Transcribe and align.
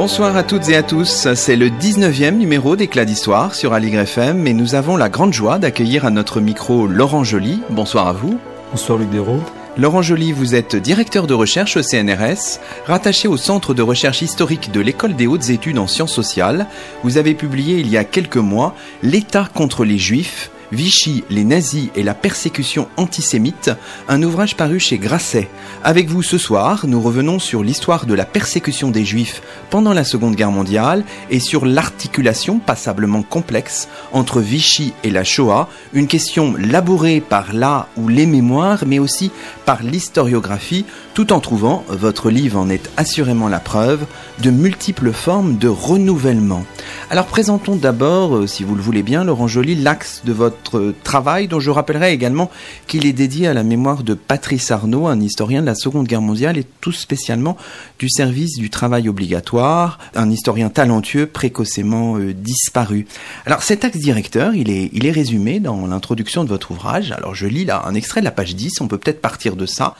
Bonsoir 0.00 0.34
à 0.34 0.42
toutes 0.42 0.70
et 0.70 0.76
à 0.76 0.82
tous, 0.82 1.28
c'est 1.34 1.56
le 1.56 1.68
19e 1.68 2.30
numéro 2.30 2.74
d'Éclat 2.74 3.04
d'Histoire 3.04 3.54
sur 3.54 3.74
Aligre 3.74 4.00
FM 4.00 4.46
et 4.46 4.54
nous 4.54 4.74
avons 4.74 4.96
la 4.96 5.10
grande 5.10 5.34
joie 5.34 5.58
d'accueillir 5.58 6.06
à 6.06 6.10
notre 6.10 6.40
micro 6.40 6.86
Laurent 6.86 7.22
Joly. 7.22 7.60
Bonsoir 7.68 8.08
à 8.08 8.14
vous. 8.14 8.40
Bonsoir 8.70 8.96
Luc 8.96 9.10
Dérault. 9.10 9.42
Laurent 9.76 10.00
Joly, 10.00 10.32
vous 10.32 10.54
êtes 10.54 10.74
directeur 10.74 11.26
de 11.26 11.34
recherche 11.34 11.76
au 11.76 11.82
CNRS, 11.82 12.60
rattaché 12.86 13.28
au 13.28 13.36
Centre 13.36 13.74
de 13.74 13.82
recherche 13.82 14.22
historique 14.22 14.72
de 14.72 14.80
l'École 14.80 15.16
des 15.16 15.26
hautes 15.26 15.50
études 15.50 15.78
en 15.78 15.86
sciences 15.86 16.14
sociales. 16.14 16.66
Vous 17.04 17.18
avez 17.18 17.34
publié 17.34 17.78
il 17.78 17.88
y 17.90 17.98
a 17.98 18.04
quelques 18.04 18.38
mois 18.38 18.74
L'État 19.02 19.50
contre 19.52 19.84
les 19.84 19.98
Juifs, 19.98 20.50
Vichy, 20.72 21.24
les 21.30 21.44
nazis 21.44 21.88
et 21.96 22.02
la 22.02 22.14
persécution 22.14 22.88
antisémite, 22.96 23.70
un 24.08 24.22
ouvrage 24.22 24.56
paru 24.56 24.78
chez 24.78 24.98
Grasset. 24.98 25.48
Avec 25.82 26.08
vous 26.08 26.22
ce 26.22 26.38
soir, 26.38 26.86
nous 26.86 27.00
revenons 27.00 27.38
sur 27.38 27.62
l'histoire 27.62 28.06
de 28.06 28.14
la 28.14 28.24
persécution 28.24 28.90
des 28.90 29.04
juifs 29.04 29.42
pendant 29.70 29.92
la 29.92 30.04
Seconde 30.04 30.36
Guerre 30.36 30.52
mondiale 30.52 31.04
et 31.30 31.40
sur 31.40 31.66
l'articulation 31.66 32.58
passablement 32.58 33.22
complexe 33.22 33.88
entre 34.12 34.40
Vichy 34.40 34.92
et 35.02 35.10
la 35.10 35.24
Shoah, 35.24 35.68
une 35.92 36.06
question 36.06 36.54
labourée 36.56 37.20
par 37.20 37.52
la 37.52 37.88
ou 37.96 38.08
les 38.08 38.26
mémoires, 38.26 38.84
mais 38.86 38.98
aussi 38.98 39.32
par 39.64 39.82
l'historiographie, 39.82 40.84
tout 41.14 41.32
en 41.32 41.40
trouvant, 41.40 41.84
votre 41.88 42.30
livre 42.30 42.58
en 42.58 42.70
est 42.70 42.90
assurément 42.96 43.48
la 43.48 43.60
preuve, 43.60 44.06
de 44.40 44.50
multiples 44.50 45.12
formes 45.12 45.58
de 45.58 45.68
renouvellement. 45.68 46.64
Alors 47.10 47.26
présentons 47.26 47.76
d'abord, 47.76 48.36
euh, 48.36 48.46
si 48.46 48.64
vous 48.64 48.74
le 48.74 48.80
voulez 48.80 49.02
bien, 49.02 49.24
Laurent 49.24 49.48
Joly, 49.48 49.74
l'axe 49.74 50.22
de 50.24 50.32
votre 50.32 50.94
travail, 51.02 51.46
dont 51.46 51.60
je 51.60 51.70
rappellerai 51.70 52.12
également 52.12 52.50
qu'il 52.86 53.06
est 53.06 53.12
dédié 53.12 53.48
à 53.48 53.54
la 53.54 53.62
mémoire 53.62 54.02
de 54.02 54.14
Patrice 54.14 54.70
Arnaud, 54.70 55.08
un 55.08 55.20
historien 55.20 55.60
de 55.60 55.66
la 55.66 55.74
Seconde 55.74 56.06
Guerre 56.06 56.22
mondiale 56.22 56.56
et 56.56 56.64
tout 56.80 56.92
spécialement 56.92 57.56
du 57.98 58.08
service 58.08 58.56
du 58.56 58.70
travail 58.70 59.08
obligatoire, 59.08 59.98
un 60.14 60.30
historien 60.30 60.70
talentueux 60.70 61.26
précocement 61.26 62.16
euh, 62.16 62.32
disparu. 62.32 63.06
Alors 63.44 63.62
cet 63.62 63.84
axe 63.84 63.98
directeur, 63.98 64.54
il 64.54 64.70
est, 64.70 64.90
il 64.92 65.06
est 65.06 65.12
résumé 65.12 65.60
dans 65.60 65.86
l'introduction 65.86 66.44
de 66.44 66.48
votre 66.48 66.70
ouvrage. 66.70 67.12
Alors 67.12 67.34
je 67.34 67.46
lis 67.46 67.66
là 67.66 67.82
un 67.84 67.94
extrait 67.94 68.20
de 68.20 68.26
la 68.26 68.30
page 68.30 68.54
10, 68.54 68.80
on 68.80 68.88
peut 68.88 68.98
peut-être 68.98 69.20
partir 69.20 69.56
de 69.56 69.66
ça. 69.66 69.96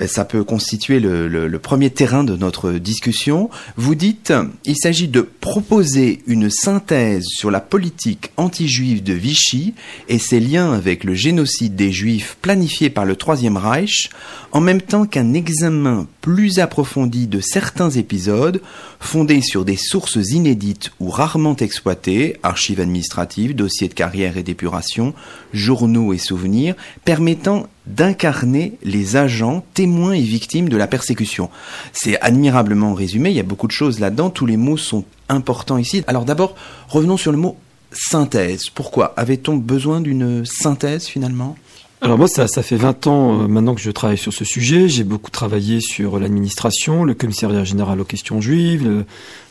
Euh, 0.00 0.06
ça 0.06 0.24
peut 0.24 0.44
constituer 0.44 1.00
le, 1.00 1.58
premier 1.58 1.90
terrain 1.90 2.24
de 2.24 2.36
notre 2.36 2.72
discussion. 2.72 3.50
Vous 3.76 3.94
dites, 3.94 4.32
il 4.64 4.76
s'agit 4.76 5.08
de 5.08 5.20
proposer 5.20 6.22
une 6.26 6.50
synthèse 6.50 7.24
sur 7.26 7.50
la 7.50 7.60
politique 7.60 8.30
anti-juive 8.36 9.02
de 9.02 9.12
Vichy 9.12 9.74
et 10.08 10.18
ses 10.18 10.40
liens 10.40 10.72
avec 10.72 11.04
le 11.04 11.14
génocide 11.14 11.76
des 11.76 11.92
Juifs 11.92 12.38
planifié 12.40 12.88
par 12.88 13.04
le 13.04 13.16
Troisième 13.16 13.56
Reich, 13.56 14.10
en 14.52 14.60
même 14.60 14.80
temps 14.80 15.06
qu'un 15.06 15.34
examen 15.34 16.06
plus 16.20 16.58
approfondi 16.58 17.26
de 17.26 17.40
certains 17.40 17.90
épisodes 17.90 18.60
fondés 18.98 19.40
sur 19.40 19.64
des 19.64 19.76
sources 19.76 20.16
inédites 20.32 20.92
ou 21.00 21.08
rarement 21.08 21.56
exploitées, 21.56 22.36
archives 22.42 22.80
administratives, 22.80 23.54
dossiers 23.54 23.88
de 23.88 23.94
carrière 23.94 24.36
et 24.36 24.42
d'épuration, 24.42 25.14
journaux 25.52 26.12
et 26.12 26.18
souvenirs, 26.18 26.74
permettant 27.04 27.66
d'incarner 27.86 28.74
les 28.82 29.16
agents, 29.16 29.64
témoins 29.74 30.12
et 30.12 30.20
victimes 30.20 30.68
de 30.68 30.76
la 30.76 30.86
persécution. 30.86 31.50
C'est 31.92 32.20
admirablement 32.20 32.94
résumé, 32.94 33.30
il 33.30 33.36
y 33.36 33.40
a 33.40 33.44
beaucoup 33.44 33.66
de 33.66 33.72
choses 33.72 34.00
là-dedans, 34.00 34.30
tous 34.30 34.46
les 34.46 34.56
mots 34.56 34.76
sont 34.76 35.04
importants 35.28 35.78
ici. 35.78 36.04
Alors 36.06 36.24
d'abord, 36.24 36.54
revenons 36.88 37.16
sur 37.16 37.32
le 37.32 37.38
mot 37.38 37.56
synthèse. 37.92 38.68
Pourquoi 38.68 39.14
Avait-on 39.16 39.56
besoin 39.56 40.00
d'une 40.00 40.44
synthèse 40.44 41.06
finalement? 41.06 41.56
Alors 42.02 42.16
moi, 42.16 42.28
ça, 42.28 42.48
fait 42.62 42.76
20 42.76 43.06
ans 43.08 43.42
euh, 43.42 43.46
maintenant 43.46 43.74
que 43.74 43.80
je 43.82 43.90
travaille 43.90 44.16
sur 44.16 44.32
ce 44.32 44.42
sujet. 44.42 44.88
J'ai 44.88 45.04
beaucoup 45.04 45.30
travaillé 45.30 45.80
sur 45.80 46.18
l'administration, 46.18 47.04
le 47.04 47.12
commissariat 47.12 47.62
général 47.62 48.00
aux 48.00 48.04
questions 48.04 48.40
juives, 48.40 49.04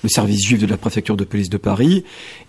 le, 0.04 0.10
service 0.10 0.44
juif 0.44 0.60
de 0.60 0.66
la 0.66 0.78
préfecture 0.78 1.16
de 1.16 1.26
police 1.26 1.50
de 1.50 1.58
Paris. 1.58 2.06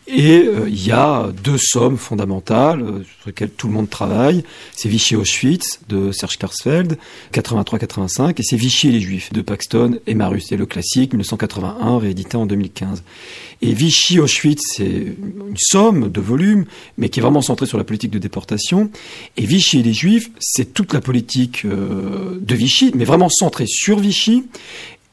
Et 0.07 0.43
euh, 0.45 0.69
il 0.69 0.87
y 0.87 0.91
a 0.91 1.31
deux 1.45 1.59
sommes 1.59 1.97
fondamentales 1.97 2.83
euh, 2.83 3.05
sur 3.05 3.29
lesquelles 3.29 3.51
tout 3.51 3.69
le 3.69 3.75
monde 3.75 3.89
travaille. 3.89 4.43
C'est 4.75 4.89
Vichy 4.89 5.15
Auschwitz 5.15 5.81
de 5.89 6.11
Serge 6.11 6.39
Klarsfeld, 6.39 6.99
83-85, 7.33 8.35
et 8.37 8.43
c'est 8.43 8.57
Vichy 8.57 8.89
et 8.89 8.93
les 8.93 9.01
Juifs 9.01 9.33
de 9.33 9.41
Paxton 9.41 10.01
et 10.07 10.15
Marus. 10.15 10.47
C'est 10.49 10.57
le 10.57 10.67
classique 10.67 11.13
1981, 11.13 11.99
réédité 11.99 12.37
en 12.37 12.47
2015. 12.47 13.05
Et 13.63 13.73
Vichy 13.75 14.19
Auschwitz, 14.19 14.63
c'est 14.75 14.85
une 14.85 15.57
somme 15.57 16.11
de 16.11 16.21
volumes, 16.21 16.65
mais 16.97 17.09
qui 17.09 17.21
est 17.21 17.23
vraiment 17.23 17.43
centrée 17.43 17.67
sur 17.67 17.79
la 17.79 17.85
politique 17.85 18.11
de 18.11 18.19
déportation. 18.19 18.91
Et 19.37 19.45
Vichy 19.45 19.81
et 19.81 19.83
les 19.83 19.93
Juifs, 19.93 20.31
c'est 20.41 20.73
toute 20.73 20.93
la 20.93 21.01
politique 21.01 21.65
euh, 21.67 22.39
de 22.41 22.55
Vichy, 22.55 22.91
mais 22.95 23.05
vraiment 23.05 23.29
centrée 23.29 23.67
sur 23.67 23.99
Vichy. 23.99 24.45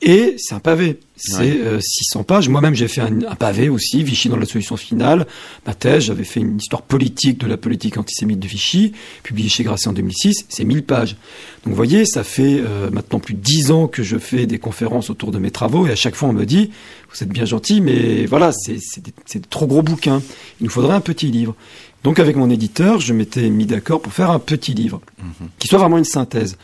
Et 0.01 0.35
c'est 0.37 0.53
un 0.53 0.59
pavé. 0.59 0.99
C'est 1.15 1.79
600 1.79 2.19
euh, 2.19 2.23
pages. 2.23 2.49
Moi-même, 2.49 2.75
j'ai 2.75 2.87
fait 2.87 3.01
un, 3.01 3.35
pavé 3.35 3.69
aussi, 3.69 4.03
Vichy 4.03 4.29
dans 4.29 4.37
la 4.37 4.45
solution 4.45 4.77
finale. 4.77 5.25
Ma 5.65 5.73
thèse, 5.73 6.03
j'avais 6.03 6.23
fait 6.23 6.39
une 6.39 6.57
histoire 6.57 6.83
politique 6.83 7.39
de 7.39 7.47
la 7.47 7.57
politique 7.57 7.97
antisémite 7.97 8.39
de 8.39 8.47
Vichy, 8.47 8.93
publiée 9.23 9.49
chez 9.49 9.63
Grasset 9.63 9.87
en 9.87 9.93
2006. 9.93 10.45
C'est 10.49 10.63
1000 10.63 10.83
pages. 10.83 11.13
Donc, 11.63 11.71
vous 11.71 11.75
voyez, 11.75 12.05
ça 12.05 12.23
fait 12.23 12.59
euh, 12.59 12.91
maintenant 12.91 13.19
plus 13.19 13.33
de 13.33 13.39
10 13.39 13.71
ans 13.71 13.87
que 13.87 14.03
je 14.03 14.19
fais 14.19 14.45
des 14.45 14.59
conférences 14.59 15.09
autour 15.09 15.31
de 15.31 15.39
mes 15.39 15.49
travaux. 15.49 15.87
Et 15.87 15.91
à 15.91 15.95
chaque 15.95 16.13
fois, 16.13 16.29
on 16.29 16.33
me 16.33 16.45
dit, 16.45 16.69
vous 17.11 17.23
êtes 17.23 17.29
bien 17.29 17.45
gentil, 17.45 17.81
mais 17.81 18.27
voilà, 18.27 18.51
c'est 18.51 19.01
des, 19.01 19.39
trop 19.49 19.65
gros 19.65 19.81
bouquins. 19.81 20.21
Il 20.61 20.65
nous 20.65 20.69
faudrait 20.69 20.93
un 20.93 21.01
petit 21.01 21.31
livre. 21.31 21.55
Donc, 22.03 22.19
avec 22.19 22.35
mon 22.35 22.51
éditeur, 22.51 22.99
je 22.99 23.13
m'étais 23.13 23.49
mis 23.49 23.65
d'accord 23.65 24.01
pour 24.01 24.13
faire 24.13 24.29
un 24.29 24.39
petit 24.39 24.75
livre, 24.75 25.01
mhm. 25.17 25.49
qui 25.57 25.67
soit 25.67 25.79
vraiment 25.79 25.97
une 25.97 26.05
synthèse. 26.05 26.57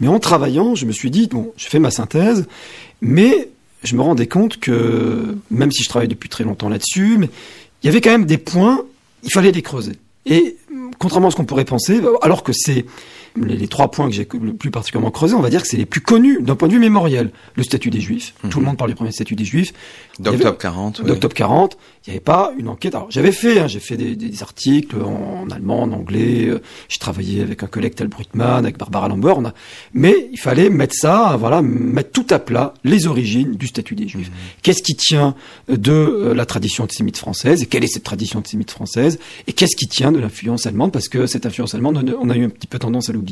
Mais 0.00 0.08
en 0.08 0.18
travaillant, 0.18 0.74
je 0.74 0.86
me 0.86 0.92
suis 0.92 1.10
dit, 1.10 1.26
bon, 1.26 1.52
je 1.56 1.66
fais 1.66 1.78
ma 1.78 1.90
synthèse, 1.90 2.46
mais 3.00 3.48
je 3.82 3.96
me 3.96 4.02
rendais 4.02 4.26
compte 4.26 4.58
que, 4.58 5.36
même 5.50 5.72
si 5.72 5.82
je 5.82 5.88
travaille 5.88 6.08
depuis 6.08 6.28
très 6.28 6.44
longtemps 6.44 6.68
là-dessus, 6.68 7.18
il 7.82 7.86
y 7.86 7.88
avait 7.88 8.00
quand 8.00 8.10
même 8.10 8.26
des 8.26 8.38
points, 8.38 8.82
il 9.24 9.32
fallait 9.32 9.52
les 9.52 9.62
creuser. 9.62 9.94
Et 10.26 10.56
contrairement 10.98 11.28
à 11.28 11.30
ce 11.30 11.36
qu'on 11.36 11.44
pourrait 11.44 11.64
penser, 11.64 12.00
alors 12.22 12.42
que 12.42 12.52
c'est 12.52 12.84
les, 13.36 13.68
trois 13.68 13.90
points 13.90 14.08
que 14.08 14.14
j'ai 14.14 14.26
le 14.40 14.54
plus 14.54 14.70
particulièrement 14.70 15.10
creusés, 15.10 15.34
on 15.34 15.40
va 15.40 15.50
dire 15.50 15.62
que 15.62 15.68
c'est 15.68 15.76
les 15.76 15.86
plus 15.86 16.00
connus 16.00 16.38
d'un 16.40 16.56
point 16.56 16.68
de 16.68 16.74
vue 16.74 16.78
mémoriel. 16.78 17.30
Le 17.54 17.62
statut 17.62 17.90
des 17.90 18.00
Juifs. 18.00 18.34
Mhm. 18.42 18.50
Tout 18.50 18.60
le 18.60 18.66
monde 18.66 18.76
parle 18.76 18.90
du 18.90 18.96
premier 18.96 19.12
statut 19.12 19.34
des 19.34 19.44
Juifs. 19.44 19.72
D'octobre 20.18 20.58
40. 20.58 21.02
D'octobre 21.02 21.34
40. 21.34 21.78
Il 22.06 22.10
n'y 22.10 22.16
avait 22.16 22.24
pas 22.24 22.52
une 22.58 22.68
enquête. 22.68 22.94
Alors 22.94 23.10
j'avais 23.10 23.32
fait, 23.32 23.60
hein, 23.60 23.66
j'ai 23.66 23.80
fait 23.80 23.96
des, 23.96 24.16
des, 24.16 24.42
articles 24.42 24.96
en, 24.96 25.48
allemand, 25.50 25.82
en 25.82 25.92
anglais. 25.92 26.46
Euh, 26.46 26.60
j'ai 26.88 26.98
travaillé 26.98 27.42
avec 27.42 27.62
un 27.62 27.66
collègue 27.66 27.94
Tel 27.94 28.08
Brutman, 28.08 28.64
avec 28.64 28.78
Barbara 28.78 29.08
Lambert. 29.08 29.38
A... 29.38 29.54
Mais 29.94 30.28
il 30.32 30.38
fallait 30.38 30.70
mettre 30.70 30.94
ça, 30.94 31.36
voilà, 31.38 31.62
mettre 31.62 32.12
tout 32.12 32.26
à 32.30 32.38
plat 32.38 32.74
les 32.84 33.06
origines 33.06 33.54
du 33.54 33.66
statut 33.66 33.94
des 33.94 34.08
Juifs. 34.08 34.30
Mhm. 34.30 34.36
Qu'est-ce 34.62 34.82
qui 34.82 34.96
tient 34.96 35.34
de 35.68 35.92
euh, 35.92 36.34
la 36.34 36.46
tradition 36.46 36.84
antisémite 36.84 37.16
française 37.16 37.62
et 37.62 37.66
quelle 37.66 37.84
est 37.84 37.88
cette 37.88 38.04
tradition 38.04 38.38
antisémite 38.38 38.70
française 38.70 39.18
et 39.46 39.52
qu'est-ce 39.52 39.76
qui 39.76 39.86
tient 39.86 40.12
de 40.12 40.18
l'influence 40.18 40.66
allemande? 40.66 40.92
Parce 40.92 41.08
que 41.08 41.26
cette 41.26 41.46
influence 41.46 41.74
allemande, 41.74 42.16
on 42.20 42.30
a 42.30 42.36
eu 42.36 42.44
un 42.44 42.48
petit 42.48 42.66
peu 42.66 42.78
tendance 42.78 43.10
à 43.10 43.12
l'oublier. 43.12 43.27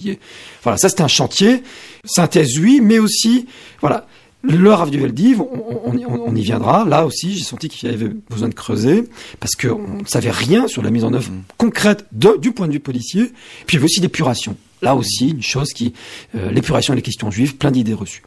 Voilà, 0.62 0.78
ça 0.78 0.88
c'était 0.88 1.02
un 1.02 1.08
chantier, 1.08 1.62
synthèse 2.04 2.58
oui, 2.58 2.80
mais 2.82 2.98
aussi, 2.98 3.46
voilà, 3.80 4.06
le 4.42 4.72
Rav 4.72 4.90
du 4.90 4.98
Veldiv, 4.98 5.40
on, 5.40 6.36
y 6.36 6.42
viendra. 6.42 6.84
Là 6.84 7.06
aussi, 7.06 7.36
j'ai 7.36 7.44
senti 7.44 7.68
qu'il 7.68 7.90
y 7.90 7.92
avait 7.92 8.10
besoin 8.30 8.48
de 8.48 8.54
creuser 8.54 9.04
parce 9.40 9.54
qu'on 9.54 10.02
ne 10.02 10.04
savait 10.06 10.30
rien 10.30 10.68
sur 10.68 10.82
la 10.82 10.90
mise 10.90 11.04
en 11.04 11.12
œuvre 11.12 11.30
concrète 11.56 12.06
du 12.12 12.52
point 12.52 12.68
de 12.68 12.72
vue 12.72 12.80
policier. 12.80 13.32
Puis 13.66 13.74
il 13.74 13.74
y 13.74 13.76
avait 13.78 13.86
aussi 13.86 14.00
l'épuration. 14.00 14.56
Là 14.82 14.94
aussi, 14.94 15.30
une 15.30 15.42
chose 15.42 15.72
qui, 15.72 15.94
euh, 16.36 16.50
l'épuration 16.50 16.92
et 16.92 16.96
les 16.96 17.02
questions 17.02 17.30
juives, 17.30 17.56
plein 17.56 17.70
d'idées 17.70 17.94
reçues. 17.94 18.22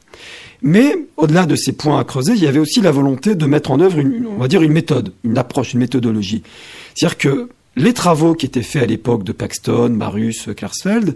Mais 0.62 0.95
au-delà 1.15 1.45
de 1.45 1.56
ces 1.56 1.74
points 1.74 2.00
à 2.00 2.04
creuser, 2.04 2.33
il 2.33 2.44
y 2.44 2.48
avait 2.48 2.60
aussi 2.60 2.81
la 2.81 2.92
volonté 2.92 3.36
de 3.36 3.45
mettre 3.45 3.72
en 3.72 3.80
œuvre, 3.80 4.00
une, 4.00 4.25
on 4.27 4.38
va 4.38 4.48
dire, 4.48 4.62
une 4.62 4.74
méthode, 4.74 5.13
une 5.24 5.38
approche, 5.38 5.74
une 5.74 5.80
méthodologie. 5.80 6.42
C'est-à-dire 6.95 7.18
que 7.18 7.50
les 7.75 7.94
travaux 7.94 8.33
qui 8.33 8.45
étaient 8.48 8.63
faits 8.63 8.83
à 8.83 8.86
l'époque 8.88 9.24
de 9.24 9.31
Paxton, 9.31 9.89
Marius, 9.89 10.50
Klarsfeld, 10.57 11.15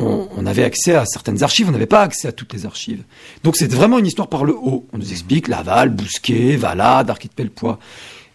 on, 0.00 0.46
avait 0.46 0.64
accès 0.64 0.94
à 0.94 1.04
certaines 1.04 1.42
archives, 1.42 1.68
on 1.68 1.72
n'avait 1.72 1.86
pas 1.86 2.02
accès 2.02 2.28
à 2.28 2.32
toutes 2.32 2.52
les 2.52 2.66
archives. 2.66 3.02
Donc 3.44 3.56
c'est 3.56 3.70
vraiment 3.72 3.98
une 3.98 4.06
histoire 4.06 4.28
par 4.28 4.44
le 4.44 4.54
haut. 4.54 4.86
On 4.92 4.98
nous 4.98 5.10
explique 5.10 5.48
Laval, 5.48 5.90
Bousquet, 5.90 6.56
Valade, 6.56 7.10
Arquette 7.10 7.32
Pellepoix. 7.32 7.78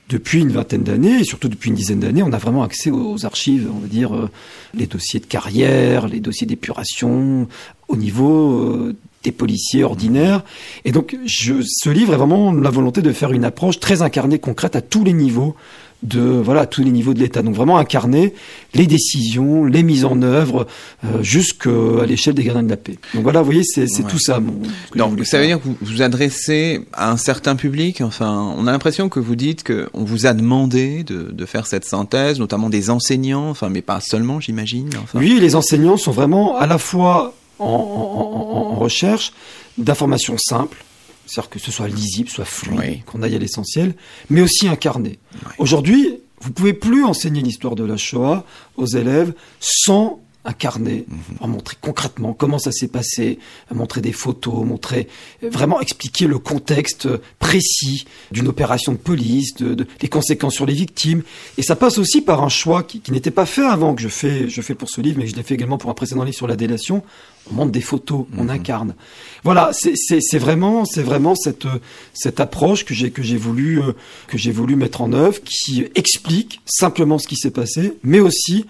Depuis 0.07 0.41
une 0.41 0.51
vingtaine 0.51 0.83
d'années, 0.83 1.21
et 1.21 1.23
surtout 1.23 1.49
depuis 1.49 1.69
une 1.69 1.75
dizaine 1.75 1.99
d'années, 1.99 2.21
on 2.21 2.31
a 2.31 2.37
vraiment 2.37 2.61
accès 2.61 2.91
aux, 2.91 3.25
archives, 3.25 3.67
on 3.75 3.79
va 3.79 3.87
dire, 3.87 4.15
euh, 4.15 4.29
les 4.75 4.85
dossiers 4.85 5.19
de 5.19 5.25
carrière, 5.25 6.07
les 6.07 6.19
dossiers 6.19 6.45
d'épuration, 6.45 7.47
au 7.87 7.95
niveau 7.95 8.61
euh, 8.61 8.95
des 9.25 9.31
policiers 9.31 9.83
ordinaires. 9.83 10.43
Et 10.85 10.91
donc, 10.91 11.17
je, 11.25 11.55
ce 11.65 11.89
livre 11.89 12.13
est 12.13 12.17
vraiment 12.17 12.53
la 12.53 12.69
volonté 12.69 13.01
de 13.01 13.11
faire 13.11 13.31
une 13.31 13.43
approche 13.43 13.79
très 13.79 14.01
incarnée, 14.01 14.39
concrète 14.39 14.75
à 14.75 14.81
tous 14.81 15.03
les 15.03 15.13
niveaux 15.13 15.55
de 16.03 16.19
voilà 16.19 16.61
à 16.61 16.65
tous 16.65 16.83
les 16.83 16.91
niveaux 16.91 17.13
de 17.13 17.19
l'État. 17.19 17.41
Donc 17.41 17.55
vraiment 17.55 17.77
incarner 17.77 18.33
les 18.73 18.85
décisions, 18.85 19.65
les 19.65 19.83
mises 19.83 20.05
en 20.05 20.21
œuvre 20.21 20.67
euh, 21.03 21.23
jusqu'à 21.23 22.05
l'échelle 22.07 22.35
des 22.35 22.43
gardiens 22.43 22.63
de 22.63 22.69
la 22.69 22.77
paix. 22.77 22.97
Donc 23.13 23.23
voilà, 23.23 23.39
vous 23.39 23.45
voyez, 23.45 23.63
c'est 23.63 23.87
tout 24.07 24.19
ça. 24.19 24.39
Donc 24.95 25.25
ça 25.25 25.39
veut 25.39 25.47
dire 25.47 25.59
que 25.59 25.63
vous 25.63 25.77
vous 25.81 26.01
adressez 26.01 26.81
à 26.93 27.11
un 27.11 27.17
certain 27.17 27.55
public. 27.55 28.01
Enfin, 28.01 28.53
on 28.57 28.67
a 28.67 28.71
l'impression 28.71 29.09
que 29.09 29.19
vous 29.19 29.35
dites 29.35 29.63
que 29.63 29.89
on 29.93 30.03
vous 30.03 30.25
a 30.27 30.33
demandé 30.33 31.03
de, 31.03 31.31
de, 31.31 31.45
faire 31.45 31.65
cette 31.67 31.85
synthèse, 31.85 32.39
notamment 32.39 32.69
des 32.69 32.89
enseignants. 32.89 33.49
Enfin, 33.49 33.69
mais 33.69 33.81
pas 33.81 33.99
seulement, 34.01 34.39
j'imagine. 34.39 34.89
Enfin. 35.01 35.19
Oui, 35.19 35.37
les 35.39 35.55
enseignants 35.55 35.97
sont 35.97 36.11
vraiment 36.11 36.57
à 36.57 36.67
la 36.67 36.77
fois 36.77 37.33
en, 37.59 37.65
en, 37.65 38.71
en 38.71 38.75
recherche 38.75 39.33
d'informations 39.77 40.37
simples 40.37 40.83
c'est-à-dire 41.25 41.49
que 41.49 41.59
ce 41.59 41.71
soit 41.71 41.87
lisible, 41.87 42.29
soit 42.29 42.45
fluide, 42.45 43.03
qu'on 43.05 43.23
aille 43.23 43.35
à 43.35 43.39
l'essentiel, 43.39 43.95
mais 44.29 44.41
aussi 44.41 44.67
incarné. 44.67 45.17
Aujourd'hui, 45.57 46.19
vous 46.39 46.51
pouvez 46.51 46.73
plus 46.73 47.03
enseigner 47.03 47.41
l'histoire 47.41 47.75
de 47.75 47.83
la 47.83 47.97
Shoah 47.97 48.45
aux 48.77 48.85
élèves 48.85 49.33
sans 49.59 50.21
incarner, 50.45 51.05
mm 51.09 51.47
montrer 51.47 51.77
concrètement 51.79 52.33
comment 52.33 52.57
ça 52.57 52.71
s'est 52.71 52.87
passé, 52.87 53.39
montrer 53.71 54.01
des 54.01 54.11
photos, 54.11 54.65
montrer 54.65 55.07
vraiment 55.43 55.79
expliquer 55.79 56.25
le 56.27 56.39
contexte 56.39 57.07
précis 57.39 58.05
d'une 58.31 58.47
opération 58.47 58.91
de 58.91 58.97
police, 58.97 59.53
de, 59.55 59.85
les 60.01 60.07
conséquences 60.07 60.55
sur 60.55 60.65
les 60.65 60.73
victimes. 60.73 61.21
Et 61.57 61.61
ça 61.61 61.75
passe 61.75 61.97
aussi 61.97 62.21
par 62.21 62.43
un 62.43 62.49
choix 62.49 62.83
qui, 62.83 63.01
n'était 63.11 63.31
pas 63.31 63.45
fait 63.45 63.65
avant 63.65 63.93
que 63.95 64.01
je 64.01 64.07
fais, 64.07 64.49
je 64.49 64.61
fais 64.61 64.75
pour 64.75 64.89
ce 64.89 65.01
livre, 65.01 65.19
mais 65.19 65.25
que 65.25 65.31
je 65.31 65.35
l'ai 65.35 65.43
fait 65.43 65.53
également 65.53 65.77
pour 65.77 65.89
un 65.89 65.93
précédent 65.93 66.23
livre 66.23 66.35
sur 66.35 66.47
la 66.47 66.55
délation. 66.55 67.03
On 67.51 67.53
montre 67.53 67.71
des 67.71 67.81
photos, 67.81 68.25
on 68.37 68.45
mhm. 68.45 68.49
incarne. 68.49 68.95
Voilà, 69.43 69.69
c'est 69.73 70.39
vraiment, 70.39 70.83
c'est 70.85 71.03
vraiment 71.03 71.35
cette 71.35 71.67
cette 72.13 72.39
approche 72.39 72.85
que 72.85 72.95
j'ai 72.95 73.11
que 73.11 73.21
j'ai 73.21 73.37
voulu 73.37 73.79
euh, 73.81 73.93
que 74.27 74.37
j'ai 74.37 74.51
voulu 74.51 74.75
mettre 74.75 75.01
en 75.01 75.13
œuvre, 75.13 75.39
qui 75.43 75.85
explique 75.93 76.61
simplement 76.65 77.19
ce 77.19 77.27
qui 77.27 77.35
s'est 77.35 77.51
passé, 77.51 77.93
mais 78.03 78.19
aussi 78.19 78.65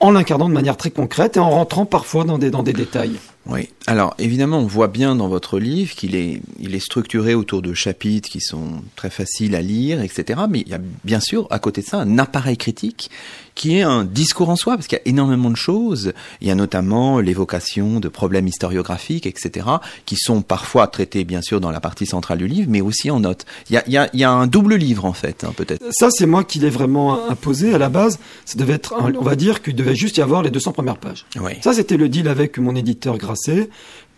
en 0.00 0.10
l'incarnant 0.10 0.48
de 0.48 0.54
manière 0.54 0.76
très 0.76 0.90
concrète 0.90 1.36
et 1.36 1.40
en 1.40 1.50
rentrant 1.50 1.86
parfois 1.86 2.24
dans 2.24 2.38
des, 2.38 2.50
dans 2.50 2.62
des 2.62 2.72
détails. 2.72 3.18
Oui. 3.48 3.68
Alors 3.86 4.14
évidemment, 4.18 4.58
on 4.58 4.66
voit 4.66 4.88
bien 4.88 5.16
dans 5.16 5.28
votre 5.28 5.58
livre 5.58 5.94
qu'il 5.94 6.14
est, 6.14 6.42
il 6.60 6.74
est 6.74 6.80
structuré 6.80 7.34
autour 7.34 7.62
de 7.62 7.72
chapitres 7.72 8.28
qui 8.28 8.40
sont 8.40 8.82
très 8.94 9.10
faciles 9.10 9.54
à 9.54 9.62
lire, 9.62 10.02
etc. 10.02 10.40
Mais 10.50 10.60
il 10.60 10.68
y 10.68 10.74
a 10.74 10.80
bien 11.04 11.20
sûr 11.20 11.46
à 11.50 11.58
côté 11.58 11.80
de 11.80 11.86
ça 11.86 11.98
un 11.98 12.18
appareil 12.18 12.58
critique 12.58 13.10
qui 13.58 13.76
est 13.76 13.82
un 13.82 14.04
discours 14.04 14.50
en 14.50 14.56
soi, 14.56 14.76
parce 14.76 14.86
qu'il 14.86 14.98
y 14.98 15.00
a 15.00 15.08
énormément 15.08 15.50
de 15.50 15.56
choses. 15.56 16.12
Il 16.40 16.46
y 16.46 16.50
a 16.52 16.54
notamment 16.54 17.18
l'évocation 17.18 17.98
de 17.98 18.08
problèmes 18.08 18.46
historiographiques, 18.46 19.26
etc., 19.26 19.66
qui 20.06 20.14
sont 20.16 20.42
parfois 20.42 20.86
traités 20.86 21.24
bien 21.24 21.42
sûr 21.42 21.60
dans 21.60 21.72
la 21.72 21.80
partie 21.80 22.06
centrale 22.06 22.38
du 22.38 22.46
livre, 22.46 22.68
mais 22.70 22.80
aussi 22.80 23.10
en 23.10 23.18
notes. 23.18 23.46
Il 23.68 23.74
y 23.74 23.76
a, 23.76 23.82
il 23.88 23.92
y 23.92 23.96
a, 23.96 24.08
il 24.14 24.20
y 24.20 24.24
a 24.24 24.30
un 24.30 24.46
double 24.46 24.76
livre 24.76 25.04
en 25.04 25.12
fait, 25.12 25.42
hein, 25.42 25.52
peut-être. 25.56 25.84
Ça, 25.90 26.08
c'est 26.12 26.24
moi 26.24 26.44
qui 26.44 26.60
l'ai 26.60 26.70
vraiment 26.70 27.28
imposé 27.28 27.74
à 27.74 27.78
la 27.78 27.88
base. 27.88 28.20
Ça 28.44 28.56
devait 28.56 28.74
être, 28.74 28.94
on 28.96 29.22
va 29.22 29.34
dire 29.34 29.60
qu'il 29.60 29.74
devait 29.74 29.96
juste 29.96 30.18
y 30.18 30.22
avoir 30.22 30.42
les 30.42 30.50
200 30.50 30.70
premières 30.70 30.98
pages. 30.98 31.26
Oui. 31.40 31.52
Ça, 31.60 31.72
c'était 31.72 31.96
le 31.96 32.08
deal 32.08 32.28
avec 32.28 32.58
mon 32.58 32.76
éditeur 32.76 33.18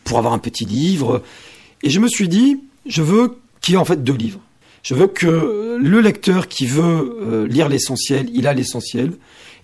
Pour 0.05 0.19
avoir 0.19 0.33
un 0.33 0.39
petit 0.39 0.65
livre. 0.65 1.23
Et 1.83 1.91
je 1.91 2.01
me 2.01 2.09
suis 2.09 2.29
dit, 2.29 2.61
je 2.87 3.03
veux 3.03 3.39
qu'il 3.61 3.75
y 3.75 3.77
ait 3.77 3.81
en 3.81 3.85
fait 3.85 4.03
deux 4.03 4.15
livres. 4.15 4.41
Je 4.83 4.95
veux 4.95 5.07
que 5.07 5.79
le 5.79 6.01
lecteur 6.01 6.49
qui 6.49 6.67
veut 6.67 7.19
euh, 7.21 7.47
lire 7.47 7.69
l'essentiel, 7.69 8.31
il 8.33 8.47
a 8.47 8.55
l'essentiel. 8.55 9.13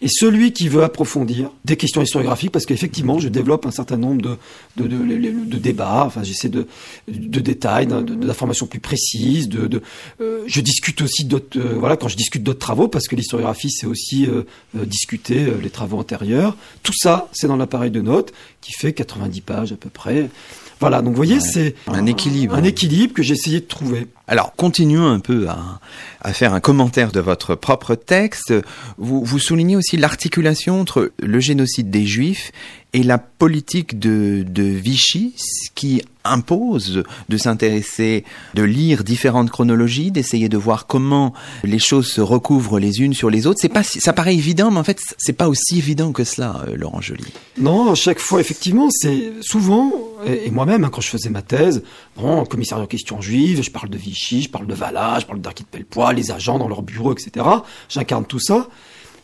Et 0.03 0.09
celui 0.09 0.53
qui 0.53 0.69
veut 0.69 0.83
approfondir 0.83 1.51
des 1.65 1.77
questions 1.77 2.03
historiographiques, 2.03 2.53
parce 2.53 2.67
qu'effectivement, 2.67 3.19
je 3.19 3.29
développe 3.29 3.67
un 3.67 3.71
certain 3.71 3.97
nombre 3.97 4.23
de, 4.23 4.37
de, 4.77 4.87
de, 4.87 5.45
de 5.45 5.59
débats, 5.59 6.05
enfin, 6.07 6.23
j'essaie 6.23 6.49
de, 6.49 6.67
de 7.09 7.41
détails, 7.41 7.87
d'informations 7.87 8.67
plus 8.67 8.81
précises, 8.81 9.49
de, 9.49 9.81
euh, 10.21 10.45
je 10.47 10.61
discute 10.61 11.03
aussi 11.03 11.25
d'autres, 11.25 11.59
euh, 11.59 11.77
voilà, 11.79 11.97
quand 11.97 12.09
je 12.09 12.17
discute 12.17 12.43
d'autres 12.43 12.59
travaux, 12.59 12.89
parce 12.89 13.09
que 13.09 13.17
l'historiographie, 13.17 13.71
c'est 13.71 13.87
aussi 13.87 14.29
discuter 14.75 15.47
les 15.63 15.71
travaux 15.71 15.99
antérieurs. 15.99 16.57
Tout 16.83 16.93
ça, 16.95 17.29
c'est 17.33 17.47
dans 17.47 17.57
l'appareil 17.57 17.91
de 17.91 18.01
notes, 18.01 18.33
qui 18.61 18.73
fait 18.73 18.93
90 18.93 19.41
pages 19.41 19.73
à 19.73 19.77
peu 19.77 19.89
près. 19.89 20.29
Voilà, 20.81 21.01
donc 21.01 21.11
vous 21.11 21.17
voyez, 21.17 21.41
c'est 21.41 21.75
un 21.87 22.05
équilibre. 22.07 22.55
Un 22.55 22.65
équilibre 22.65 23.15
que 23.15 23.23
j'ai 23.23 23.35
essayé 23.35 23.61
de 23.61 23.67
trouver. 23.67 24.07
Alors, 24.29 24.55
continuons 24.57 25.07
un 25.07 25.21
peu 25.21 25.49
à, 25.49 25.81
à, 26.21 26.33
faire 26.33 26.53
un 26.53 26.61
commentaire 26.61 27.13
de 27.13 27.21
votre 27.21 27.55
propre 27.55 27.95
texte. 27.95 28.53
Vous, 28.99 29.25
vous 29.25 29.39
soulignez 29.39 29.77
aussi 29.77 29.97
l'articulation 29.97 30.81
entre 30.81 31.13
le 31.19 31.41
génocide 31.41 31.91
des 31.91 32.05
Juifs 32.05 32.53
et 32.97 33.03
la 33.03 33.19
politique 33.19 33.99
de, 33.99 34.43
de 34.49 34.63
Vichy, 34.63 35.35
qui 35.75 36.01
impose 36.25 37.05
de 37.29 37.37
s'intéresser, 37.37 38.25
de 38.55 38.63
lire 38.63 39.05
différentes 39.05 39.51
chronologies, 39.51 40.11
d'essayer 40.11 40.49
de 40.49 40.57
voir 40.57 40.87
comment 40.87 41.35
les 41.63 41.79
choses 41.79 42.11
se 42.11 42.23
recouvrent 42.23 42.81
les 42.81 43.03
unes 43.03 43.13
sur 43.13 43.29
les 43.29 43.47
autres. 43.47 43.59
C'est 43.61 43.69
pas, 43.69 43.83
ça 43.83 44.15
paraît 44.15 44.35
évident, 44.35 44.71
mais 44.71 44.79
en 44.79 44.83
fait, 44.83 44.99
c'est 45.19 45.35
pas 45.35 45.47
aussi 45.47 45.77
évident 45.77 46.13
que 46.13 46.25
cela, 46.25 46.65
euh, 46.69 46.75
Laurent 46.75 47.03
Joly. 47.03 47.27
Non, 47.59 47.95
chaque 47.95 48.19
fois, 48.19 48.41
effectivement, 48.41 48.89
c'est 48.91 49.31
souvent, 49.43 49.93
et 50.25 50.51
moi-même, 50.51 50.83
hein, 50.83 50.91
quand 50.91 51.03
je 51.03 51.11
faisais 51.11 51.29
ma 51.29 51.43
thèse, 51.43 51.83
bon, 52.17 52.47
commissariat 52.47 52.85
aux 52.85 52.89
questions 52.89 53.21
juives, 53.21 53.63
je 53.63 53.71
parle 53.71 53.91
de 53.91 53.99
Vichy, 53.99 54.41
je 54.41 54.49
parle 54.49 54.67
de 54.67 54.75
Valas, 54.75 55.21
je 55.21 55.27
parle 55.27 55.43
d'Arquis 55.43 55.65
Pellepoix, 55.71 56.15
les 56.15 56.31
agents 56.31 56.59
dans 56.59 56.69
leur 56.69 56.81
bureau, 56.81 57.13
etc. 57.13 57.45
J'incarne 57.91 58.25
tout 58.25 58.41
ça. 58.41 58.69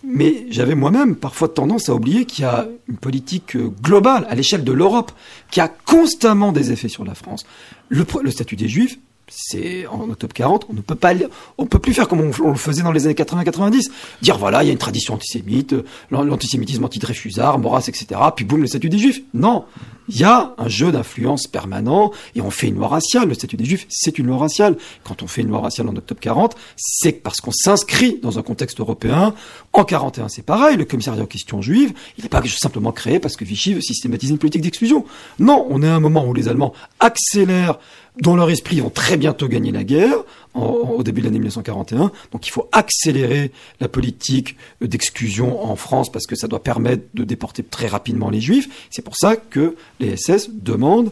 Mais 0.05 0.47
j'avais 0.51 0.75
moi-même 0.75 1.15
parfois 1.15 1.49
tendance 1.49 1.89
à 1.89 1.95
oublier 1.95 2.25
qu'il 2.25 2.43
y 2.43 2.47
a 2.47 2.67
une 2.89 2.97
politique 2.97 3.55
euh, 3.55 3.69
globale 3.83 4.27
à 4.29 4.35
l'échelle 4.35 4.65
de 4.65 4.73
l'Europe 4.73 5.13
qui 5.51 5.61
a 5.61 5.69
constamment 5.69 6.53
des 6.53 6.73
effets 6.73 6.89
sur 6.89 7.05
la 7.05 7.15
France. 7.15 7.45
Le, 7.89 8.05
statut 8.31 8.57
des 8.57 8.69
Juifs, 8.69 8.99
c'est 9.29 9.87
en 9.87 10.11
octobre 10.11 10.35
40, 10.35 10.67
on 10.69 10.73
ne 10.73 10.81
peut 10.81 10.97
pas, 10.97 11.13
on 11.57 11.67
peut 11.67 11.79
plus 11.79 11.95
faire 11.95 12.09
comme 12.09 12.21
on, 12.21 12.49
le 12.51 12.57
faisait 12.57 12.83
dans 12.83 12.91
les 12.91 13.07
années 13.07 13.15
80-90, 13.15 13.91
dire 14.23 14.39
voilà, 14.39 14.65
il 14.65 14.67
y 14.67 14.71
a 14.71 14.73
une 14.73 14.79
tradition 14.79 15.15
antisémite, 15.15 15.75
euh, 15.75 15.85
l'antisémitisme 16.11 16.85
anti-Dreyfusard, 16.85 17.61
Maurras, 17.61 17.85
etc. 17.87 18.21
Puis 18.35 18.45
boum, 18.45 18.61
le 18.61 18.67
statut 18.67 18.89
des 18.89 18.99
Juifs. 18.99 19.23
Non, 19.35 19.65
il 20.09 20.19
y 20.19 20.25
a 20.25 20.55
un 20.59 20.69
jeu 20.69 20.93
d'influence 20.93 21.47
permanent 21.47 22.11
et 22.35 22.41
on 22.41 22.51
fait 22.51 22.69
une 22.69 22.77
loi 22.77 22.89
raciale. 22.89 23.29
Le 23.29 23.35
statut 23.35 23.57
des 23.57 23.65
Juifs, 23.65 23.87
c'est 23.89 24.19
une 24.19 24.27
loi 24.27 24.39
raciale. 24.39 24.77
Quand 25.05 25.23
on 25.23 25.27
fait 25.27 25.43
une 25.43 25.49
loi 25.49 25.61
raciale 25.61 25.89
en 25.89 25.97
octobre 25.97 26.21
40, 26.21 26.57
c'est 26.77 27.13
parce 27.13 27.41
qu'on 27.41 27.53
s'inscrit 27.53 28.19
dans 28.23 28.39
un 28.39 28.43
contexte 28.43 28.81
européen. 28.81 29.35
En 29.73 29.85
41, 29.85 30.29
c'est 30.29 30.43
pareil. 30.43 30.77
Le 30.77 30.85
commissariat 30.85 31.23
aux 31.23 31.27
questions 31.27 31.63
juives, 31.63 31.93
il 32.19 32.25
n'est 32.25 32.29
pas 32.29 32.43
simplement 32.47 32.93
créé 32.93 33.21
parce 33.21 33.37
que 33.37 33.45
Vichy 33.45 33.75
veut 33.75 33.81
systématiser 33.81 34.33
une 34.33 34.39
politique 34.39 34.63
d'exclusion. 34.63 35.05
Non, 35.39 35.67
on 35.71 35.83
est 35.83 35.89
à 35.89 35.95
un 35.95 36.01
moment 36.01 36.27
où 36.27 36.35
les 36.35 36.49
Allemands 36.49 36.73
accélèrent 37.01 37.79
dans 38.21 38.37
leur 38.37 38.51
esprit, 38.51 38.77
ils 38.77 38.83
vont 38.83 38.91
très 38.91 39.17
bientôt 39.17 39.49
gagner 39.49 39.73
la 39.73 39.85
guerre, 39.85 40.17
au 40.55 41.03
début 41.03 41.23
de 41.23 41.27
l'année 41.27 41.39
1941. 41.39 42.13
Donc 42.31 42.47
il 42.47 42.51
faut 42.51 42.69
accélérer 42.73 43.53
la 43.81 43.89
politique 43.89 44.57
d'exclusion 44.83 45.65
en 45.65 45.77
France 45.77 46.13
parce 46.13 46.27
que 46.27 46.37
ça 46.37 46.47
doit 46.47 46.63
permettre 46.63 47.05
de 47.15 47.25
déporter 47.25 47.63
très 47.63 47.87
rapidement 47.87 48.29
les 48.29 48.43
Juifs. 48.43 48.69
C'est 48.91 49.03
pour 49.03 49.17
ça 49.17 49.37
que 49.37 49.77
les 50.03 50.17
SS 50.17 50.51
demandent 50.53 51.11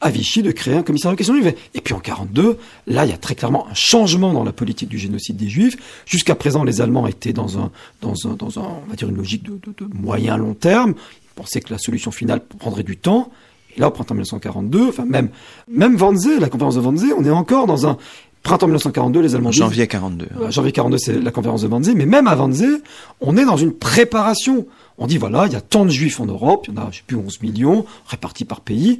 à 0.00 0.10
Vichy 0.10 0.42
de 0.42 0.52
créer 0.52 0.74
un 0.74 0.82
commissariat 0.82 1.14
de 1.14 1.18
questions 1.18 1.34
juives. 1.34 1.54
Et 1.74 1.80
puis 1.80 1.92
en 1.92 1.98
42, 1.98 2.56
là, 2.86 3.04
il 3.04 3.10
y 3.10 3.14
a 3.14 3.16
très 3.16 3.34
clairement 3.34 3.66
un 3.68 3.74
changement 3.74 4.32
dans 4.32 4.44
la 4.44 4.52
politique 4.52 4.88
du 4.88 4.98
génocide 4.98 5.36
des 5.36 5.48
Juifs. 5.48 5.76
Jusqu'à 6.06 6.36
présent, 6.36 6.62
les 6.62 6.80
Allemands 6.80 7.08
étaient 7.08 7.32
dans 7.32 7.58
un, 7.58 7.72
dans 8.00 8.14
un, 8.26 8.34
dans 8.34 8.58
un, 8.60 8.80
on 8.86 8.88
va 8.88 8.94
dire 8.96 9.08
une 9.08 9.16
logique 9.16 9.42
de, 9.42 9.58
de, 9.66 9.86
de 9.86 9.92
moyen 9.92 10.36
long 10.36 10.54
terme. 10.54 10.94
Ils 11.24 11.34
pensaient 11.34 11.60
que 11.60 11.72
la 11.72 11.78
solution 11.78 12.12
finale 12.12 12.40
prendrait 12.40 12.84
du 12.84 12.96
temps 12.96 13.32
là, 13.78 13.88
au 13.88 13.90
printemps 13.90 14.14
1942, 14.14 14.88
enfin 14.88 15.04
même 15.04 15.30
même 15.68 15.96
Wannsee, 16.00 16.38
la 16.40 16.48
conférence 16.48 16.74
de 16.74 16.80
Wannsee, 16.80 17.12
on 17.16 17.24
est 17.24 17.30
encore 17.30 17.66
dans 17.66 17.86
un 17.86 17.96
printemps 18.42 18.66
1942, 18.66 19.20
les 19.20 19.34
Allemands. 19.34 19.52
Janvier 19.52 19.86
42. 19.86 20.26
Euh, 20.40 20.50
janvier 20.50 20.72
42, 20.72 20.98
c'est 20.98 21.20
la 21.20 21.30
conférence 21.30 21.62
de 21.62 21.68
Wannsee, 21.68 21.94
mais 21.94 22.06
même 22.06 22.26
à 22.26 22.36
Wannsee, 22.36 22.82
on 23.20 23.36
est 23.36 23.44
dans 23.44 23.56
une 23.56 23.72
préparation. 23.72 24.66
On 24.98 25.06
dit 25.06 25.18
voilà, 25.18 25.46
il 25.46 25.52
y 25.52 25.56
a 25.56 25.60
tant 25.60 25.84
de 25.84 25.90
Juifs 25.90 26.20
en 26.20 26.26
Europe, 26.26 26.66
il 26.68 26.74
y 26.74 26.78
en 26.78 26.82
a, 26.82 26.90
je 26.90 26.98
sais 26.98 27.04
plus, 27.06 27.16
11 27.16 27.40
millions 27.42 27.86
répartis 28.06 28.44
par 28.44 28.60
pays, 28.60 28.98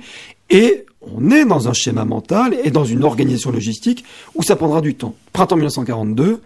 et 0.49 0.87
on 1.01 1.31
est 1.31 1.45
dans 1.45 1.69
un 1.69 1.73
schéma 1.73 2.05
mental 2.05 2.57
et 2.65 2.71
dans 2.71 2.85
une 2.85 3.05
organisation 3.05 3.51
logistique 3.51 4.05
où 4.35 4.43
ça 4.43 4.57
prendra 4.57 4.81
du 4.81 4.95
temps. 4.95 5.15
Printemps 5.33 5.57
1942, 5.57 6.41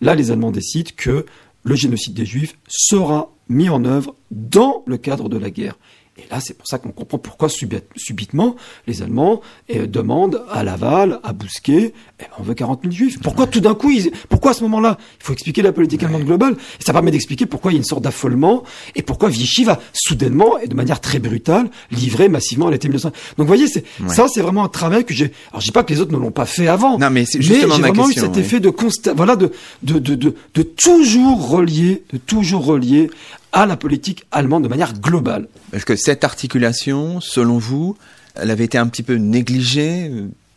là, 0.00 0.14
les 0.14 0.30
Allemands 0.30 0.52
décident 0.52 0.90
que 0.96 1.26
le 1.64 1.74
génocide 1.74 2.14
des 2.14 2.26
Juifs 2.26 2.56
sera 2.68 3.32
mis 3.48 3.68
en 3.68 3.84
œuvre 3.84 4.14
dans 4.30 4.82
le 4.86 4.96
cadre 4.96 5.28
de 5.28 5.36
la 5.36 5.50
guerre. 5.50 5.78
Et 6.18 6.24
là, 6.30 6.40
c'est 6.40 6.52
pour 6.52 6.66
ça 6.66 6.76
qu'on 6.76 6.90
comprend 6.90 7.16
pourquoi 7.16 7.48
subitement 7.48 8.56
les 8.86 9.00
Allemands 9.00 9.40
eh, 9.70 9.86
demandent 9.86 10.42
à 10.50 10.62
Laval, 10.62 11.20
à 11.22 11.32
Bousquet, 11.32 11.94
eh, 12.20 12.24
on 12.38 12.42
veut 12.42 12.52
40 12.52 12.82
000 12.82 12.92
juifs. 12.92 13.18
Pourquoi 13.20 13.46
tout 13.46 13.60
d'un 13.60 13.74
coup, 13.74 13.90
pourquoi 14.28 14.50
à 14.50 14.54
ce 14.54 14.62
moment-là? 14.64 14.98
Il 15.20 15.24
faut 15.24 15.32
expliquer 15.32 15.62
la 15.62 15.72
politique 15.72 16.02
allemande 16.02 16.24
globale. 16.24 16.56
Et 16.78 16.84
ça 16.84 16.92
permet 16.92 17.12
d'expliquer 17.12 17.46
pourquoi 17.46 17.72
il 17.72 17.76
y 17.76 17.78
a 17.78 17.78
une 17.78 17.84
sorte 17.84 18.02
d'affolement 18.02 18.62
et 18.94 19.00
pourquoi 19.00 19.30
Vichy 19.30 19.64
va 19.64 19.80
soudainement 19.94 20.58
et 20.58 20.66
de 20.66 20.74
manière 20.74 21.00
très 21.00 21.18
brutale 21.18 21.70
livrer 21.90 22.28
massivement 22.28 22.66
à 22.66 22.70
l'été 22.70 22.88
1900. 22.88 23.08
Donc 23.08 23.14
vous 23.38 23.46
voyez, 23.46 23.66
c'est, 23.66 23.84
ça 24.08 24.26
c'est 24.28 24.42
vraiment 24.42 24.64
un 24.64 24.68
travail 24.68 25.06
que 25.06 25.14
j'ai. 25.14 25.32
Alors 25.50 25.62
je 25.62 25.66
dis 25.66 25.72
pas 25.72 25.82
que 25.82 25.94
les 25.94 26.00
autres 26.00 26.12
ne 26.12 26.18
l'ont 26.18 26.30
pas 26.30 26.46
fait 26.46 26.68
avant. 26.68 26.98
Non, 26.98 27.08
mais 27.08 27.24
c'est 27.24 27.40
justement 27.40 27.68
mais 27.68 27.74
j'ai 27.76 27.80
vraiment 27.80 28.10
eu 28.10 28.12
cet 28.12 28.36
effet 28.36 28.60
de 28.60 28.68
constat, 28.68 29.14
voilà, 29.14 29.34
de 29.34 29.50
de, 29.82 29.98
de 29.98 30.14
de 30.14 30.34
de 30.54 30.62
toujours 30.62 31.48
relier, 31.48 32.02
de 32.12 32.18
toujours 32.18 32.66
relier 32.66 33.08
à 33.52 33.66
la 33.66 33.76
politique 33.76 34.24
allemande 34.32 34.64
de 34.64 34.68
manière 34.68 34.94
globale. 34.94 35.48
Est-ce 35.72 35.86
que 35.86 35.96
cette 35.96 36.24
articulation, 36.24 37.20
selon 37.20 37.58
vous, 37.58 37.96
elle 38.34 38.50
avait 38.50 38.64
été 38.64 38.78
un 38.78 38.86
petit 38.86 39.02
peu 39.02 39.14
négligée 39.14 40.10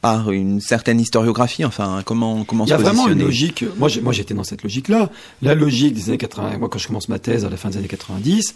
par 0.06 0.32
une 0.32 0.62
certaine 0.62 1.00
historiographie 1.00 1.66
Enfin, 1.66 2.04
comment 2.06 2.44
comment 2.44 2.66
Il 2.66 2.70
y 2.70 2.74
a 2.74 2.78
vraiment 2.78 3.08
une 3.08 3.24
logique. 3.24 3.66
Moi, 3.78 3.90
moi, 4.04 4.14
j'étais 4.14 4.36
dans 4.36 4.44
cette 4.44 4.62
logique-là. 4.62 5.10
La 5.42 5.56
logique 5.56 5.96
des 5.96 6.10
années 6.10 6.20
80. 6.20 6.60
Moi, 6.60 6.70
quand 6.70 6.78
je 6.78 6.86
commence 6.86 7.10
ma 7.10 7.18
thèse 7.18 7.44
à 7.44 7.50
la 7.50 7.58
fin 7.58 7.70
des 7.70 7.78
années 7.78 7.88
90, 7.88 8.54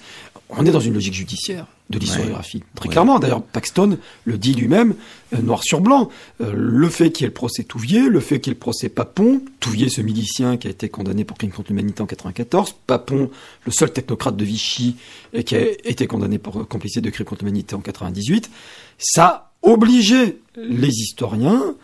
on 0.50 0.64
est 0.64 0.70
dans 0.70 0.80
une 0.80 0.94
logique 0.94 1.16
judiciaire 1.16 1.66
de 1.90 1.98
l'historiographie. 1.98 2.62
Très 2.76 2.90
clairement. 2.90 3.18
D'ailleurs, 3.18 3.42
Paxton 3.42 3.98
le 4.26 4.38
dit 4.38 4.54
lui-même, 4.54 4.94
euh, 5.34 5.42
noir 5.42 5.64
sur 5.64 5.82
blanc. 5.82 6.10
Euh, 6.40 6.54
le 6.56 6.88
fait 6.88 7.12
qu'il 7.12 7.24
y 7.24 7.26
ait 7.26 7.30
le 7.30 7.34
procès 7.34 7.64
Touvier, 7.64 8.10
le 8.10 8.20
fait 8.20 8.40
qu'il 8.40 8.52
y 8.52 8.54
ait 8.54 8.54
le 8.54 8.60
procès 8.60 8.88
Papon, 8.88 9.42
Touvier, 9.60 9.90
ce 9.90 10.02
milicien 10.02 10.58
qui 10.58 10.68
a 10.68 10.70
été 10.70 10.88
condamné 10.88 11.24
pour 11.24 11.36
crime 11.36 11.50
contre 11.50 11.70
l'humanité 11.70 12.04
en 12.04 12.06
94, 12.06 12.76
Papon, 12.86 13.32
le 13.66 13.72
seul 13.72 13.92
technocrate 13.92 14.38
de 14.38 14.46
Vichy 14.46 14.98
et 15.34 15.44
qui 15.44 15.56
a 15.56 15.62
été 15.62 16.06
condamné 16.06 16.38
pour 16.38 16.68
complicité 16.68 17.02
de 17.02 17.10
crime 17.10 17.26
contre 17.26 17.44
l'humanité 17.44 17.74
en 17.74 17.80
98, 17.80 18.52
ça 19.00 19.49
obliger 19.62 20.42
les 20.56 20.90
historiens 20.90 21.76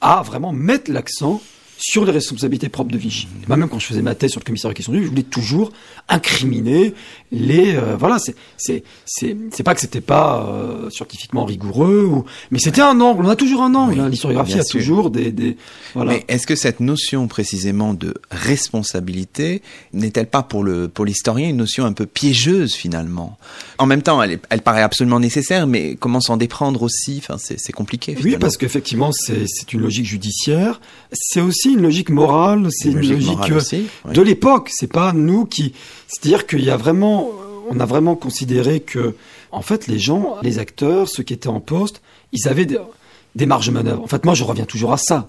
à 0.00 0.22
vraiment 0.22 0.52
mettre 0.52 0.90
l'accent 0.90 1.40
sur 1.78 2.04
les 2.04 2.12
responsabilités 2.12 2.68
propres 2.68 2.90
de 2.90 2.98
Vichy. 2.98 3.28
même 3.48 3.68
quand 3.68 3.78
je 3.78 3.86
faisais 3.86 4.02
ma 4.02 4.14
thèse 4.14 4.32
sur 4.32 4.40
le 4.40 4.44
commissaire 4.44 4.70
de 4.70 4.74
question 4.74 4.92
je 4.92 5.08
voulais 5.08 5.22
toujours 5.22 5.72
incriminer 6.08 6.94
les. 7.30 7.76
Euh, 7.76 7.96
voilà, 7.96 8.18
c'est 8.18 8.34
c'est 8.56 8.82
c'est 9.06 9.62
pas 9.62 9.74
que 9.74 9.80
c'était 9.80 10.00
pas 10.00 10.46
euh, 10.46 10.90
scientifiquement 10.90 11.44
rigoureux, 11.44 12.04
ou, 12.04 12.24
mais 12.50 12.58
c'était 12.58 12.80
un 12.80 13.00
angle. 13.00 13.24
On 13.24 13.28
a 13.28 13.36
toujours 13.36 13.62
un 13.62 13.74
angle. 13.74 14.00
Hein. 14.00 14.08
L'historiographie 14.08 14.58
a 14.58 14.64
toujours 14.64 15.10
des, 15.10 15.30
des 15.30 15.56
voilà. 15.94 16.12
Mais 16.12 16.24
est-ce 16.28 16.46
que 16.46 16.56
cette 16.56 16.80
notion 16.80 17.28
précisément 17.28 17.94
de 17.94 18.14
responsabilité 18.30 19.62
n'est-elle 19.92 20.26
pas 20.28 20.42
pour 20.42 20.64
le 20.64 20.88
pour 20.88 21.04
l'historien 21.04 21.48
une 21.48 21.58
notion 21.58 21.84
un 21.84 21.92
peu 21.92 22.06
piégeuse 22.06 22.74
finalement? 22.74 23.38
En 23.78 23.86
même 23.86 24.02
temps, 24.02 24.22
elle, 24.22 24.40
elle 24.50 24.62
paraît 24.62 24.82
absolument 24.82 25.20
nécessaire, 25.20 25.66
mais 25.66 25.96
comment 25.96 26.20
s'en 26.20 26.36
déprendre 26.36 26.82
aussi? 26.82 27.18
Enfin, 27.22 27.36
c'est 27.38 27.72
compliqué. 27.72 28.12
Finalement. 28.14 28.34
Oui, 28.34 28.40
parce 28.40 28.56
qu'effectivement, 28.56 29.12
c'est 29.12 29.44
c'est 29.46 29.72
une 29.72 29.80
logique 29.80 30.06
judiciaire. 30.06 30.80
C'est 31.12 31.40
aussi 31.40 31.67
une 31.72 31.82
logique 31.82 32.10
morale. 32.10 32.68
C'est 32.70 32.90
une, 32.90 32.96
logique, 32.96 33.38
euh, 33.50 34.12
de 34.12 34.22
l'époque. 34.22 34.70
C'est 34.72 34.92
pas 34.92 35.12
nous 35.12 35.44
qui. 35.44 35.74
C'est-à-dire 36.06 36.46
qu'il 36.46 36.64
y 36.64 36.70
a 36.70 36.76
vraiment, 36.76 37.30
on 37.70 37.80
a 37.80 37.86
vraiment 37.86 38.16
considéré 38.16 38.80
que, 38.80 39.14
en 39.52 39.62
fait, 39.62 39.86
les 39.86 39.98
gens, 39.98 40.36
les 40.42 40.58
acteurs, 40.58 41.08
ceux 41.08 41.22
qui 41.22 41.34
étaient 41.34 41.48
en 41.48 41.60
poste, 41.60 42.02
ils 42.32 42.48
avaient 42.48 42.66
des, 42.66 43.46
marges 43.46 43.68
de 43.68 43.72
manœuvre. 43.72 44.02
En 44.02 44.06
fait, 44.06 44.24
moi, 44.24 44.34
je 44.34 44.44
reviens 44.44 44.64
toujours 44.64 44.92
à 44.92 44.98
ça. 44.98 45.26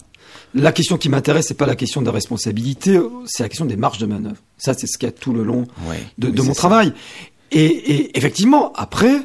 La 0.53 0.71
question 0.71 0.97
qui 0.97 1.09
m'intéresse, 1.09 1.47
c'est 1.47 1.53
pas 1.53 1.67
la 1.67 1.75
question 1.75 2.01
de 2.01 2.07
la 2.07 2.11
responsabilité, 2.11 2.99
c'est 3.25 3.43
la 3.43 3.49
question 3.49 3.65
des 3.65 3.75
marges 3.75 3.99
de 3.99 4.07
manœuvre. 4.07 4.37
Ça, 4.57 4.73
c'est 4.73 4.87
ce 4.87 4.97
qu'il 4.97 5.07
y 5.07 5.09
a 5.09 5.13
tout 5.13 5.31
le 5.31 5.43
long 5.43 5.67
de, 6.17 6.41
mon 6.41 6.53
travail. 6.53 6.93
Et, 7.51 7.65
et, 7.65 8.17
effectivement, 8.17 8.73
après, 8.75 9.15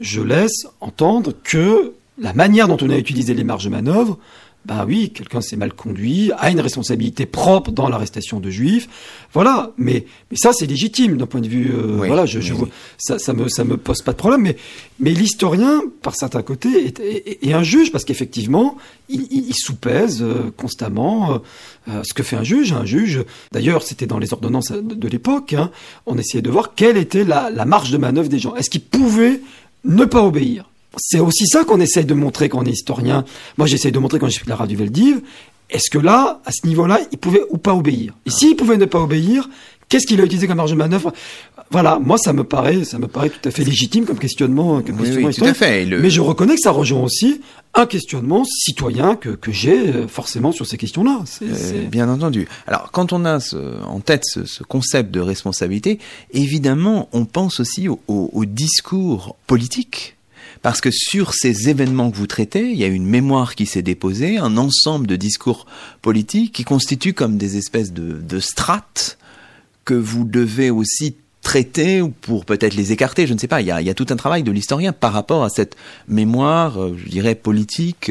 je 0.00 0.20
laisse 0.20 0.66
entendre 0.80 1.32
que 1.42 1.94
la 2.18 2.32
manière 2.32 2.68
dont 2.68 2.76
on 2.80 2.90
a 2.90 2.96
utilisé 2.96 3.34
les 3.34 3.44
marges 3.44 3.64
de 3.64 3.70
manœuvre, 3.70 4.18
bah 4.64 4.84
oui, 4.86 5.10
quelqu'un 5.10 5.40
s'est 5.40 5.56
mal 5.56 5.72
conduit, 5.74 6.32
a 6.38 6.50
une 6.50 6.60
responsabilité 6.60 7.26
propre 7.26 7.70
dans 7.70 7.88
l'arrestation 7.88 8.40
de 8.40 8.50
juifs, 8.50 8.88
voilà. 9.32 9.72
Mais 9.76 10.06
mais 10.30 10.36
ça 10.36 10.52
c'est 10.52 10.66
légitime 10.66 11.16
d'un 11.16 11.26
point 11.26 11.40
de 11.40 11.48
vue, 11.48 11.70
euh, 11.72 11.96
voilà, 11.96 12.24
je, 12.24 12.40
je 12.40 12.54
ça 12.96 13.18
ça 13.18 13.32
me 13.34 13.48
ça 13.48 13.64
me 13.64 13.76
pose 13.76 14.02
pas 14.02 14.12
de 14.12 14.16
problème. 14.16 14.42
Mais 14.42 14.56
mais 15.00 15.10
l'historien, 15.10 15.82
par 16.02 16.14
certains 16.14 16.42
côtés, 16.42 16.86
est, 16.86 17.00
est, 17.42 17.52
un 17.52 17.62
juge 17.62 17.90
parce 17.90 18.04
qu'effectivement, 18.04 18.76
il, 19.08 19.26
il, 19.30 19.54
soupèse 19.54 20.22
euh, 20.22 20.52
constamment 20.56 21.42
euh, 21.88 22.02
ce 22.04 22.14
que 22.14 22.22
fait 22.22 22.36
un 22.36 22.44
juge. 22.44 22.72
Un 22.72 22.84
juge, 22.84 23.24
d'ailleurs, 23.52 23.82
c'était 23.82 24.06
dans 24.06 24.18
les 24.18 24.32
ordonnances 24.32 24.70
de, 24.70 25.08
l'époque, 25.08 25.52
hein, 25.52 25.70
on 26.06 26.16
essayait 26.16 26.42
de 26.42 26.50
voir 26.50 26.74
quelle 26.74 26.96
était 26.96 27.24
la, 27.24 27.50
la 27.50 27.64
marge 27.64 27.90
de 27.90 27.98
manœuvre 27.98 28.28
des 28.28 28.38
gens. 28.38 28.54
Est-ce 28.54 28.70
qu'ils 28.70 28.82
pouvaient 28.82 29.40
ne 29.84 30.04
pas 30.04 30.22
obéir? 30.22 30.70
C'est 30.98 31.20
aussi 31.20 31.46
ça 31.46 31.64
qu'on 31.64 31.80
essaye 31.80 32.04
de 32.04 32.14
montrer 32.14 32.48
quand 32.48 32.60
on 32.60 32.64
est 32.64 32.70
historien. 32.70 33.24
Moi, 33.58 33.66
j'essaye 33.66 33.92
de 33.92 33.98
montrer 33.98 34.18
quand 34.18 34.28
j'ai 34.28 34.40
fait 34.40 34.48
la 34.48 34.56
radio 34.56 34.78
Veldiv. 34.78 35.20
Est-ce 35.70 35.90
que 35.90 35.98
là, 35.98 36.40
à 36.44 36.52
ce 36.52 36.66
niveau-là, 36.66 37.00
il 37.10 37.18
pouvait 37.18 37.42
ou 37.50 37.58
pas 37.58 37.74
obéir? 37.74 38.12
Et 38.26 38.30
s'il 38.30 38.54
pouvait 38.54 38.76
ne 38.76 38.84
pas 38.84 39.00
obéir, 39.00 39.48
qu'est-ce 39.88 40.06
qu'il 40.06 40.20
a 40.20 40.24
utilisé 40.24 40.46
comme 40.46 40.58
marge 40.58 40.70
de 40.70 40.76
manœuvre? 40.76 41.12
Voilà, 41.70 41.98
moi, 41.98 42.18
ça 42.18 42.32
me 42.32 42.44
paraît, 42.44 42.84
ça 42.84 42.98
me 42.98 43.08
paraît 43.08 43.30
tout 43.30 43.48
à 43.48 43.50
fait 43.50 43.64
légitime 43.64 44.04
comme 44.04 44.18
questionnement, 44.18 44.82
comme 44.82 44.98
questionnement 44.98 45.30
tout 45.30 45.44
à 45.44 45.54
fait. 45.54 45.86
Mais 45.86 46.10
je 46.10 46.20
reconnais 46.20 46.54
que 46.54 46.60
ça 46.60 46.70
rejoint 46.70 47.02
aussi 47.02 47.40
un 47.72 47.86
questionnement 47.86 48.44
citoyen 48.44 49.16
que, 49.16 49.30
que 49.30 49.50
j'ai 49.50 49.88
euh, 49.88 50.06
forcément 50.06 50.52
sur 50.52 50.66
ces 50.66 50.76
questions-là. 50.76 51.22
C'est, 51.24 51.90
Bien 51.90 52.08
entendu. 52.08 52.46
Alors, 52.66 52.90
quand 52.92 53.12
on 53.12 53.24
a 53.24 53.38
en 53.86 54.00
tête 54.00 54.24
ce, 54.26 54.62
concept 54.62 55.10
de 55.10 55.20
responsabilité, 55.20 55.98
évidemment, 56.32 57.08
on 57.12 57.24
pense 57.24 57.58
aussi 57.58 57.88
au, 57.88 57.98
au 58.06 58.44
discours 58.44 59.36
politique 59.46 60.13
parce 60.64 60.80
que 60.80 60.90
sur 60.90 61.34
ces 61.34 61.68
événements 61.68 62.10
que 62.10 62.16
vous 62.16 62.26
traitez, 62.26 62.70
il 62.70 62.78
y 62.78 62.84
a 62.84 62.86
une 62.86 63.04
mémoire 63.04 63.54
qui 63.54 63.66
s'est 63.66 63.82
déposée, 63.82 64.38
un 64.38 64.56
ensemble 64.56 65.06
de 65.06 65.14
discours 65.14 65.66
politiques 66.00 66.52
qui 66.52 66.64
constituent 66.64 67.12
comme 67.12 67.36
des 67.36 67.58
espèces 67.58 67.92
de, 67.92 68.40
strates 68.40 69.18
que 69.84 69.92
vous 69.92 70.24
devez 70.24 70.70
aussi 70.70 71.16
traiter 71.42 72.00
ou 72.00 72.08
pour 72.08 72.46
peut-être 72.46 72.72
les 72.72 72.92
écarter, 72.92 73.26
je 73.26 73.34
ne 73.34 73.38
sais 73.38 73.46
pas. 73.46 73.60
Il 73.60 73.66
y 73.66 73.70
a, 73.70 73.94
tout 73.94 74.06
un 74.08 74.16
travail 74.16 74.42
de 74.42 74.50
l'historien 74.50 74.94
par 74.94 75.12
rapport 75.12 75.44
à 75.44 75.50
cette 75.50 75.76
mémoire, 76.08 76.82
euh, 76.82 76.96
je 76.96 77.10
dirais, 77.10 77.34
politique 77.34 78.10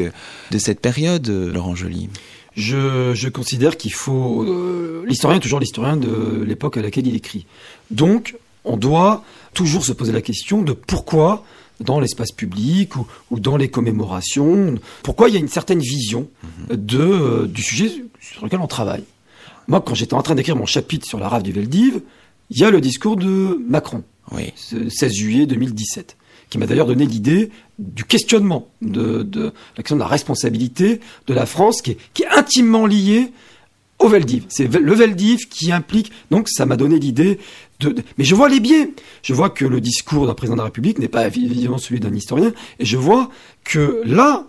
de 0.52 0.58
cette 0.60 0.80
période, 0.80 1.28
euh, 1.30 1.52
Laurent 1.52 1.74
Joly. 1.74 2.08
Je, 2.56 3.30
considère 3.30 3.78
qu'il 3.78 3.94
faut... 3.94 4.44
Euh, 4.44 5.04
l'historien 5.08 5.38
est 5.38 5.42
toujours 5.42 5.60
l'historien 5.60 5.98
de 5.98 6.44
l'époque 6.46 6.78
à 6.78 6.84
laquelle 6.84 7.08
il 7.08 7.16
écrit. 7.16 7.48
Donc, 7.90 8.36
on 8.64 8.78
doit 8.78 9.24
toujours 9.56 9.86
se 9.86 9.92
poser 9.92 10.12
la 10.12 10.22
question 10.22 10.62
de 10.62 10.74
pourquoi 10.74 11.44
dans 11.80 12.00
l'espace 12.00 12.32
public 12.32 12.96
ou, 12.96 13.08
ou, 13.32 13.40
dans 13.40 13.58
les 13.58 13.70
commémorations. 13.70 14.76
Pourquoi 15.04 15.30
il 15.30 15.34
y 15.34 15.38
a 15.38 15.40
une 15.40 15.48
certaine 15.48 15.80
vision 15.80 16.30
mhm. 16.70 16.76
de, 16.78 17.00
euh, 17.00 17.48
du 17.48 17.62
sujet 17.62 17.92
sur 18.22 18.46
lequel 18.46 18.60
on 18.60 18.68
travaille? 18.68 19.04
Moi, 19.68 19.82
quand 19.82 19.96
j'étais 19.96 20.14
en 20.14 20.22
train 20.22 20.36
d'écrire 20.36 20.56
mon 20.56 20.66
chapitre 20.66 21.08
sur 21.08 21.20
la 21.20 21.30
rave 21.30 21.44
du 21.44 21.52
Veldiv, 21.52 22.02
il 22.50 22.58
y 22.58 22.64
a 22.64 22.70
le 22.70 22.82
discours 22.82 23.16
de 23.16 23.60
Macron, 23.68 24.04
oui. 24.32 24.54
16 24.56 25.14
juillet 25.14 25.46
2017, 25.46 26.18
qui 26.50 26.58
m'a 26.58 26.68
d'ailleurs 26.68 26.88
donné 26.88 27.06
l'idée 27.06 27.50
du 27.80 28.04
questionnement 28.04 28.68
de, 28.82 29.24
de, 29.24 29.54
la 29.78 29.84
question 29.84 29.96
de 29.96 30.02
la 30.02 30.08
responsabilité 30.08 31.00
de 31.28 31.34
la 31.34 31.46
France, 31.46 31.82
qui 31.82 31.92
est, 31.92 31.98
qui 32.14 32.24
est 32.24 32.30
intimement 32.30 32.86
liée 32.86 33.32
au 34.00 34.10
Veldiv. 34.10 34.44
C'est 34.50 34.68
le 34.68 34.94
Veldiv 34.94 35.48
qui 35.48 35.72
implique. 35.72 36.12
Donc, 36.30 36.50
ça 36.50 36.66
m'a 36.66 36.76
donné 36.76 37.00
l'idée 37.00 37.40
Mais 38.18 38.24
je 38.24 38.36
vois 38.36 38.50
les 38.50 38.60
biais. 38.60 38.92
Je 39.22 39.34
vois 39.34 39.50
que 39.50 39.66
le 39.66 39.82
discours 39.82 40.28
d'un 40.28 40.34
président 40.34 40.56
de 40.56 40.62
la 40.62 40.66
République 40.66 41.00
n'est 41.00 41.08
pas 41.08 41.28
évidemment 41.28 41.78
celui 41.78 42.00
d'un 42.00 42.14
historien. 42.14 42.54
Et 42.80 42.86
je 42.86 42.98
vois 42.98 43.30
que 43.64 44.02
là, 44.06 44.46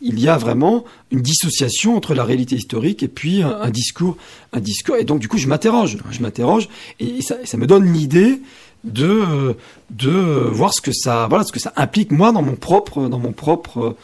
il 0.00 0.20
y 0.20 0.28
a 0.28 0.36
vraiment 0.36 0.84
une 1.10 1.22
dissociation 1.22 1.96
entre 1.96 2.14
la 2.14 2.24
réalité 2.24 2.56
historique 2.56 3.02
et 3.02 3.08
puis 3.08 3.42
un, 3.42 3.70
discours, 3.70 4.16
un 4.52 4.60
discours. 4.60 4.96
Et 4.96 5.04
donc, 5.04 5.20
du 5.20 5.28
coup, 5.28 5.38
je 5.38 5.48
m'interroge. 5.48 5.98
Je 6.10 6.20
m'interroge. 6.20 6.68
Et 7.00 7.22
ça, 7.22 7.36
ça 7.44 7.56
me 7.56 7.66
donne 7.66 7.92
l'idée 7.92 8.40
de 8.84 9.56
de 9.90 10.10
voir 10.10 10.72
ce 10.72 10.80
que 10.80 10.92
ça 10.92 11.26
voilà 11.28 11.44
ce 11.44 11.50
que 11.50 11.58
ça 11.58 11.72
implique 11.74 12.12
moi 12.12 12.30
dans 12.30 12.42
mon 12.42 12.54
propre 12.54 13.08
dans 13.08 13.18
mon 13.18 13.32
propre 13.32 13.96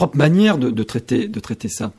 propre 0.00 0.16
manière 0.16 0.56
de, 0.56 0.82
traiter, 0.82 1.28
de 1.28 1.40
traiter 1.40 1.68
ça. 1.68 1.92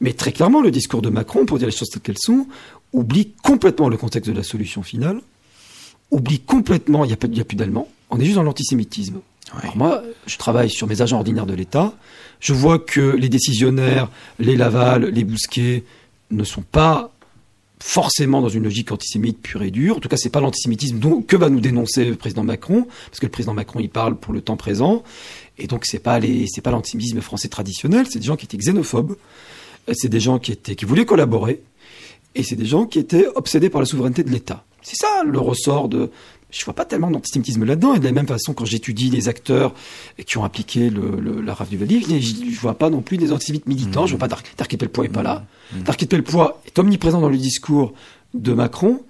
Mais 0.00 0.12
très 0.12 0.30
clairement, 0.30 0.60
le 0.60 0.70
discours 0.70 1.02
de 1.02 1.08
Macron, 1.08 1.44
pour 1.44 1.58
dire 1.58 1.66
les 1.66 1.74
choses 1.74 1.88
telles 1.90 2.02
qu'elles 2.02 2.18
sont, 2.18 2.46
oublie 2.92 3.32
complètement 3.42 3.88
le 3.88 3.96
contexte 3.96 4.30
de 4.30 4.36
la 4.36 4.44
solution 4.44 4.84
finale, 4.84 5.20
oublie 6.10 6.40
complètement, 6.40 7.04
il 7.04 7.08
n'y 7.08 7.12
a, 7.12 7.40
a, 7.40 7.44
plus 7.44 7.56
d'allemand, 7.56 7.88
on 8.10 8.18
est 8.18 8.24
juste 8.24 8.36
dans 8.36 8.42
l'antisémitisme. 8.42 9.20
moi, 9.74 10.02
je 10.26 10.36
travaille 10.38 10.70
sur 10.70 10.86
mes 10.86 11.02
agents 11.02 11.18
ordinaires 11.18 11.46
de 11.46 11.54
l'État, 11.54 11.94
je 12.40 12.52
vois 12.52 12.78
que 12.78 13.16
les 13.16 13.28
décisionnaires, 13.28 14.08
les 14.38 14.56
Laval, 14.56 15.06
les 15.06 15.24
Bousquet, 15.24 15.84
ne 16.30 16.44
sont 16.44 16.62
pas 16.62 17.10
forcément 17.80 18.40
dans 18.40 18.48
une 18.48 18.64
logique 18.64 18.90
antisémite 18.92 19.40
pure 19.40 19.62
et 19.62 19.70
dure. 19.70 19.96
En 19.96 20.00
tout 20.00 20.08
cas, 20.08 20.16
c'est 20.16 20.30
pas 20.30 20.40
l'antisémitisme 20.40 21.00
que 21.22 21.36
va 21.36 21.48
nous 21.48 21.60
dénoncer 21.60 22.04
le 22.04 22.16
président 22.16 22.44
Macron, 22.44 22.86
parce 23.06 23.20
que 23.20 23.26
le 23.26 23.30
président 23.30 23.54
Macron, 23.54 23.80
il 23.80 23.88
parle 23.88 24.16
pour 24.16 24.32
le 24.32 24.40
temps 24.40 24.56
présent. 24.56 25.02
Et 25.58 25.66
donc, 25.66 25.86
c'est 25.86 25.98
pas 25.98 26.18
les, 26.18 26.46
c'est 26.48 26.60
pas 26.60 26.70
l'antisémitisme 26.70 27.20
français 27.20 27.48
traditionnel. 27.48 28.06
C'est 28.10 28.18
des 28.18 28.26
gens 28.26 28.36
qui 28.36 28.46
étaient 28.46 28.56
xénophobes. 28.56 29.16
C'est 29.92 30.08
des 30.08 30.20
gens 30.20 30.38
qui 30.38 30.52
étaient, 30.52 30.74
qui 30.74 30.84
voulaient 30.84 31.06
collaborer. 31.06 31.62
Et 32.34 32.42
c'est 32.42 32.56
des 32.56 32.66
gens 32.66 32.84
qui 32.84 32.98
étaient 32.98 33.26
obsédés 33.34 33.70
par 33.70 33.80
la 33.80 33.86
souveraineté 33.86 34.22
de 34.22 34.30
l'État. 34.30 34.64
C'est 34.82 34.96
ça 34.96 35.22
le 35.24 35.38
ressort 35.38 35.88
de, 35.88 36.10
je 36.50 36.64
vois 36.64 36.74
pas 36.74 36.84
tellement 36.84 37.10
d'antisémitisme 37.10 37.64
là-dedans. 37.64 37.94
Et 37.94 37.98
de 37.98 38.04
la 38.04 38.12
même 38.12 38.26
façon, 38.26 38.54
quand 38.54 38.64
j'étudie 38.64 39.10
les 39.10 39.28
acteurs 39.28 39.74
qui 40.26 40.38
ont 40.38 40.44
appliqué 40.44 40.90
le, 40.90 41.40
la 41.40 41.54
rave 41.54 41.68
du 41.68 41.76
Valif, 41.76 42.08
je 42.08 42.60
vois 42.60 42.78
pas 42.78 42.90
non 42.90 43.00
plus 43.00 43.16
des 43.16 43.32
antisémites 43.32 43.66
militants. 43.66 44.06
Je 44.06 44.16
vois 44.16 44.28
pas 44.28 44.36
Darky 44.56 44.76
Pellepoix 44.76 45.04
est 45.04 45.08
pas 45.08 45.22
là. 45.22 45.44
Mmh. 45.72 45.82
Darky 45.82 46.06
Pellepoix 46.06 46.62
est 46.66 46.78
omniprésent 46.78 47.20
dans 47.20 47.28
le 47.28 47.36
discours 47.36 47.92
de 48.34 48.52
Macron, 48.52 49.02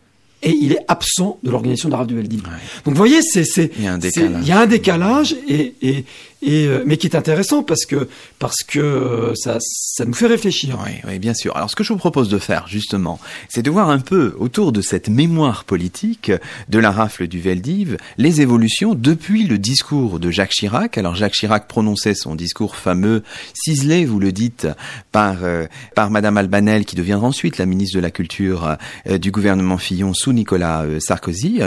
et 0.42 0.50
il 0.50 0.72
est 0.72 0.84
absent 0.86 1.38
de 1.42 1.50
l'organisation 1.50 1.88
d'Arabe 1.88 2.06
du 2.06 2.14
Veldiv. 2.14 2.42
Donc 2.42 2.94
vous 2.94 2.94
voyez, 2.94 3.22
c'est 3.22 3.44
c'est 3.44 3.72
il 3.76 3.84
y 3.84 3.88
a 3.88 3.94
un 3.94 3.98
décalage, 3.98 4.42
il 4.42 4.48
y 4.48 4.52
a 4.52 4.60
un 4.60 4.66
décalage 4.66 5.36
et, 5.48 5.74
et 5.82 6.04
et 6.40 6.66
euh, 6.66 6.84
mais 6.86 6.96
qui 6.96 7.06
est 7.06 7.16
intéressant 7.16 7.62
parce 7.62 7.84
que 7.84 8.08
parce 8.38 8.62
que 8.62 8.78
euh, 8.78 9.34
ça 9.34 9.58
ça 9.60 10.04
nous 10.04 10.14
fait 10.14 10.26
réfléchir. 10.26 10.78
Oui, 10.84 10.92
oui, 11.06 11.18
bien 11.18 11.34
sûr. 11.34 11.56
Alors 11.56 11.70
ce 11.70 11.76
que 11.76 11.82
je 11.82 11.92
vous 11.92 11.98
propose 11.98 12.28
de 12.28 12.38
faire 12.38 12.68
justement, 12.68 13.18
c'est 13.48 13.62
de 13.62 13.70
voir 13.70 13.90
un 13.90 13.98
peu 13.98 14.34
autour 14.38 14.72
de 14.72 14.80
cette 14.80 15.08
mémoire 15.08 15.64
politique 15.64 16.30
de 16.68 16.78
la 16.78 16.92
rafle 16.92 17.26
du 17.26 17.40
Veldiv 17.40 17.96
les 18.18 18.40
évolutions 18.40 18.94
depuis 18.94 19.44
le 19.44 19.58
discours 19.58 20.20
de 20.20 20.30
Jacques 20.30 20.52
Chirac. 20.52 20.96
Alors 20.96 21.16
Jacques 21.16 21.32
Chirac 21.32 21.66
prononçait 21.66 22.14
son 22.14 22.36
discours 22.36 22.76
fameux, 22.76 23.24
ciselé, 23.54 24.04
vous 24.04 24.20
le 24.20 24.30
dites, 24.30 24.68
par 25.10 25.42
euh, 25.42 25.66
par 25.96 26.10
Madame 26.10 26.36
Albanel 26.36 26.84
qui 26.84 26.94
deviendra 26.94 27.26
ensuite 27.26 27.58
la 27.58 27.66
ministre 27.66 27.96
de 27.96 28.02
la 28.02 28.10
Culture 28.10 28.76
du 29.06 29.30
gouvernement 29.30 29.78
Fillon 29.78 30.14
sous 30.14 30.32
Nicolas 30.32 30.84
Sarkozy. 31.00 31.60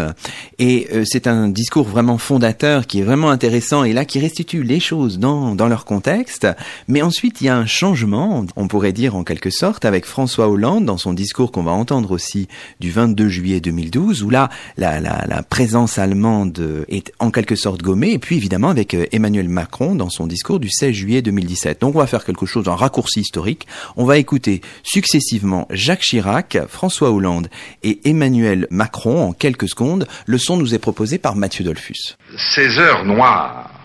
et 0.59 0.87
c'est 1.05 1.27
un 1.27 1.49
discours 1.49 1.87
vraiment 1.87 2.17
fondateur 2.17 2.87
qui 2.87 2.99
est 2.99 3.03
vraiment 3.03 3.29
intéressant 3.29 3.83
et 3.83 3.93
là 3.93 4.05
qui 4.05 4.19
restitue 4.19 4.60
les 4.63 4.79
choses 4.79 5.19
dans, 5.19 5.55
dans 5.55 5.67
leur 5.67 5.85
contexte, 5.85 6.47
mais 6.87 7.01
ensuite 7.01 7.41
il 7.41 7.45
y 7.45 7.49
a 7.49 7.57
un 7.57 7.65
changement, 7.65 8.45
on 8.55 8.67
pourrait 8.67 8.93
dire 8.93 9.15
en 9.15 9.23
quelque 9.23 9.49
sorte, 9.49 9.85
avec 9.85 10.05
François 10.05 10.49
Hollande 10.49 10.85
dans 10.85 10.97
son 10.97 11.13
discours 11.13 11.51
qu'on 11.51 11.63
va 11.63 11.71
entendre 11.71 12.11
aussi 12.11 12.47
du 12.79 12.91
22 12.91 13.29
juillet 13.29 13.59
2012, 13.59 14.23
où 14.23 14.29
là 14.29 14.49
la, 14.77 14.99
la, 14.99 15.25
la 15.27 15.43
présence 15.43 15.97
allemande 15.97 16.85
est 16.87 17.11
en 17.19 17.31
quelque 17.31 17.55
sorte 17.55 17.81
gommée, 17.81 18.11
et 18.11 18.19
puis 18.19 18.37
évidemment 18.37 18.69
avec 18.69 18.93
euh, 18.93 19.05
Emmanuel 19.11 19.49
Macron 19.49 19.95
dans 19.95 20.09
son 20.09 20.27
discours 20.27 20.59
du 20.59 20.69
16 20.69 20.93
juillet 20.93 21.21
2017. 21.21 21.81
Donc 21.81 21.95
on 21.95 21.99
va 21.99 22.07
faire 22.07 22.25
quelque 22.25 22.45
chose, 22.45 22.67
un 22.67 22.75
raccourci 22.75 23.21
historique, 23.21 23.67
on 23.97 24.05
va 24.05 24.17
écouter 24.17 24.61
successivement 24.83 25.67
Jacques 25.71 26.01
Chirac, 26.01 26.57
François 26.67 27.11
Hollande 27.11 27.49
et 27.83 27.99
Emmanuel 28.05 28.67
Macron 28.69 29.23
en 29.23 29.33
quelques 29.33 29.69
secondes. 29.69 30.07
Le 30.25 30.37
son 30.37 30.57
nous 30.57 30.73
est 30.73 30.79
proposé 30.79 31.17
par 31.17 31.35
Mathieu 31.35 31.63
Dolphus. 31.63 32.17
Ces 32.37 32.77
heures 32.77 33.05
noires 33.05 33.80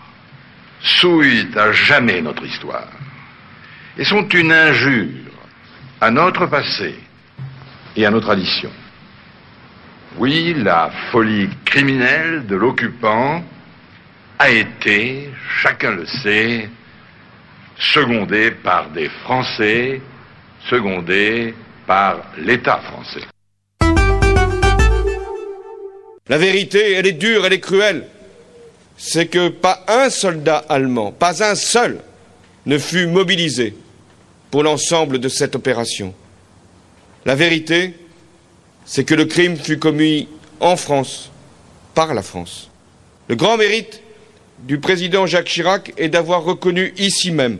souillent 0.87 1.47
à 1.55 1.71
jamais 1.71 2.21
notre 2.21 2.45
histoire 2.45 2.87
et 3.97 4.05
sont 4.05 4.27
une 4.29 4.51
injure 4.51 5.31
à 5.99 6.11
notre 6.11 6.45
passé 6.45 6.95
et 7.95 8.05
à 8.05 8.11
nos 8.11 8.21
traditions. 8.21 8.71
Oui, 10.17 10.55
la 10.57 10.91
folie 11.11 11.49
criminelle 11.65 12.45
de 12.47 12.55
l'occupant 12.55 13.43
a 14.39 14.49
été, 14.49 15.29
chacun 15.61 15.91
le 15.91 16.05
sait, 16.05 16.69
secondée 17.77 18.51
par 18.51 18.89
des 18.89 19.09
Français, 19.23 20.01
secondée 20.69 21.53
par 21.85 22.17
l'État 22.37 22.77
français. 22.77 23.21
La 26.29 26.37
vérité, 26.37 26.93
elle 26.93 27.07
est 27.07 27.13
dure, 27.13 27.45
elle 27.45 27.53
est 27.53 27.59
cruelle 27.59 28.07
c'est 28.97 29.27
que 29.27 29.49
pas 29.49 29.83
un 29.87 30.09
soldat 30.09 30.65
allemand, 30.69 31.11
pas 31.11 31.43
un 31.43 31.55
seul, 31.55 31.99
ne 32.65 32.77
fut 32.77 33.07
mobilisé 33.07 33.75
pour 34.51 34.63
l'ensemble 34.63 35.19
de 35.19 35.29
cette 35.29 35.55
opération. 35.55 36.13
La 37.25 37.35
vérité, 37.35 37.93
c'est 38.85 39.03
que 39.03 39.15
le 39.15 39.25
crime 39.25 39.57
fut 39.57 39.77
commis 39.77 40.27
en 40.59 40.75
France, 40.75 41.29
par 41.93 42.13
la 42.13 42.23
France. 42.23 42.69
Le 43.27 43.35
grand 43.35 43.57
mérite 43.57 44.01
du 44.59 44.79
président 44.79 45.25
Jacques 45.25 45.47
Chirac 45.47 45.93
est 45.97 46.09
d'avoir 46.09 46.43
reconnu 46.43 46.93
ici 46.97 47.31
même, 47.31 47.59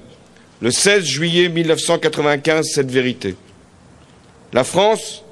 le 0.61 0.71
16 0.71 1.03
juillet 1.03 1.49
1995, 1.49 2.65
cette 2.65 2.89
vérité. 2.89 3.35
La 4.53 4.63
France, 4.63 5.23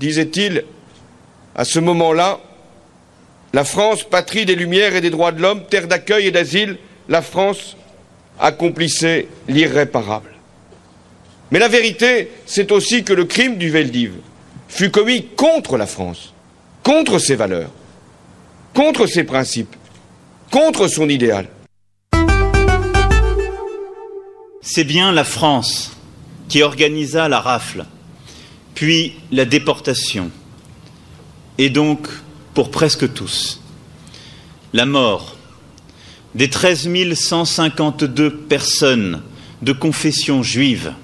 disait-il, 0.00 0.64
à 1.54 1.64
ce 1.64 1.78
moment-là, 1.78 2.40
la 3.52 3.64
France, 3.64 4.04
patrie 4.04 4.46
des 4.46 4.54
Lumières 4.54 4.96
et 4.96 5.00
des 5.00 5.10
droits 5.10 5.32
de 5.32 5.42
l'homme, 5.42 5.64
terre 5.68 5.86
d'accueil 5.86 6.26
et 6.26 6.30
d'asile, 6.30 6.78
la 7.08 7.20
France 7.20 7.76
accomplissait 8.40 9.28
l'irréparable. 9.46 10.30
Mais 11.50 11.58
la 11.58 11.68
vérité, 11.68 12.30
c'est 12.46 12.72
aussi 12.72 13.04
que 13.04 13.12
le 13.12 13.26
crime 13.26 13.58
du 13.58 13.68
Veldiv 13.70 14.14
fut 14.68 14.90
commis 14.90 15.26
contre 15.36 15.76
la 15.76 15.86
France, 15.86 16.32
contre 16.82 17.18
ses 17.18 17.36
valeurs, 17.36 17.70
contre 18.72 19.06
ses 19.06 19.24
principes, 19.24 19.76
contre 20.50 20.88
son 20.88 21.10
idéal. 21.10 21.46
C'est 24.62 24.84
bien 24.84 25.12
la 25.12 25.24
France 25.24 25.94
qui 26.48 26.62
organisa 26.62 27.28
la 27.28 27.40
rafle, 27.40 27.84
puis 28.74 29.14
la 29.30 29.44
déportation, 29.44 30.30
et 31.58 31.68
donc 31.68 32.08
pour 32.54 32.70
presque 32.70 33.12
tous. 33.12 33.60
La 34.72 34.86
mort 34.86 35.36
des 36.34 36.48
13 36.48 36.88
152 37.14 38.36
personnes 38.36 39.22
de 39.60 39.72
confession 39.72 40.42
juive 40.42 40.94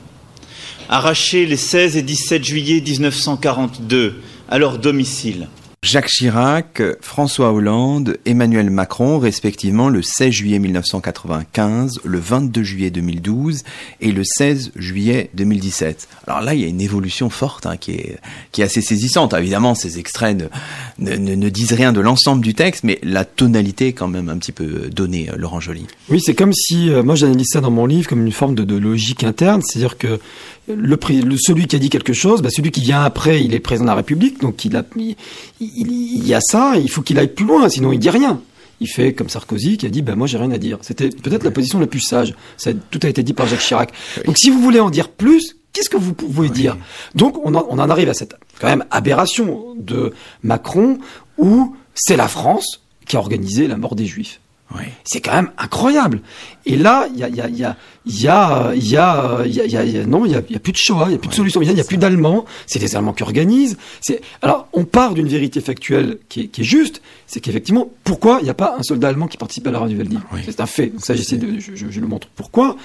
arrachées 0.89 1.45
les 1.47 1.57
16 1.57 1.97
et 1.97 2.03
17 2.03 2.45
juillet 2.45 2.81
1942 2.81 4.23
à 4.49 4.59
leur 4.59 4.79
domicile 4.79 5.49
Jacques 5.81 6.09
Chirac, 6.09 6.83
François 7.01 7.53
Hollande, 7.53 8.19
Emmanuel 8.27 8.69
Macron, 8.69 9.21
respectivement 9.21 9.89
le 9.89 10.03
16 10.03 10.33
juillet 10.33 10.59
1995, 10.59 12.01
le 12.03 12.19
22 12.19 12.63
juillet 12.65 12.91
2012 12.91 13.63
et 14.01 14.11
le 14.11 14.23
16 14.25 14.73
juillet 14.75 15.31
2017. 15.35 16.09
Alors 16.27 16.41
là, 16.41 16.55
il 16.55 16.61
y 16.61 16.65
a 16.65 16.67
une 16.67 16.81
évolution 16.81 17.31
forte 17.31 17.65
hein, 17.65 17.77
qui, 17.77 17.93
est, 17.93 18.63
assez 18.63 18.81
saisissante. 18.81 19.33
Évidemment, 19.35 19.77
ces 19.77 20.01
extraits 20.01 20.51
ne, 20.99 21.17
ne, 21.17 21.49
disent 21.49 21.75
rien 21.75 21.93
de 21.93 22.01
l'ensemble 22.01 22.43
du 22.43 22.55
texte, 22.55 22.83
mais 22.83 22.99
la 23.05 23.25
tonalité 23.25 23.89
est 23.89 23.93
quand 23.93 24.09
même 24.09 24.29
un 24.29 24.37
petit 24.39 24.53
peu 24.53 24.91
donnée, 24.91 25.31
euh, 25.31 25.37
Laurent 25.37 25.61
Joly. 25.61 25.87
Oui, 26.09 26.21
c'est 26.21 26.35
comme 26.35 26.53
si, 26.53 26.91
euh, 26.91 27.05
moi 27.05 27.15
j'analyse 27.15 27.51
ça 27.53 27.61
dans 27.61 27.71
mon 27.71 27.87
livre 27.87 28.09
comme 28.09 28.27
une 28.27 28.33
forme 28.33 28.57
de 28.57 28.77
logique 28.77 29.23
interne, 29.23 29.63
c'est-à-dire 29.63 29.97
que 29.97 30.19
le, 30.69 31.37
celui 31.39 31.67
qui 31.67 31.77
a 31.77 31.79
dit 31.79 31.91
quelque 31.91 32.13
chose, 32.13 32.43
bah, 32.43 32.51
celui 32.51 32.71
qui 32.71 32.81
vient 32.81 33.03
après, 33.03 33.43
il 33.43 33.55
est 33.55 33.61
président 33.61 33.85
de 33.85 33.91
la 33.91 33.97
République, 33.97 34.41
donc 34.41 34.65
il, 34.65 34.77
a, 34.77 34.85
il, 34.97 35.17
il, 35.61 36.27
y 36.27 36.35
a 36.35 36.41
ça, 36.41 36.75
il 36.77 36.91
faut 36.91 37.03
qu'il 37.03 37.19
aille 37.19 37.33
plus 37.33 37.47
loin, 37.47 37.69
sinon 37.69 37.93
il 37.93 37.99
dit 37.99 38.11
rien. 38.11 38.41
Il 38.81 38.89
fait 38.89 39.13
comme 39.13 39.29
Sarkozy 39.29 39.77
qui 39.77 39.87
a 39.87 39.89
dit, 39.89 40.03
bah, 40.03 40.15
moi 40.15 40.27
j'ai 40.27 40.39
rien 40.39 40.53
à 40.53 40.59
dire. 40.59 40.79
C'était 40.83 41.09
peut-être 41.09 41.43
la 41.43 41.51
position 41.51 41.81
la 41.81 41.89
plus 41.89 42.01
sage. 42.01 42.35
Ça, 42.57 42.71
tout 42.91 43.01
a 43.03 43.09
été 43.09 43.23
dit 43.23 43.33
par 43.33 43.47
Jacques 43.49 43.61
Chirac. 43.61 43.93
Donc 44.25 44.39
si 44.39 44.51
vous 44.51 44.61
voulez 44.61 44.79
en 44.79 44.91
dire 44.91 45.09
plus, 45.09 45.57
qu'est-ce 45.73 45.91
que 45.91 45.97
vous 45.97 46.15
pouvez 46.15 46.49
dire? 46.49 46.77
Donc 47.17 47.45
on 47.45 47.55
en, 47.55 47.67
on 47.71 47.79
en 47.79 47.91
arrive 47.91 48.09
à 48.09 48.15
cette 48.15 48.37
quand 48.61 48.69
même 48.69 48.85
aberration 48.91 49.75
de 49.79 50.13
Macron 50.43 50.99
où 51.39 51.75
c'est 51.95 52.17
la 52.17 52.29
France 52.29 52.83
qui 53.07 53.17
a 53.17 53.19
organisé 53.19 53.67
la 53.67 53.77
mort 53.77 53.97
des 53.97 54.07
Juifs. 54.07 54.41
Oui. 54.75 54.85
C'est 55.05 55.21
quand 55.21 55.33
même 55.33 55.51
incroyable. 55.57 56.21
Et 56.67 56.77
là, 56.77 57.09
il 57.13 57.19
y 57.19 57.25
a, 57.25 57.29
y 57.29 57.41
a, 57.41 57.49
y 57.49 57.65
a, 57.65 57.77
il 58.09 58.23
y 58.23 58.29
a, 58.29 58.73
il 58.75 58.89
y 58.89 58.97
a, 58.97 59.43
il 59.45 59.55
y 59.55 59.61
a, 59.61 59.85
y 59.85 59.99
a, 59.99 60.07
non, 60.07 60.25
il 60.25 60.33
y 60.33 60.35
a, 60.35 60.43
y 60.49 60.57
a 60.57 60.59
plus 60.59 60.73
de 60.73 60.79
Shoah, 60.79 61.07
il 61.09 61.13
y 61.13 61.15
a 61.15 61.19
plus 61.19 61.29
de 61.29 61.35
solution, 61.35 61.61
il 61.61 61.71
y 61.71 61.81
a, 61.81 61.85
plus 61.85 61.99
d'Allemands. 61.99 62.47
C'est 62.67 62.79
des 62.79 62.97
Allemands 62.97 63.13
qui 63.13 63.23
organisent. 63.23 63.77
C'est 64.01 64.21
alors 64.41 64.69
on 64.73 64.85
part 64.85 65.15
d'une 65.15 65.29
vérité 65.29 65.61
factuelle 65.61 66.19
qui 66.29 66.41
est, 66.41 66.47
qui 66.47 66.63
est 66.63 66.65
juste, 66.65 67.03
c'est 67.27 67.41
qu'effectivement, 67.41 67.91
pourquoi 68.05 68.39
il 68.41 68.45
n'y 68.45 68.51
a 68.51 68.55
pas 68.55 68.77
un 68.79 68.83
soldat 68.83 69.09
allemand 69.09 69.27
qui 69.27 69.37
participe 69.37 69.67
à 69.67 69.71
la 69.71 69.81
radio 69.81 69.99
Veldi 69.99 70.19
C'est 70.47 70.61
un 70.61 70.67
fait. 70.67 70.87
Donc 70.87 71.05
ça, 71.05 71.15
j'essaie 71.15 71.37
de, 71.37 71.61
je, 71.61 71.73
je, 71.75 72.01
le 72.01 72.07
montre 72.07 72.29
pourquoi. 72.35 72.77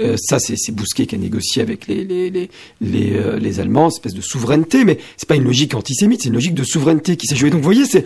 Euh, 0.00 0.16
ça, 0.18 0.40
c'est, 0.40 0.56
c'est 0.56 0.72
Bousquet 0.72 1.06
qui 1.06 1.14
a 1.14 1.18
négocié 1.18 1.62
avec 1.62 1.86
les 1.86 2.04
les 2.04 2.28
les 2.30 2.50
les, 2.80 3.12
euh, 3.14 3.38
les 3.38 3.60
Allemands, 3.60 3.84
une 3.84 3.92
espèce 3.92 4.14
de 4.14 4.20
souveraineté, 4.20 4.84
mais 4.84 4.98
c'est 5.16 5.28
pas 5.28 5.36
une 5.36 5.44
logique 5.44 5.74
antisémite, 5.74 6.22
c'est 6.22 6.28
une 6.28 6.34
logique 6.34 6.54
de 6.54 6.64
souveraineté 6.64 7.16
qui 7.16 7.28
s'est 7.28 7.36
jouée. 7.36 7.50
Donc 7.50 7.60
vous 7.60 7.64
voyez, 7.64 7.86
c'est, 7.86 8.04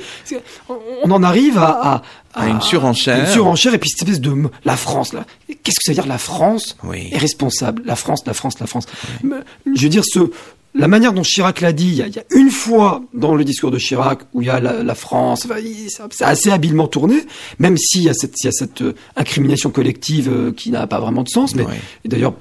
on 1.03 1.11
en 1.11 1.23
arrive 1.23 1.57
à, 1.57 1.95
à, 1.95 2.03
à, 2.35 2.49
une 2.49 2.61
surenchère, 2.61 3.21
une 3.21 3.33
surenchère, 3.33 3.73
et 3.73 3.79
puis 3.79 3.89
cette 3.89 4.07
espèce 4.07 4.21
de 4.21 4.35
la 4.67 4.77
France 4.77 5.15
là. 5.15 5.25
Qu'est-ce 5.49 5.79
que 5.79 5.85
ça 5.85 5.93
veut 5.93 5.95
dire 5.95 6.07
la 6.07 6.19
France 6.19 6.77
oui. 6.83 7.09
est 7.13 7.19
responsable? 7.19 7.83
La 7.85 7.95
France, 7.95 8.23
la 8.27 8.35
France, 8.35 8.59
la 8.59 8.67
France. 8.67 8.87
Oui. 9.23 9.31
Je 9.75 9.83
veux 9.83 9.89
dire 9.89 10.05
ce 10.05 10.31
la 10.79 10.89
manière 10.89 11.12
dont 11.12 11.23
Chirac 11.23 11.61
l'a 11.61 11.73
dit, 11.73 11.89
il 11.89 11.97
y, 11.97 12.03
a, 12.03 12.07
il 12.07 12.15
y, 12.15 12.19
a, 12.19 12.25
une 12.35 12.51
fois 12.51 13.03
dans 13.15 13.35
le 13.35 13.45
discours 13.45 13.71
de 13.71 13.79
Chirac 13.79 14.21
où 14.35 14.43
il 14.43 14.49
y 14.49 14.51
a 14.51 14.61
la, 14.61 14.83
la 14.83 14.95
France, 14.95 15.47
c'est 16.11 16.25
assez 16.25 16.51
habilement 16.51 16.87
tourné, 16.87 17.17
même 17.59 17.77
s'il 17.77 18.03
y 18.03 18.09
a 18.09 18.15
cette, 18.15 18.35
il 18.43 18.47
y 18.47 18.49
a 18.49 18.53
cette 18.53 18.83
euh, 18.83 18.95
incrimination 19.17 19.71
collective 19.71 20.31
euh, 20.31 20.53
qui 20.53 20.71
n'a 20.71 20.87
pas 20.87 21.01
vraiment 21.01 21.23
de 21.23 21.29
sens. 21.29 21.55
Mais 21.55 21.65
d'ailleurs, 22.05 22.35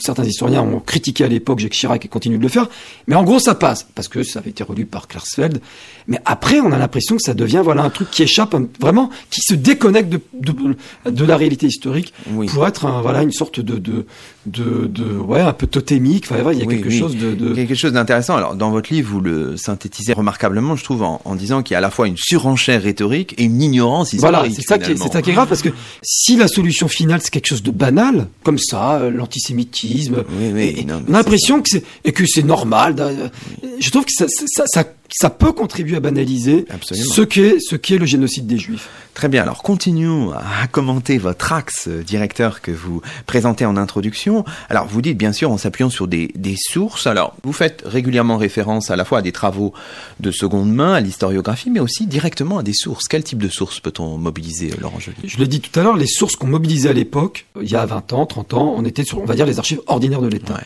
certains 0.00 0.24
historiens 0.24 0.62
ont 0.62 0.80
critiqué 0.80 1.24
à 1.24 1.28
l'époque 1.28 1.60
Jacques 1.60 1.72
Chirac 1.72 2.04
et 2.04 2.08
continuent 2.08 2.38
de 2.38 2.42
le 2.42 2.48
faire. 2.48 2.68
Mais 3.06 3.14
en 3.14 3.24
gros, 3.24 3.38
ça 3.38 3.54
passe 3.54 3.86
parce 3.94 4.08
que 4.08 4.22
ça 4.22 4.40
avait 4.40 4.50
été 4.50 4.64
relu 4.64 4.86
par 4.86 5.08
Klarsfeld. 5.08 5.60
Mais 6.06 6.20
après, 6.24 6.60
on 6.60 6.72
a 6.72 6.78
l'impression 6.78 7.16
que 7.16 7.22
ça 7.22 7.34
devient 7.34 7.60
voilà 7.62 7.82
un 7.82 7.90
truc 7.90 8.10
qui 8.10 8.22
échappe 8.22 8.56
vraiment, 8.80 9.10
qui 9.30 9.40
se 9.42 9.54
déconnecte 9.54 10.08
de, 10.08 10.20
de, 10.34 11.10
de 11.10 11.24
la 11.24 11.36
réalité 11.36 11.66
historique 11.66 12.12
oui. 12.32 12.46
pour 12.46 12.66
être 12.66 12.86
un, 12.86 13.02
voilà 13.02 13.22
une 13.22 13.32
sorte 13.32 13.60
de, 13.60 13.78
de 13.78 14.06
de, 14.48 14.86
de 14.86 15.16
ouais 15.16 15.40
un 15.40 15.52
peu 15.52 15.66
totémique. 15.66 16.24
Enfin, 16.30 16.36
il 16.52 16.58
y 16.58 16.62
a 16.62 16.64
oui, 16.64 16.76
quelque 16.76 16.88
oui. 16.88 16.98
chose 16.98 17.16
de, 17.16 17.34
de 17.34 17.52
quelque 17.68 17.78
chose 17.78 17.92
d'intéressant. 17.92 18.36
Alors, 18.36 18.56
dans 18.56 18.70
votre 18.70 18.92
livre, 18.92 19.10
vous 19.12 19.20
le 19.20 19.56
synthétisez 19.56 20.12
remarquablement, 20.12 20.74
je 20.74 20.82
trouve, 20.82 21.02
en, 21.02 21.20
en 21.24 21.34
disant 21.36 21.62
qu'il 21.62 21.74
y 21.74 21.76
a 21.76 21.78
à 21.78 21.80
la 21.80 21.90
fois 21.90 22.08
une 22.08 22.16
surenchère 22.16 22.82
rhétorique 22.82 23.34
et 23.38 23.44
une 23.44 23.62
ignorance 23.62 24.12
historique. 24.12 24.34
Voilà, 24.36 24.52
c'est 24.52 24.62
ça, 24.62 24.78
qui 24.78 24.92
est, 24.92 24.96
c'est 24.96 25.12
ça 25.12 25.22
qui 25.22 25.30
est 25.30 25.34
grave, 25.34 25.48
parce 25.48 25.62
que 25.62 25.68
si 26.02 26.36
la 26.36 26.48
solution 26.48 26.88
finale, 26.88 27.20
c'est 27.22 27.30
quelque 27.30 27.46
chose 27.46 27.62
de 27.62 27.70
banal, 27.70 28.26
comme 28.42 28.58
ça, 28.58 28.96
euh, 28.96 29.10
l'antisémitisme, 29.10 30.24
oui, 30.40 30.50
oui, 30.52 30.86
on 30.88 31.12
a 31.14 31.18
l'impression 31.18 31.62
que 31.62 31.68
c'est, 31.70 31.84
et 32.04 32.12
que 32.12 32.24
c'est 32.26 32.42
normal. 32.42 33.30
Je 33.78 33.90
trouve 33.90 34.04
que 34.04 34.12
ça, 34.12 34.26
ça, 34.28 34.64
ça, 34.66 34.84
ça 35.10 35.30
peut 35.30 35.52
contribuer 35.52 35.96
à 35.96 36.00
banaliser 36.00 36.66
Absolument. 36.70 37.12
ce 37.12 37.22
qu'est 37.22 37.56
ce 37.60 37.76
qu'est 37.76 37.98
le 37.98 38.06
génocide 38.06 38.46
des 38.46 38.58
Juifs. 38.58 38.88
Très 39.14 39.28
bien, 39.28 39.42
alors 39.42 39.62
continuons 39.62 40.32
à 40.32 40.66
commenter 40.70 41.18
votre 41.18 41.52
axe 41.52 41.88
euh, 41.88 42.04
directeur 42.04 42.60
que 42.60 42.70
vous 42.70 43.02
présentez 43.26 43.64
en 43.64 43.76
introduction. 43.76 44.44
Alors 44.68 44.86
vous 44.86 45.02
dites 45.02 45.18
bien 45.18 45.32
sûr 45.32 45.50
en 45.50 45.58
s'appuyant 45.58 45.90
sur 45.90 46.06
des, 46.06 46.30
des 46.36 46.56
sources, 46.56 47.06
alors 47.06 47.34
vous 47.42 47.52
faites 47.52 47.82
régulièrement 47.84 48.36
référence 48.36 48.90
à 48.90 48.96
la 48.96 49.04
fois 49.04 49.18
à 49.18 49.22
des 49.22 49.32
travaux 49.32 49.72
de 50.20 50.30
seconde 50.30 50.72
main, 50.72 50.92
à 50.94 51.00
l'historiographie, 51.00 51.70
mais 51.70 51.80
aussi 51.80 52.06
directement 52.06 52.58
à 52.58 52.62
des 52.62 52.74
sources. 52.74 53.08
Quel 53.08 53.24
type 53.24 53.42
de 53.42 53.48
sources 53.48 53.80
peut-on 53.80 54.18
mobiliser, 54.18 54.70
euh, 54.72 54.76
Laurent 54.80 55.00
Joly? 55.00 55.16
Je 55.24 55.38
l'ai 55.38 55.48
dit 55.48 55.60
tout 55.60 55.78
à 55.80 55.82
l'heure, 55.82 55.96
les 55.96 56.06
sources 56.06 56.36
qu'on 56.36 56.46
mobilisait 56.46 56.90
à 56.90 56.92
l'époque, 56.92 57.46
euh, 57.56 57.60
il 57.64 57.70
y 57.70 57.76
a 57.76 57.84
20 57.84 58.12
ans, 58.12 58.26
30 58.26 58.54
ans, 58.54 58.74
on 58.76 58.84
était 58.84 59.04
sur, 59.04 59.18
on 59.20 59.24
va 59.24 59.34
dire, 59.34 59.46
les 59.46 59.58
archives 59.58 59.80
ordinaires 59.86 60.22
de 60.22 60.28
l'État. 60.28 60.54
Ouais. 60.54 60.60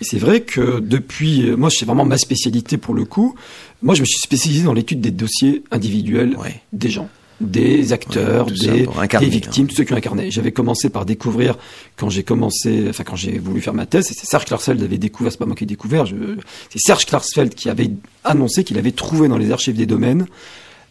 Et 0.00 0.04
c'est 0.04 0.18
vrai 0.18 0.40
que 0.40 0.80
depuis, 0.80 1.50
moi 1.58 1.68
c'est 1.70 1.84
vraiment 1.84 2.06
ma 2.06 2.16
spécialité 2.16 2.78
pour 2.78 2.94
le 2.94 3.04
coup, 3.04 3.34
moi, 3.82 3.94
je 3.94 4.00
me 4.00 4.06
suis 4.06 4.20
spécialisé 4.20 4.64
dans 4.64 4.72
l'étude 4.72 5.00
des 5.00 5.10
dossiers 5.10 5.62
individuels 5.70 6.36
des 6.72 6.90
gens 6.90 7.08
des 7.40 7.92
acteurs, 7.92 8.46
des, 8.46 8.86
victimes, 9.26 9.66
hein. 9.70 9.74
ceux 9.74 9.84
qui 9.84 9.92
ont 9.92 9.96
incarné. 9.96 10.30
J'avais 10.30 10.52
commencé 10.52 10.90
par 10.90 11.06
découvrir, 11.06 11.56
quand 11.96 12.10
j'ai 12.10 12.22
commencé, 12.22 12.86
enfin 12.90 13.02
quand 13.02 13.16
j'ai 13.16 13.38
voulu 13.38 13.62
faire 13.62 13.72
ma 13.72 13.86
thèse, 13.86 14.08
c'est 14.08 14.26
Serge 14.26 14.44
Klarsfeld 14.44 14.78
qui 14.78 14.84
avait 14.84 14.98
découvert, 14.98 15.32
c'est 15.32 15.38
pas 15.38 15.46
moi 15.46 15.56
qui 15.56 15.64
ai 15.64 15.66
découvert, 15.66 16.04
c'est 16.68 16.78
Serge 16.78 17.06
Klarsfeld 17.06 17.54
qui 17.54 17.70
avait 17.70 17.90
annoncé 18.24 18.62
qu'il 18.62 18.78
avait 18.78 18.92
trouvé 18.92 19.28
dans 19.28 19.38
les 19.38 19.52
archives 19.52 19.76
des 19.76 19.86
domaines 19.86 20.26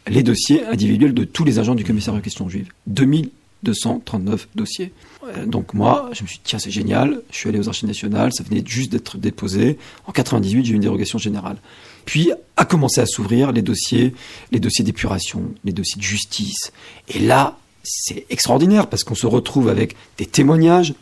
les 0.07 0.23
dossiers 0.23 0.65
individuels 0.65 1.13
de 1.13 1.23
tous 1.23 1.43
les 1.43 1.59
agents 1.59 1.75
du 1.75 1.83
commissariat 1.83 2.21
question 2.21 2.49
juive. 2.49 2.69
2000 2.87 3.29
239 3.63 4.47
dossiers. 4.55 4.93
Euh, 5.23 5.45
donc 5.45 5.73
moi, 5.73 6.09
je 6.13 6.23
me 6.23 6.27
suis 6.27 6.37
dit, 6.37 6.43
tiens, 6.45 6.59
c'est 6.59 6.71
génial, 6.71 7.21
je 7.31 7.37
suis 7.37 7.49
allé 7.49 7.59
aux 7.59 7.67
archives 7.67 7.87
nationales, 7.87 8.31
ça 8.33 8.43
venait 8.43 8.63
juste 8.65 8.91
d'être 8.91 9.17
déposé. 9.17 9.77
En 10.07 10.11
98, 10.11 10.65
j'ai 10.65 10.71
eu 10.71 10.75
une 10.75 10.81
dérogation 10.81 11.17
générale. 11.17 11.57
Puis 12.05 12.31
a 12.57 12.65
commencé 12.65 13.01
à 13.01 13.05
s'ouvrir 13.05 13.51
les 13.51 13.61
dossiers, 13.61 14.13
les 14.51 14.59
dossiers 14.59 14.83
d'épuration, 14.83 15.53
les 15.63 15.73
dossiers 15.73 15.99
de 15.99 16.05
justice. 16.05 16.71
Et 17.07 17.19
là, 17.19 17.57
c'est 17.83 18.25
extraordinaire 18.29 18.87
parce 18.87 19.03
qu'on 19.03 19.15
se 19.15 19.27
retrouve 19.27 19.69
avec 19.69 19.95
des 20.17 20.25
témoignages 20.25 20.93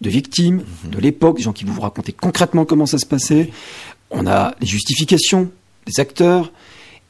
de 0.00 0.10
victimes 0.10 0.64
mhm. 0.84 0.90
de 0.90 0.98
l'époque, 0.98 1.36
des 1.36 1.42
gens 1.42 1.52
qui 1.52 1.64
vous 1.64 1.80
racontaient 1.80 2.12
concrètement 2.12 2.64
comment 2.64 2.86
ça 2.86 2.98
se 2.98 3.06
passait. 3.06 3.50
On 4.10 4.26
a 4.26 4.54
les 4.60 4.66
justifications 4.66 5.50
des 5.86 6.00
acteurs, 6.00 6.52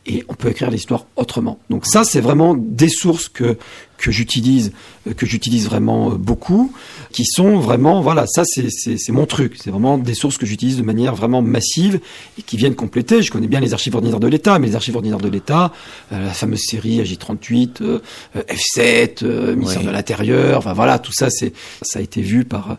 et 0.07 0.25
on 0.29 0.35
peut 0.35 0.49
écrire 0.49 0.71
l'histoire 0.71 1.07
autrement. 1.17 1.59
Donc 1.71 1.87
ça, 1.87 2.05
c'est 2.05 2.21
vraiment 2.21 2.55
des 2.55 2.89
sources 2.89 3.29
que 3.29 3.57
que 4.03 4.11
j'utilise, 4.11 4.73
que 5.17 5.27
j'utilise 5.27 5.67
vraiment 5.67 6.11
euh, 6.11 6.15
beaucoup, 6.17 6.73
qui 7.13 7.25
sont 7.25 7.59
vraiment, 7.59 8.01
voilà, 8.01 8.27
ça 8.27 8.43
c'est 8.45 9.13
mon 9.13 9.27
truc. 9.27 9.55
C'est 9.63 9.71
vraiment 9.71 9.97
des 9.97 10.15
sources 10.15 10.39
que 10.39 10.45
j'utilise 10.45 10.77
de 10.77 10.83
manière 10.83 11.15
vraiment 11.15 11.41
massive 11.41 12.01
et 12.37 12.43
qui 12.43 12.57
viennent 12.57 12.75
compléter. 12.75 13.23
Je 13.23 13.31
connais 13.31 13.47
bien 13.47 13.61
les 13.61 13.73
archives 13.73 13.95
ordinaires 13.95 14.21
de 14.21 14.27
l'État, 14.27 14.59
mais 14.59 14.67
les 14.67 14.75
archives 14.75 14.97
ordinaires 14.97 15.21
de 15.21 15.29
l'État, 15.29 15.73
euh, 16.11 16.27
la 16.27 16.33
fameuse 16.33 16.63
série 16.69 17.01
AJ38, 17.01 17.81
euh, 17.81 18.01
euh, 18.37 18.43
F7, 18.43 19.23
euh, 19.23 19.55
ministère 19.55 19.85
de 19.85 19.91
l'Intérieur, 19.91 20.59
enfin 20.59 20.73
voilà, 20.73 20.99
tout 20.99 21.13
ça 21.13 21.29
c'est 21.31 21.53
ça 21.83 22.01
a 22.01 22.03
été 22.03 22.23
vu 22.23 22.45
par 22.45 22.79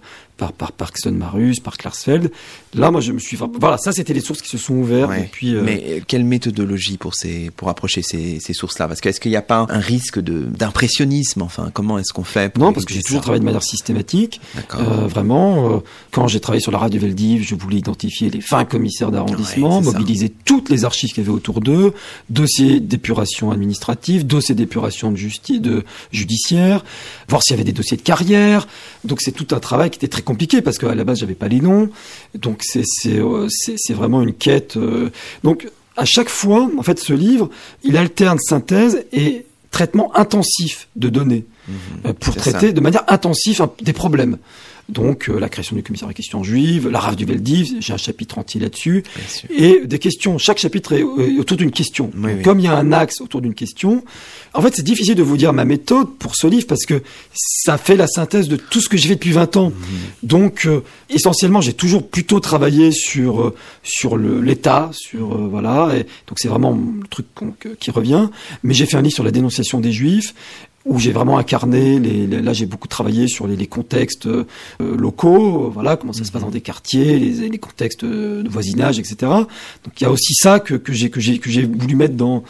par 0.51 0.51
par 0.51 0.71
Parkson 0.71 1.12
Marus, 1.12 1.60
par 1.60 1.77
Klarsfeld. 1.77 2.32
Là, 2.73 2.89
moi, 2.91 3.01
je 3.01 3.12
me 3.12 3.19
suis, 3.19 3.38
voilà, 3.38 3.77
ça 3.77 3.91
c'était 3.91 4.13
les 4.13 4.21
sources 4.21 4.41
qui 4.41 4.49
se 4.49 4.58
sont 4.58 4.73
ouvertes. 4.75 5.10
Ouais. 5.10 5.21
Et 5.21 5.29
puis, 5.32 5.56
euh, 5.56 5.62
Mais 5.63 5.84
euh, 5.88 5.99
quelle 6.08 6.23
méthodologie 6.25 6.97
pour 6.97 7.13
ces 7.15 7.51
pour 7.56 7.69
approcher 7.69 8.01
ces, 8.01 8.39
ces 8.39 8.53
sources-là? 8.53 8.88
Parce 8.88 9.01
que 9.01 9.10
est-ce 9.10 9.19
qu'il 9.19 9.32
n'y 9.32 9.38
a 9.38 9.41
pas 9.41 9.65
un 9.69 9.79
risque 9.79 10.19
d'impressionnisme 10.19 11.41
Enfin, 11.41 11.69
comment 11.73 11.97
est-ce 11.99 12.13
qu'on 12.13 12.23
fait 12.23 12.51
pour 12.51 12.63
Non, 12.63 12.73
parce 12.73 12.86
que 12.86 12.93
j'ai 12.93 13.01
toujours 13.01 13.21
travaillé 13.21 13.39
de 13.39 13.45
manière 13.45 13.63
systématique. 13.63 14.41
D'accord. 14.56 14.82
Euh, 14.82 15.08
vraiment, 15.08 15.75
euh, 15.75 15.79
quand 16.12 16.27
j'ai 16.27 16.39
travaillé 16.39 16.62
sur 16.62 16.71
la 16.71 16.77
radio 16.77 16.99
Veldiv, 16.99 17.43
je 17.43 17.56
voulais 17.56 17.77
identifier 17.77 18.29
les 18.29 18.39
20 18.39 18.65
commissaires 18.65 19.12
d'arrondissement, 19.12 19.77
Ouais, 19.79 19.84
c'est 19.84 19.91
ça. 19.91 19.97
mobiliser 19.97 20.34
toutes 20.45 20.69
les 20.69 20.86
archives 20.86 21.10
qu'il 21.10 21.23
y 21.23 21.25
avait 21.25 21.36
autour 21.36 21.62
d'eux, 21.62 21.93
dossiers 22.29 22.79
d'épuration 22.79 23.51
administrative, 23.51 24.25
dossiers 24.25 24.56
d'épuration 24.56 25.12
de 25.12 25.17
justice, 25.17 25.62
de 25.62 25.84
judiciaire, 26.12 26.84
voir 27.29 27.41
s'il 27.43 27.51
y 27.51 27.56
avait 27.56 27.63
des 27.63 27.73
dossiers 27.73 27.97
de 27.97 28.01
carrière. 28.01 28.67
Donc 29.03 29.21
c'est 29.21 29.32
tout 29.32 29.47
un 29.51 29.60
travail 29.60 29.89
qui 29.89 29.97
était 29.97 30.08
très 30.08 30.21
compliqué 30.21 30.33
parce 30.62 30.78
qu'à 30.78 30.93
la 30.96 31.04
base 31.04 31.19
j'avais 31.19 31.34
pas 31.36 31.48
les 31.48 31.62
noms. 31.62 31.89
Donc 32.36 32.60
c'est 32.63 32.84
c'est 32.86 33.19
euh, 33.19 33.48
vraiment 33.89 34.22
une 34.22 34.34
quête. 34.34 34.78
euh, 34.78 35.10
donc 35.43 35.67
à 35.96 36.06
chaque 36.06 36.30
fois, 36.30 36.69
en 36.78 36.82
fait, 36.84 37.00
ce 37.00 37.13
livre, 37.13 37.50
il 37.84 37.98
alterne 37.98 38.39
synthèse 38.39 39.06
et 39.13 39.46
traitement 39.69 40.15
intensif 40.17 40.88
de 40.96 41.10
données 41.10 41.46
euh, 42.06 42.13
pour 42.13 42.36
traiter 42.36 42.67
ça. 42.67 42.72
de 42.74 42.82
manière 42.82 43.04
intensive 43.08 43.62
un- 43.62 43.72
des 43.82 43.93
problèmes. 43.93 44.38
Donc 44.89 45.30
euh, 45.30 45.39
la 45.39 45.48
création 45.48 45.76
du 45.76 45.84
commissariat 45.84 46.12
à 46.12 46.13
questions 46.13 46.43
juives, 46.43 46.89
la 46.89 47.00
rave 47.00 47.15
du 47.15 47.26
Veldiv, 47.26 47.76
j'ai 47.80 47.93
un 47.93 47.98
chapitre 47.98 48.38
entier 48.38 48.60
là-dessus, 48.60 49.04
et 49.50 49.82
des 49.86 49.98
questions. 49.98 50.38
Chaque 50.38 50.58
chapitre 50.58 50.93
est 50.93 51.04
euh, 51.04 51.39
autour 51.39 51.56
d'une 51.56 51.72
question. 51.72 52.12
Oui, 52.15 52.22
Donc, 52.22 52.32
oui. 52.38 52.41
Comme 52.43 52.60
il 52.60 52.65
y 52.65 52.67
a 52.67 52.76
un 52.76 52.91
axe 52.91 53.22
autour 53.22 53.41
d'une 53.41 53.54
question, 53.54 54.04
en 54.54 54.62
fait 54.62 54.76
c'est 54.76 54.84
difficile 54.84 55.15
de 55.15 55.24
vous 55.24 55.38
dire 55.38 55.54
ma 55.54 55.63
méthode 55.63 56.13
pour 56.19 56.36
ce 56.36 56.48
livre 56.48 56.67
parce 56.67 56.86
que 56.86 57.02
ça 57.34 57.78
fait 57.78 57.96
la 57.96 58.08
synthèse 58.08 58.50
de 58.50 58.58
tout 58.58 58.82
ce 58.82 58.89
que 58.89 58.98
j'ai 58.98 59.08
fait 59.08 59.15
depuis 59.15 59.32
20 59.32 59.56
ans. 59.56 59.69
Mhm. 59.69 59.74
Donc 60.24 60.65
euh, 60.65 60.82
essentiellement 61.10 61.62
j'ai 61.62 61.74
toujours 61.74 62.06
plutôt 62.06 62.41
travaillé 62.41 62.91
sur 62.91 63.41
euh, 63.41 63.56
sur 63.84 64.17
l'État, 64.17 64.89
sur 64.91 65.38
voilà, 65.48 65.91
et 65.96 66.04
donc 66.28 66.38
c'est 66.38 66.50
vraiment 66.50 66.72
le 66.72 67.08
truc 67.08 67.26
qui 67.80 67.89
revient. 67.89 68.30
Mais 68.63 68.74
j'ai 68.74 68.86
fait 68.86 68.98
un 68.98 69.02
livre 69.02 69.15
sur 69.15 69.24
la 69.24 69.32
dénonciation 69.32 69.80
des 69.80 69.93
Juifs 69.93 70.34
où 70.86 71.00
j'ai 71.00 71.12
vraiment 71.13 71.38
incarné 71.38 71.98
les, 72.00 72.28
les- 72.28 72.41
là 72.41 72.52
j'ai 72.54 72.65
beaucoup 72.65 72.88
travaillé 72.88 73.28
sur 73.28 73.48
les, 73.48 73.56
les 73.56 73.67
contextes 73.67 74.26
euh, 74.28 74.46
locaux, 74.80 75.69
voilà 75.74 75.96
comment 75.96 76.13
ça 76.13 76.24
se 76.26 76.32
passe 76.32 76.41
dans 76.41 76.50
des 76.50 76.62
quartiers, 76.62 77.19
les, 77.19 77.50
les 77.50 77.58
contextes 77.58 78.04
euh, 78.04 78.43
de 78.43 78.50
voisinage, 78.50 79.00
etc. 79.00 79.15
Donc 79.22 80.00
il 80.00 80.04
y 80.04 80.06
a 80.08 80.12
aussi 80.12 80.34
ça 80.34 80.60
que, 80.60 80.74
que 80.76 80.91
j'ai 80.93 81.10
que 81.10 81.19
j'ai 81.22 81.39
que 81.39 81.50
j'ai 81.50 81.63
voulu 81.65 81.96
mettre 81.96 82.15
dans 82.15 82.43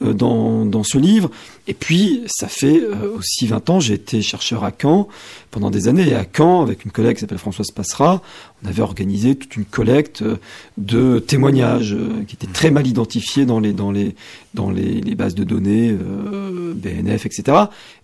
dans 0.00 0.64
dans 0.64 0.82
ce 0.82 0.98
livre. 0.98 1.30
Et 1.66 1.74
puis 1.74 2.22
ça 2.26 2.48
fait 2.48 2.80
euh, 2.80 3.16
aussi 3.16 3.46
20 3.46 3.70
ans, 3.70 3.80
j'ai 3.80 3.94
été 3.94 4.22
chercheur 4.22 4.64
à 4.64 4.72
Caen 4.76 5.08
pendant 5.50 5.70
des 5.70 5.88
années 5.88 6.08
et 6.08 6.14
à 6.14 6.24
Caen 6.24 6.62
avec 6.62 6.84
une 6.84 6.90
collègue 6.90 7.16
qui 7.16 7.20
s'appelle 7.20 7.38
Françoise 7.38 7.70
Passera, 7.70 8.22
on 8.62 8.68
avait 8.68 8.82
organisé 8.82 9.36
toute 9.36 9.56
une 9.56 9.64
collecte 9.64 10.22
euh, 10.22 10.36
de 10.76 11.18
témoignages 11.18 11.94
euh, 11.94 12.24
qui 12.26 12.36
étaient 12.36 12.52
très 12.52 12.70
mal 12.70 12.86
identifiés 12.86 13.46
dans 13.46 13.60
les 13.60 13.72
dans 13.72 13.90
les 13.90 14.14
dans 14.54 14.70
les, 14.70 15.00
les 15.00 15.14
bases 15.14 15.34
de 15.34 15.44
données 15.44 15.90
euh, 15.90 16.74
BNF, 16.74 17.26
etc. 17.26 17.56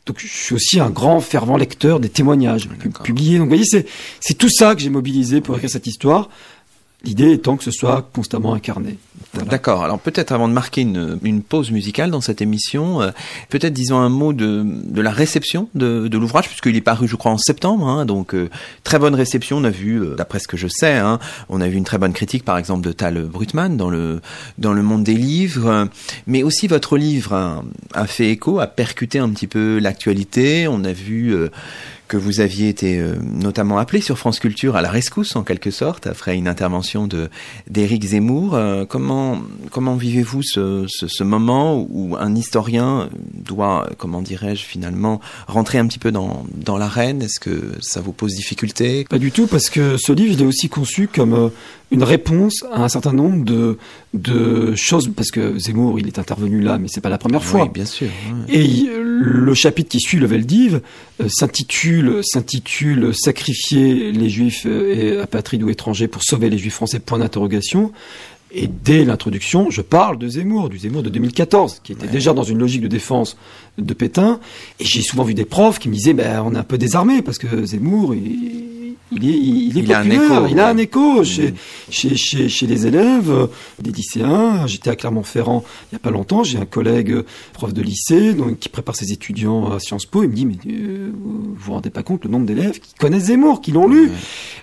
Donc 0.07 0.17
je 0.19 0.27
suis 0.27 0.55
aussi 0.55 0.81
un 0.81 0.91
grand 0.91 1.21
fervent 1.21 1.57
lecteur 1.57 2.01
des 2.01 2.09
témoignages 2.09 2.69
publiés. 3.03 3.39
Donc 3.39 3.47
vous 3.47 3.51
voyez, 3.51 3.65
c'est 3.67 3.87
c'est 4.21 4.39
tout 4.39 4.51
ça 4.51 4.75
que 4.75 4.81
j'ai 4.81 4.91
mobilisé 4.91 5.41
pour 5.41 5.57
écrire 5.57 5.71
cette 5.71 5.87
histoire. 5.87 6.31
L'idée 7.05 7.33
étant 7.33 7.57
que 7.57 7.65
ce 7.65 7.71
soit 7.71 8.09
constamment 8.13 8.55
incarné. 8.55 8.99
D'accord. 9.45 9.85
Alors 9.85 9.99
peut-être 9.99 10.33
avant 10.33 10.49
de 10.49 10.55
marquer 10.55 10.81
une, 10.81 11.43
pause 11.43 11.71
musicale 11.71 12.11
dans 12.11 12.21
cette 12.21 12.41
émission, 12.41 13.03
euh, 13.03 13.11
peut-être 13.51 13.75
disons 13.75 13.99
un 13.99 14.09
mot 14.09 14.33
de, 14.33 14.65
la 15.01 15.11
réception 15.11 15.69
de, 15.75 16.09
l'ouvrage, 16.17 16.49
puisqu'il 16.49 16.75
est 16.75 16.81
paru, 16.81 17.07
je 17.07 17.17
crois, 17.17 17.33
en 17.33 17.39
septembre. 17.39 17.87
hein, 17.87 18.07
donc 18.07 18.35
euh, 18.35 18.49
très 18.83 18.99
bonne 18.99 19.15
réception. 19.15 19.59
On 19.59 19.65
a 19.65 19.71
vu, 19.71 20.01
euh, 20.01 20.15
d'après 20.15 20.39
ce 20.39 20.49
que 20.49 20.57
je 20.57 20.69
sais, 20.69 20.95
hein, 20.95 21.19
on 21.49 21.61
a 21.61 21.69
vu 21.69 21.77
une 21.77 21.85
très 21.85 21.99
bonne 21.99 22.15
critique, 22.15 22.45
par 22.45 22.57
exemple, 22.57 22.87
de 22.87 22.93
Tal 22.93 23.23
Brutman 23.25 23.77
dans 23.77 23.91
le 23.91 24.21
dans 24.59 24.73
le 24.73 24.83
monde 24.83 25.05
des 25.05 25.15
livres. 25.15 25.89
mais 26.27 26.43
aussi 26.43 26.67
votre 26.67 26.97
livre 26.97 27.63
a 27.95 28.07
fait 28.07 28.31
écho, 28.31 28.59
a 28.59 28.67
percuté 28.67 29.19
un 29.19 29.29
petit 29.29 29.47
peu 29.47 29.79
l'actualité. 29.79 30.67
On 30.67 30.83
a 30.85 30.93
vu. 30.93 31.37
Que 32.09 32.17
vous 32.17 32.41
aviez 32.41 32.69
été 32.69 32.99
euh, 32.99 33.17
notamment 33.23 33.79
appelé 33.79 34.01
sur 34.01 34.19
France 34.19 34.39
Culture 34.39 34.77
à 34.77 34.83
la 34.83 34.91
rescousse 34.91 35.37
en 35.37 35.43
quelque 35.43 35.71
sorte 35.71 36.07
après 36.07 36.37
une 36.37 36.49
intervention 36.49 37.07
de 37.07 37.29
d'Éric 37.69 38.05
Zemmour. 38.05 38.55
Euh, 38.55 38.85
comment 38.85 39.41
comment 39.71 39.97
vivez-vous 39.97 40.43
ce, 40.43 40.85
ce, 40.89 41.09
ce 41.09 41.25
moment 41.25 41.87
où 41.91 42.17
un 42.17 42.35
historien 42.35 43.09
doit, 43.35 43.89
comment 43.99 44.23
dirais-je 44.23 44.65
finalement, 44.65 45.21
rentrer 45.47 45.79
un 45.79 45.87
petit 45.87 45.99
peu 45.99 46.13
dans 46.13 46.45
dans 46.55 46.79
l'arène? 46.79 47.23
Est-ce 47.23 47.41
que 47.41 47.73
ça 47.81 48.01
vous 48.01 48.13
pose 48.13 48.35
difficulté? 48.35 49.05
Pas 49.09 49.19
du 49.19 49.33
tout, 49.33 49.47
parce 49.47 49.71
que 49.71 49.97
ce 49.97 50.13
livre, 50.13 50.35
je 50.35 50.39
l'ai 50.39 50.47
aussi 50.47 50.69
conçu 50.69 51.09
comme 51.09 51.35
euh, 51.35 51.49
une 51.93 52.03
réponse 52.03 52.65
à 52.73 52.83
un 52.83 52.89
certain 52.89 53.13
nombre 53.13 53.45
de, 53.45 53.79
de 54.13 54.75
choses, 54.75 55.11
parce 55.15 55.31
que 55.31 55.59
Zemmour, 55.59 56.01
il 56.01 56.09
est 56.09 56.19
intervenu 56.19 56.61
là, 56.61 56.79
mais 56.79 56.89
c'est 56.89 57.01
pas 57.01 57.09
la 57.09 57.19
première 57.19 57.45
fois. 57.45 57.63
Oui, 57.63 57.69
bien 57.73 57.85
sûr. 57.85 58.09
Et 58.49 58.89
le 58.91 59.55
chapitre 59.55 59.91
qui 59.91 60.01
suit 60.01 60.19
le 60.19 60.27
Veldiv 60.27 60.81
euh, 61.21 61.29
s'intitule 61.29 62.21
s'intitule 62.23 63.15
Sacrifier 63.15 64.11
les 64.11 64.29
Juifs 64.29 64.67
et 64.67 65.19
apatrides 65.19 65.63
ou 65.63 65.71
étrangers 65.71 66.09
pour 66.09 66.23
sauver 66.25 66.51
les 66.51 66.59
Juifs 66.59 66.75
français 66.75 66.99
point 66.99 67.19
d'interrogation. 67.19 67.93
Et 68.53 68.69
dès 68.69 69.05
l'introduction, 69.05 69.71
je 69.71 69.83
parle 69.83 70.19
de 70.19 70.29
Zemmour, 70.29 70.69
du 70.69 70.79
Zemmour 70.79 71.03
de 71.03 71.11
2014, 71.11 71.81
qui 71.83 71.93
était 71.93 72.07
déjà 72.07 72.33
dans 72.33 72.45
une 72.45 72.59
logique 72.59 72.81
de 72.81 72.89
défense 72.89 73.37
de 73.77 73.93
Pétain. 73.93 74.41
Et 74.79 74.85
j'ai 74.85 75.03
souvent 75.03 75.25
vu 75.25 75.35
des 75.35 75.45
profs 75.45 75.79
qui 75.79 75.89
me 75.89 75.95
disaient, 75.95 76.15
ben, 76.15 76.43
on 76.45 76.55
est 76.55 76.59
un 76.59 76.63
peu 76.63 76.79
désarmé 76.79 77.23
parce 77.23 77.39
que 77.39 77.67
Zemmour, 77.67 78.15
il, 78.15 78.76
il 79.13 79.29
est, 79.29 79.33
il 79.33 79.79
est 79.79 79.83
Il 79.83 79.93
a 79.93 80.01
un 80.01 80.11
écho, 80.11 80.47
il 80.49 80.61
a 80.61 80.69
un 80.69 80.77
écho 80.77 81.25
chez, 81.25 81.55
chez, 81.91 82.17
chez, 82.17 82.49
chez 82.49 82.67
les 82.67 82.87
élèves, 82.87 83.31
euh, 83.31 83.47
des 83.81 83.93
lycéens. 83.93 84.67
J'étais 84.67 84.91
à 84.91 84.97
Clermont-Ferrand 84.97 85.65
il 85.85 85.95
n'y 85.95 85.97
a 85.97 86.01
pas 86.01 86.11
longtemps. 86.11 86.43
J'ai 86.43 86.59
un 86.59 86.65
collègue 86.65 87.13
euh, 87.13 87.25
prof 87.53 87.73
de 87.73 87.83
lycée 87.83 88.35
donc, 88.35 88.59
qui 88.59 88.69
prépare 88.69 88.97
ses 88.97 89.13
étudiants 89.13 89.73
à 89.73 89.79
Sciences 89.79 90.07
Po. 90.07 90.25
Il 90.25 90.31
me 90.31 90.35
dit, 90.35 90.47
mais 90.47 90.57
euh, 90.67 91.13
vous 91.15 91.55
vous 91.57 91.73
rendez 91.73 91.91
pas 91.91 92.03
compte 92.03 92.25
le 92.25 92.31
nombre 92.31 92.47
d'élèves 92.47 92.81
qui 92.81 92.95
connaissent 92.95 93.27
Zemmour, 93.27 93.61
qui 93.61 93.73
l'ont 93.73 93.89
lu. 93.89 94.07
Ouais. 94.07 94.13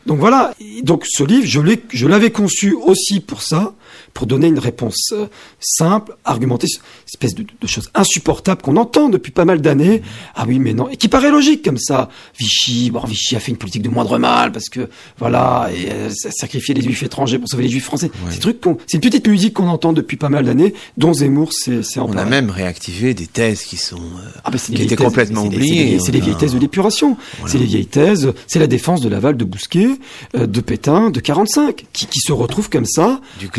Donc 0.06 0.20
voilà. 0.20 0.54
Donc 0.84 1.06
ce 1.08 1.24
livre, 1.24 1.46
je 1.46 2.08
l'avais 2.08 2.32
conçu 2.32 2.74
aussi 2.74 3.20
pour 3.22 3.42
ça, 3.42 3.74
pour 4.14 4.28
donner 4.28 4.48
une 4.48 4.60
réponse 4.60 5.12
euh, 5.14 5.28
simple, 5.60 6.16
argumentée, 6.26 6.68
espèce 7.08 7.36
de, 7.36 7.44
de 7.60 7.68
choses 7.68 7.90
insupportables 7.96 8.62
qu'on 8.62 8.78
entend 8.78 9.10
depuis 9.10 9.32
pas 9.32 9.46
mal 9.46 9.62
d'années. 9.62 10.02
Ah 10.36 10.46
oui, 10.48 10.60
mais 10.60 10.74
non, 10.74 10.90
et 10.90 10.98
qui 10.98 11.08
paraît 11.08 11.32
logique 11.32 11.64
comme 11.64 11.78
ça. 11.78 12.10
Vichy, 12.38 12.92
bon, 12.92 13.02
Vichy 13.06 13.36
a 13.36 13.40
fait 13.40 13.52
une 13.52 13.58
politique 13.58 13.82
de 13.82 13.90
moindre 13.90 14.18
mal 14.18 14.52
parce 14.52 14.70
que 14.70 14.90
voilà, 15.18 15.70
et 15.76 15.92
euh, 15.92 16.10
sacrifier 16.32 16.74
les 16.74 16.82
juifs 16.82 17.04
étrangers 17.04 17.40
pour 17.40 17.48
sauver 17.48 17.64
les 17.64 17.70
juifs 17.70 17.86
français. 17.86 18.12
C'est 18.30 18.40
trucs 18.40 18.62
qu'on, 18.62 18.78
c'est 18.88 18.98
une 18.98 19.02
petite 19.02 19.28
musique 19.28 19.54
qu'on 19.54 19.68
entend 19.68 19.94
depuis 19.94 20.18
pas 20.18 20.30
mal 20.30 20.46
d'années, 20.46 20.74
dont 20.98 21.14
Zemmour 21.14 21.52
c'est 21.54 21.82
On 22.00 22.18
a 22.18 22.26
même 22.26 22.50
réactivé 22.50 23.14
des 23.14 23.28
thèses 23.28 23.64
qui 23.64 23.78
sont 23.78 23.98
euh, 23.98 24.30
ah 24.44 24.52
bah, 24.52 24.58
qui 24.58 24.74
étaient 24.76 24.96
thèses, 24.96 25.06
complètement 25.06 25.44
mais 25.46 25.52
c'est 25.52 25.58
les- 25.58 25.72
oubliées. 25.72 26.00
C'est 26.00 26.12
les, 26.12 26.20
vieilles 26.20 26.38
thèses 26.38 26.54
de 26.54 26.60
l'épuration. 26.60 27.18
C'est 27.48 27.58
les 27.58 27.66
vieilles 27.66 27.86
thèses. 27.86 28.34
C'est 28.48 28.60
la 28.60 28.68
défense 28.68 29.02
de 29.02 29.10
Laval, 29.10 29.38
de 29.38 29.46
Bousquet, 29.46 29.88
euh, 30.36 30.48
de 30.48 30.62
Pétain, 30.62 31.10
de 31.10 31.20
45, 31.20 31.86
qui, 31.94 32.08
qui 32.08 32.20
se 32.20 32.32
retrouvent 32.32 32.70
comme 32.70 32.86
ça, 32.86 33.22
Du 33.40 33.50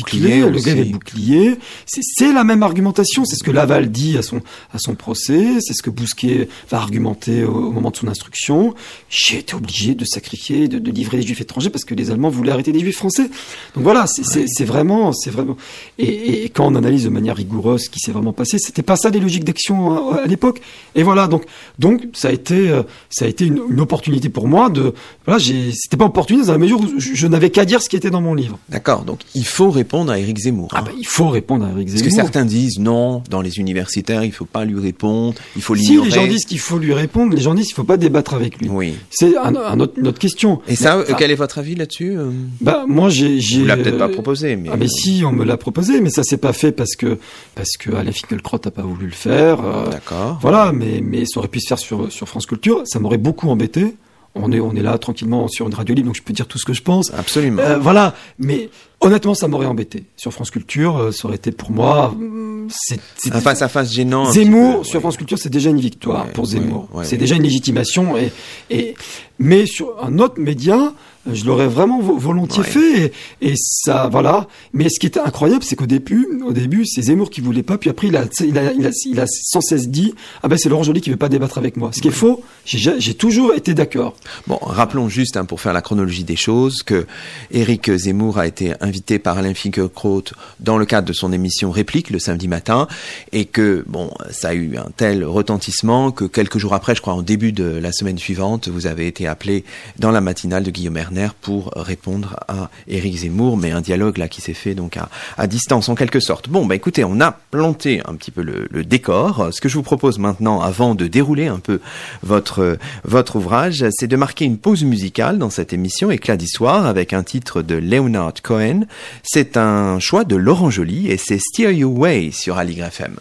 bouclier 0.00 0.40
le 0.40 0.58
le 0.84 0.84
bouclier. 0.92 1.56
C'est- 1.86 2.02
C'est 2.02 2.32
la 2.32 2.44
même 2.44 2.62
argumentation. 2.62 3.24
C'est 3.24 3.36
ce 3.36 3.42
que 3.44 3.50
Laval 3.50 3.90
dit 3.90 4.16
à 4.18 4.22
son 4.22 4.40
à 4.72 4.78
son 4.78 4.94
procès. 4.94 5.60
C'est 5.60 5.74
ce 5.74 5.82
que 5.82 5.90
Bousquet 5.90 6.48
va 6.70 6.78
argumenter 6.78 7.44
au, 7.44 7.52
au 7.54 7.70
moment 7.72 7.90
de 7.90 7.96
son 7.96 8.08
instruction. 8.08 8.74
J'ai 9.10 9.38
été 9.38 9.54
obligé 9.54 9.94
de 9.94 10.04
sacrifier, 10.04 10.68
de, 10.68 10.78
de 10.78 10.90
livrer 10.90 11.18
les 11.18 11.22
Juifs 11.26 11.40
étrangers 11.40 11.70
parce 11.70 11.84
que 11.84 11.94
les 11.94 12.10
Allemands 12.10 12.28
voulaient 12.30 12.52
arrêter 12.52 12.72
les 12.72 12.80
Juifs 12.80 12.96
français. 12.96 13.28
Donc 13.74 13.84
voilà, 13.84 14.06
c'est 14.06 14.64
vraiment, 14.64 15.12
c'est 15.12 15.30
vraiment. 15.30 15.56
Et, 15.98 16.44
et 16.44 16.48
quand 16.48 16.66
on 16.66 16.74
analyse 16.74 17.04
de 17.04 17.08
manière 17.10 17.36
rigoureuse 17.36 17.84
ce 17.84 17.90
qui 17.90 18.00
s'est 18.00 18.12
vraiment 18.12 18.32
passé, 18.32 18.58
c'était 18.58 18.82
pas 18.82 18.96
ça 18.96 19.10
les 19.10 19.20
logiques 19.20 19.44
d'action 19.44 20.12
à, 20.12 20.22
à 20.22 20.26
l'époque. 20.26 20.60
Et 20.94 21.02
voilà, 21.02 21.26
donc 21.26 21.44
donc 21.78 22.02
ça 22.14 22.28
a 22.28 22.32
été 22.32 22.68
euh, 22.70 22.82
ça 23.10 23.24
a 23.24 23.28
été 23.28 23.46
une, 23.46 23.60
une 23.70 23.80
opportunité 23.80 24.28
pour 24.28 24.48
moi 24.48 24.70
de 24.70 24.94
voilà, 25.26 25.42
c'était 25.74 25.96
pas 25.96 26.04
opportuniste 26.06 26.46
dans 26.46 26.52
la 26.52 26.58
mesure 26.58 26.80
où 26.80 26.86
je, 26.98 27.14
je 27.14 27.26
n'avais 27.26 27.50
qu'à 27.50 27.64
dire 27.64 27.82
ce 27.82 27.88
qui 27.88 27.96
était 27.96 28.10
dans 28.10 28.20
mon 28.20 28.34
livre. 28.34 28.58
D'accord, 28.68 29.02
donc 29.04 29.20
il 29.34 29.44
faut 29.46 29.55
répondre 29.64 30.12
à 30.12 30.18
Éric 30.18 30.38
Zemmour. 30.38 30.68
Ah 30.72 30.78
hein. 30.78 30.82
bah, 30.86 30.92
il 30.98 31.06
faut 31.06 31.28
répondre 31.28 31.64
à 31.64 31.70
Eric 31.70 31.88
Parce 31.88 31.98
Zemmour. 31.98 32.08
que 32.10 32.14
certains 32.14 32.44
disent 32.44 32.78
non, 32.78 33.22
dans 33.30 33.40
les 33.40 33.58
universitaires, 33.58 34.24
il 34.24 34.32
faut 34.32 34.44
pas 34.44 34.64
lui 34.64 34.78
répondre, 34.80 35.34
il 35.56 35.62
faut 35.62 35.74
si 35.74 35.88
l'ignorer. 35.88 36.08
les 36.08 36.14
gens 36.14 36.26
disent 36.26 36.44
qu'il 36.44 36.58
faut 36.58 36.78
lui 36.78 36.92
répondre, 36.92 37.34
les 37.34 37.40
gens 37.42 37.54
disent 37.54 37.66
qu'il 37.66 37.74
faut 37.74 37.84
pas 37.84 37.96
débattre 37.96 38.34
avec 38.34 38.58
lui. 38.58 38.68
Oui. 38.68 38.94
C'est 39.10 39.36
un, 39.36 39.56
un 39.56 39.80
autre, 39.80 39.94
une 39.96 40.06
autre 40.06 40.18
question. 40.18 40.60
Et 40.68 40.76
ça, 40.76 41.02
Mais, 41.08 41.14
quel 41.18 41.30
est 41.30 41.34
votre 41.36 41.58
avis 41.58 41.74
là-dessus 41.74 42.16
euh 42.18 42.30
bah, 42.60 42.84
moi 42.86 43.08
j'ai 43.08 43.40
j'ai 43.40 43.60
Vous 43.60 43.66
l'a 43.66 43.76
peut-être 43.76 43.98
pas 43.98 44.08
euh, 44.08 44.12
proposé, 44.12 44.56
mais 44.56 44.68
Ah 44.72 44.76
mais 44.76 44.88
si, 44.88 45.22
on 45.24 45.32
me 45.32 45.44
l'a 45.44 45.56
proposé, 45.56 46.00
mais 46.00 46.10
ça 46.10 46.22
s'est 46.22 46.36
pas 46.38 46.52
fait 46.52 46.72
parce 46.72 46.94
que 46.96 47.18
parce 47.54 47.76
que 47.78 47.90
Alain 47.94 48.12
Finkielkraut 48.12 48.60
a 48.64 48.70
pas 48.70 48.82
voulu 48.82 49.06
le 49.06 49.12
faire. 49.12 49.64
euh, 49.64 49.88
D'accord. 49.90 50.38
Voilà, 50.42 50.72
mais 50.72 51.00
mais 51.02 51.24
ça 51.26 51.38
aurait 51.38 51.48
pu 51.48 51.60
se 51.60 51.68
faire 51.68 51.78
sur 51.78 52.10
sur 52.12 52.28
France 52.28 52.46
Culture. 52.46 52.82
Ça 52.84 52.98
m'aurait 52.98 53.16
beaucoup 53.18 53.48
embêté. 53.48 53.94
On 54.36 54.52
est 54.52 54.60
on 54.60 54.74
est 54.74 54.82
là 54.82 54.96
tranquillement 54.98 55.48
sur 55.48 55.66
une 55.66 55.74
radio 55.74 55.94
libre, 55.94 56.06
donc 56.08 56.16
je 56.16 56.22
peux 56.22 56.32
dire 56.32 56.46
tout 56.46 56.58
ce 56.58 56.64
que 56.64 56.72
je 56.72 56.82
pense. 56.82 57.12
Absolument. 57.14 57.62
Euh, 57.62 57.78
voilà, 57.78 58.14
mais 58.38 58.68
honnêtement, 59.00 59.34
ça 59.34 59.48
m'aurait 59.48 59.66
embêté. 59.66 60.04
Sur 60.16 60.32
France 60.32 60.50
Culture, 60.50 60.96
euh, 60.98 61.10
ça 61.12 61.26
aurait 61.26 61.36
été 61.36 61.52
pour 61.52 61.70
moi. 61.70 62.10
hum, 62.10 62.68
C'est 63.16 63.34
un 63.34 63.40
face 63.40 63.62
à 63.62 63.68
face 63.68 63.92
gênant. 63.92 64.30
Zemmour 64.30 64.78
peu, 64.78 64.84
sur 64.84 64.94
ouais. 64.96 65.00
France 65.00 65.16
Culture, 65.16 65.38
c'est 65.38 65.48
déjà 65.50 65.70
une 65.70 65.80
victoire 65.80 66.26
Ouais, 66.26 66.32
pour 66.32 66.46
Zemmour. 66.46 66.88
ouais. 66.92 67.04
c'est 67.04 67.16
déjà 67.16 67.36
une 67.36 67.42
légitimation. 67.44 68.16
Et, 68.16 68.30
et 68.70 68.94
mais 69.38 69.66
sur 69.66 69.90
un 70.02 70.18
autre 70.18 70.38
média, 70.40 70.92
je 71.32 71.44
l'aurais 71.44 71.66
vraiment 71.68 72.00
vo- 72.00 72.16
volontiers 72.16 72.62
Ouais. 72.62 72.68
fait. 72.68 73.12
Et, 73.40 73.50
et 73.50 73.54
ça, 73.56 74.08
voilà. 74.10 74.46
Mais 74.72 74.88
ce 74.88 74.98
qui 75.00 75.06
était 75.06 75.20
incroyable, 75.20 75.62
c'est 75.64 75.76
qu'au 75.76 75.86
début, 75.86 76.26
au 76.46 76.52
début, 76.52 76.84
c'est 76.86 77.02
Zemmour 77.02 77.30
qui 77.30 77.40
voulait 77.40 77.62
pas. 77.62 77.78
Puis 77.78 77.90
après, 77.90 78.08
il 78.08 78.16
a, 78.16 78.24
il 78.40 78.56
a, 78.58 78.72
il 78.72 78.86
a, 78.86 78.90
il 79.06 79.20
a 79.20 79.24
sans 79.26 79.60
cesse 79.60 79.88
dit, 79.88 80.14
ah 80.42 80.48
ben 80.48 80.56
c'est 80.58 80.68
Laurent 80.68 80.82
Joly 80.82 81.00
qui 81.00 81.10
veut 81.10 81.16
pas 81.16 81.28
débattre 81.28 81.58
avec 81.58 81.76
moi. 81.76 81.90
Ce 81.92 82.00
qui 82.00 82.08
est 82.08 82.12
faux. 82.12 82.42
J'ai 82.64 82.78
ja- 82.78 82.98
j'ai 82.98 83.14
toujours 83.14 83.54
été 83.54 83.74
d'accord. 83.74 84.14
Bon, 84.46 84.58
rappelons 84.60 85.08
juste, 85.08 85.36
hein, 85.36 85.44
pour 85.44 85.60
faire 85.60 85.72
la 85.72 85.82
chronologie 85.82 86.24
des 86.24 86.36
choses, 86.36 86.82
que 86.82 87.06
Éric 87.50 87.90
Zemmour 87.94 88.38
a 88.38 88.46
été 88.46 88.72
invité 88.80 89.18
par 89.18 89.38
Alain 89.38 89.54
Finkielkraut 89.54 90.24
dans 90.60 90.78
le 90.78 90.86
cadre 90.86 91.06
de 91.08 91.12
son 91.12 91.32
émission 91.32 91.70
Réplique 91.70 92.10
le 92.10 92.18
samedi 92.18 92.48
matin, 92.48 92.88
et 93.32 93.44
que 93.44 93.84
bon, 93.86 94.10
ça 94.30 94.48
a 94.48 94.54
eu 94.54 94.76
un 94.76 94.88
tel 94.96 95.24
retentissement 95.24 96.10
que 96.10 96.24
quelques 96.24 96.58
jours 96.58 96.74
après, 96.74 96.94
je 96.94 97.00
crois 97.00 97.14
en 97.14 97.22
début 97.22 97.52
de 97.52 97.64
la 97.64 97.92
semaine 97.92 98.18
suivante, 98.18 98.68
vous 98.68 98.86
avez 98.86 99.06
été 99.06 99.26
appelé 99.26 99.64
dans 99.98 100.10
la 100.10 100.20
matinale 100.20 100.62
de 100.64 100.70
Guillaume 100.70 100.96
Pour 101.40 101.72
répondre 101.76 102.36
à 102.48 102.70
Éric 102.88 103.18
Zemmour, 103.18 103.56
mais 103.56 103.70
un 103.70 103.80
dialogue 103.80 104.18
là 104.18 104.28
qui 104.28 104.40
s'est 104.40 104.54
fait 104.54 104.74
donc 104.74 104.98
à, 105.36 105.46
distance 105.46 105.88
en 105.88 105.94
quelque 105.94 106.20
sorte. 106.20 106.48
Bon, 106.48 106.66
bah 106.66 106.74
écoutez, 106.74 107.04
on 107.04 107.20
a 107.20 107.32
planté 107.50 108.02
un 108.06 108.14
petit 108.14 108.30
peu 108.30 108.42
le, 108.42 108.66
le 108.70 108.84
décor. 108.84 109.48
Ce 109.52 109.60
que 109.60 109.68
je 109.68 109.74
vous 109.74 109.82
propose 109.82 110.18
maintenant, 110.18 110.60
avant 110.60 110.94
de 110.94 111.06
dérouler 111.06 111.46
un 111.46 111.58
peu 111.58 111.80
votre 112.22 112.78
votre 113.04 113.36
ouvrage, 113.36 113.84
c'est 113.90 114.08
de 114.08 114.16
marquer 114.16 114.44
une 114.44 114.58
pause 114.58 114.84
musicale 114.84 115.38
dans 115.38 115.50
cette 115.50 115.72
émission 115.72 116.10
Éclat 116.10 116.36
d'histoire 116.36 116.86
avec 116.86 117.12
un 117.12 117.22
titre 117.22 117.62
de 117.62 117.74
Leonard 117.74 118.34
Cohen. 118.42 118.84
C'est 119.22 119.56
un 119.56 119.98
choix 119.98 120.24
de 120.24 120.36
Laurent 120.36 120.70
Joly 120.70 121.08
et 121.10 121.16
c'est 121.16 121.38
Steer 121.38 121.72
You 121.72 121.88
Way 121.88 122.30
sur 122.32 122.58
Aligre 122.58 122.86
FM. 122.86 123.16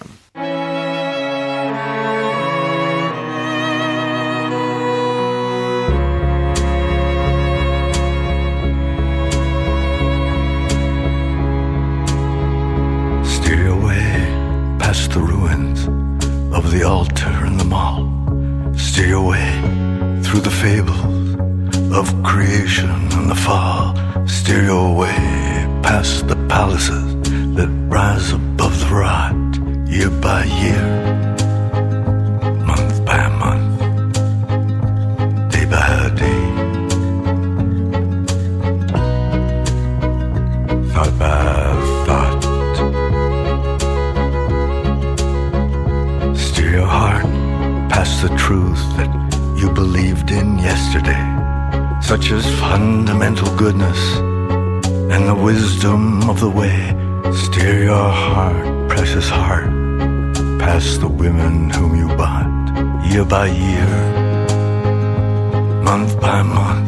Fables 20.66 21.36
of 21.94 22.08
creation 22.24 22.90
and 23.18 23.30
the 23.30 23.40
fall. 23.46 23.94
Steer 24.28 24.74
way 25.00 25.20
past 25.84 26.28
the 26.28 26.36
palaces 26.48 27.06
that 27.56 27.70
rise 27.88 28.32
above 28.32 28.76
the 28.80 28.88
rot, 29.02 29.36
year 29.88 30.10
by 30.10 30.42
year, 30.64 31.35
wisdom 55.86 56.30
of 56.30 56.40
the 56.40 56.50
way. 56.50 56.80
Steer 57.32 57.84
your 57.84 58.10
heart, 58.10 58.90
precious 58.90 59.30
heart, 59.30 59.70
past 60.60 61.00
the 61.02 61.08
women 61.08 61.70
whom 61.70 61.96
you 61.96 62.08
bought, 62.16 62.50
year 63.06 63.26
by 63.26 63.48
year, 63.48 63.90
month 65.84 66.20
by 66.20 66.42
month, 66.42 66.85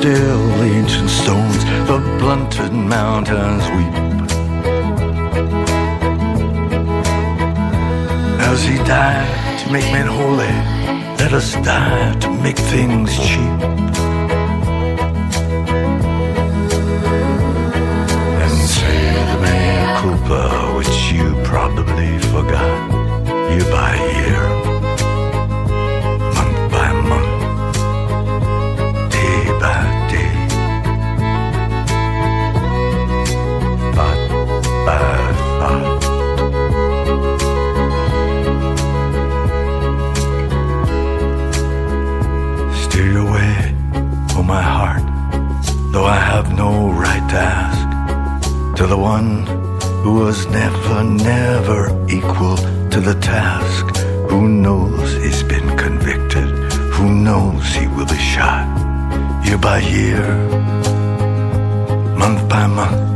still, 0.00 0.62
ancient 0.62 1.10
stones, 1.10 1.62
the 1.86 1.98
blunted 2.18 2.72
mountains 2.72 3.64
weep. 3.76 3.96
As 8.48 8.62
he 8.64 8.76
died 8.78 9.58
to 9.60 9.70
make 9.70 9.84
men 9.92 10.06
holy, 10.06 10.54
let 11.20 11.34
us 11.34 11.52
die 11.56 12.14
to 12.20 12.30
make 12.42 12.56
things 12.56 13.10
cheap. 13.28 13.60
And 18.42 18.54
say 18.74 19.02
the 19.30 19.38
mea 19.44 19.84
culpa, 20.00 20.42
which 20.78 20.96
you 21.12 21.26
probably 21.44 22.18
forgot, 22.32 22.72
year 23.52 23.66
by 23.70 23.92
year, 24.16 24.79
to 48.80 48.86
the 48.86 48.96
one 48.96 49.44
who 50.02 50.14
was 50.14 50.46
never, 50.46 51.04
never 51.04 51.90
equal 52.08 52.56
to 52.88 52.98
the 52.98 53.14
task, 53.20 53.94
who 54.30 54.48
knows 54.48 55.12
he's 55.22 55.42
been 55.42 55.76
convicted, 55.76 56.48
who 56.94 57.14
knows 57.14 57.74
he 57.74 57.86
will 57.88 58.06
be 58.06 58.16
shot? 58.16 58.64
Year 59.44 59.58
by 59.58 59.80
year, 59.80 60.26
month 62.16 62.48
by 62.48 62.66
month, 62.66 63.09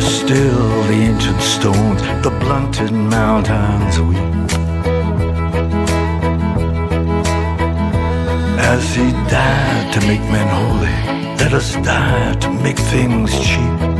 Still, 0.00 0.82
the 0.88 0.92
ancient 0.92 1.40
stones, 1.40 2.02
the 2.22 2.30
blunted 2.40 2.92
mountains 2.92 3.98
weep. 4.00 4.18
As 8.58 8.94
he 8.94 9.12
died 9.30 9.94
to 9.94 10.00
make 10.06 10.20
men 10.20 10.48
holy, 10.48 11.36
let 11.38 11.52
us 11.52 11.74
die 11.76 12.34
to 12.40 12.50
make 12.50 12.78
things 12.78 13.32
cheap. 13.38 13.95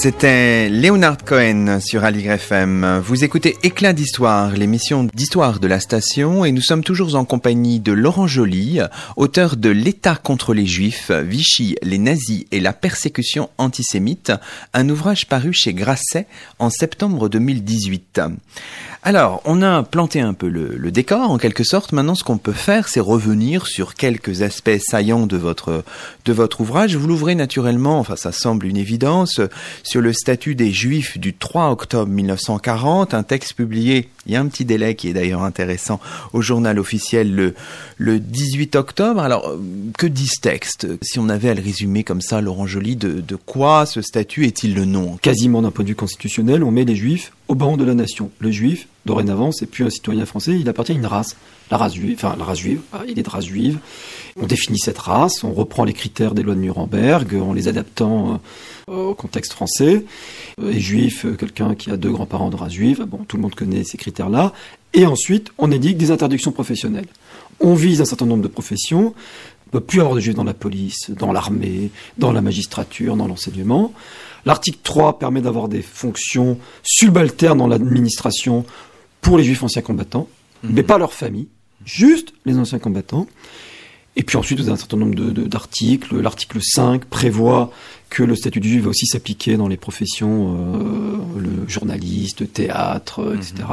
C'était 0.00 0.68
Leonard 0.68 1.24
Cohen 1.24 1.80
sur 1.80 2.04
Aligre 2.04 2.30
FM. 2.30 3.00
Vous 3.04 3.24
écoutez 3.24 3.56
Éclat 3.64 3.92
d'Histoire, 3.92 4.52
l'émission 4.52 5.02
d'histoire 5.02 5.58
de 5.58 5.66
la 5.66 5.80
station, 5.80 6.44
et 6.44 6.52
nous 6.52 6.60
sommes 6.60 6.84
toujours 6.84 7.16
en 7.16 7.24
compagnie 7.24 7.80
de 7.80 7.90
Laurent 7.90 8.28
Joly, 8.28 8.80
auteur 9.16 9.56
de 9.56 9.70
L'État 9.70 10.14
contre 10.14 10.54
les 10.54 10.66
Juifs, 10.66 11.10
Vichy, 11.10 11.74
les 11.82 11.98
nazis 11.98 12.44
et 12.52 12.60
la 12.60 12.72
persécution 12.72 13.50
antisémite, 13.58 14.30
un 14.72 14.88
ouvrage 14.88 15.26
paru 15.26 15.52
chez 15.52 15.74
Grasset 15.74 16.28
en 16.60 16.70
septembre 16.70 17.28
2018. 17.28 18.20
Alors, 19.04 19.40
on 19.44 19.62
a 19.62 19.84
planté 19.84 20.20
un 20.20 20.34
peu 20.34 20.48
le, 20.48 20.90
décor, 20.90 21.30
en 21.30 21.38
quelque 21.38 21.62
sorte. 21.62 21.92
Maintenant, 21.92 22.16
ce 22.16 22.24
qu'on 22.24 22.36
peut 22.36 22.52
faire, 22.52 22.88
c'est 22.88 23.00
revenir 23.00 23.66
sur 23.66 23.94
quelques 23.94 24.42
aspects 24.42 24.78
saillants 24.80 25.26
de 25.26 25.36
votre, 25.36 25.84
de 26.24 26.32
votre 26.32 26.60
ouvrage. 26.60 26.96
Vous 26.96 27.06
l'ouvrez 27.06 27.34
naturellement, 27.34 28.00
enfin, 28.00 28.16
ça 28.16 28.32
semble 28.32 28.66
une 28.66 28.76
évidence, 28.76 29.40
sur 29.84 30.00
le 30.00 30.12
statut 30.12 30.56
des 30.56 30.72
Juifs 30.72 31.16
du 31.18 31.32
3 31.32 31.70
octobre 31.70 32.10
1940, 32.10 33.14
un 33.14 33.22
texte 33.22 33.54
publié, 33.54 34.08
il 34.28 34.34
y 34.34 34.36
a 34.36 34.40
un 34.40 34.46
petit 34.46 34.64
délai 34.64 34.94
qui 34.94 35.08
est 35.08 35.14
d'ailleurs 35.14 35.42
intéressant, 35.42 36.00
au 36.32 36.42
journal 36.42 36.78
officiel 36.78 37.34
le, 37.34 37.54
le 37.96 38.20
18 38.20 38.76
octobre. 38.76 39.20
Alors, 39.20 39.48
euh, 39.48 39.58
que 39.96 40.06
dit 40.06 40.26
ce 40.26 40.40
texte 40.40 40.86
Si 41.02 41.18
on 41.18 41.28
avait 41.28 41.48
à 41.48 41.54
le 41.54 41.62
résumer 41.62 42.04
comme 42.04 42.20
ça, 42.20 42.40
Laurent 42.40 42.66
Joly, 42.66 42.96
de, 42.96 43.20
de 43.20 43.36
quoi 43.36 43.86
ce 43.86 44.02
statut 44.02 44.44
est-il 44.44 44.74
le 44.74 44.84
nom? 44.84 45.16
Quasiment 45.22 45.62
d'un 45.62 45.70
point 45.70 45.84
de 45.84 45.88
vue 45.88 45.96
constitutionnel, 45.96 46.62
on 46.62 46.70
met 46.70 46.84
les 46.84 46.96
juifs 46.96 47.32
au 47.48 47.54
banc 47.54 47.78
de 47.78 47.84
la 47.84 47.94
nation. 47.94 48.30
Le 48.38 48.50
juif, 48.50 48.86
dorénavant, 49.06 49.52
c'est 49.52 49.66
plus 49.66 49.84
un 49.84 49.90
citoyen 49.90 50.26
français, 50.26 50.58
il 50.60 50.68
appartient 50.68 50.92
à 50.92 50.96
une 50.96 51.06
race. 51.06 51.36
La 51.70 51.76
race 51.76 51.94
juive, 51.94 52.14
enfin 52.16 52.34
la 52.38 52.44
race 52.44 52.58
juive, 52.58 52.80
ah, 52.92 53.02
il 53.08 53.18
est 53.18 53.22
de 53.22 53.28
race 53.28 53.46
juive. 53.46 53.78
On 54.40 54.46
définit 54.46 54.78
cette 54.78 54.98
race, 54.98 55.44
on 55.44 55.52
reprend 55.52 55.84
les 55.84 55.92
critères 55.92 56.34
des 56.34 56.42
lois 56.42 56.54
de 56.54 56.60
Nuremberg 56.60 57.34
en 57.34 57.52
les 57.52 57.68
adaptant 57.68 58.34
euh, 58.34 58.36
au 58.88 59.14
contexte 59.14 59.52
français. 59.52 60.04
Euh, 60.60 60.70
Et 60.72 60.80
juif, 60.80 61.24
euh, 61.24 61.34
quelqu'un 61.34 61.74
qui 61.74 61.90
a 61.90 61.96
deux 61.96 62.10
grands-parents 62.10 62.50
de 62.50 62.56
race 62.56 62.72
juive, 62.72 63.04
bon, 63.06 63.18
tout 63.26 63.36
le 63.36 63.42
monde 63.42 63.54
connaît 63.54 63.84
ces 63.84 63.98
critères-là. 63.98 64.52
Et 64.94 65.06
ensuite, 65.06 65.50
on 65.58 65.70
édicte 65.70 65.98
des 65.98 66.10
interdictions 66.10 66.52
professionnelles. 66.52 67.06
On 67.60 67.74
vise 67.74 68.00
un 68.00 68.04
certain 68.04 68.26
nombre 68.26 68.42
de 68.42 68.48
professions. 68.48 69.08
On 69.14 69.76
ne 69.76 69.80
peut 69.80 69.80
plus 69.80 70.00
avoir 70.00 70.14
de 70.14 70.20
juifs 70.20 70.34
dans 70.34 70.44
la 70.44 70.54
police, 70.54 71.10
dans 71.10 71.32
l'armée, 71.32 71.90
dans 72.16 72.32
la 72.32 72.40
magistrature, 72.40 73.16
dans 73.16 73.26
l'enseignement. 73.28 73.92
L'article 74.46 74.78
3 74.82 75.18
permet 75.18 75.42
d'avoir 75.42 75.68
des 75.68 75.82
fonctions 75.82 76.58
subalternes 76.82 77.58
dans 77.58 77.66
l'administration 77.66 78.64
pour 79.20 79.36
les 79.36 79.44
juifs 79.44 79.62
anciens 79.62 79.82
combattants, 79.82 80.28
mais 80.62 80.82
pas 80.82 80.96
leurs 80.96 81.12
familles, 81.12 81.48
juste 81.84 82.32
les 82.46 82.56
anciens 82.56 82.78
combattants. 82.78 83.26
Et 84.16 84.22
puis 84.22 84.36
ensuite, 84.36 84.58
vous 84.58 84.64
avez 84.64 84.72
un 84.72 84.76
certain 84.76 84.96
nombre 84.96 85.14
de- 85.14 85.30
de- 85.30 85.44
d'articles. 85.46 86.18
L'article 86.20 86.58
5 86.62 87.04
prévoit 87.04 87.70
que 88.10 88.22
le 88.22 88.34
statut 88.34 88.60
du 88.60 88.68
juif 88.68 88.84
va 88.84 88.90
aussi 88.90 89.06
s'appliquer 89.06 89.56
dans 89.56 89.68
les 89.68 89.76
professions, 89.76 90.56
euh, 90.56 91.40
le 91.40 91.68
journaliste, 91.68 92.52
théâtre, 92.52 93.34
etc. 93.36 93.68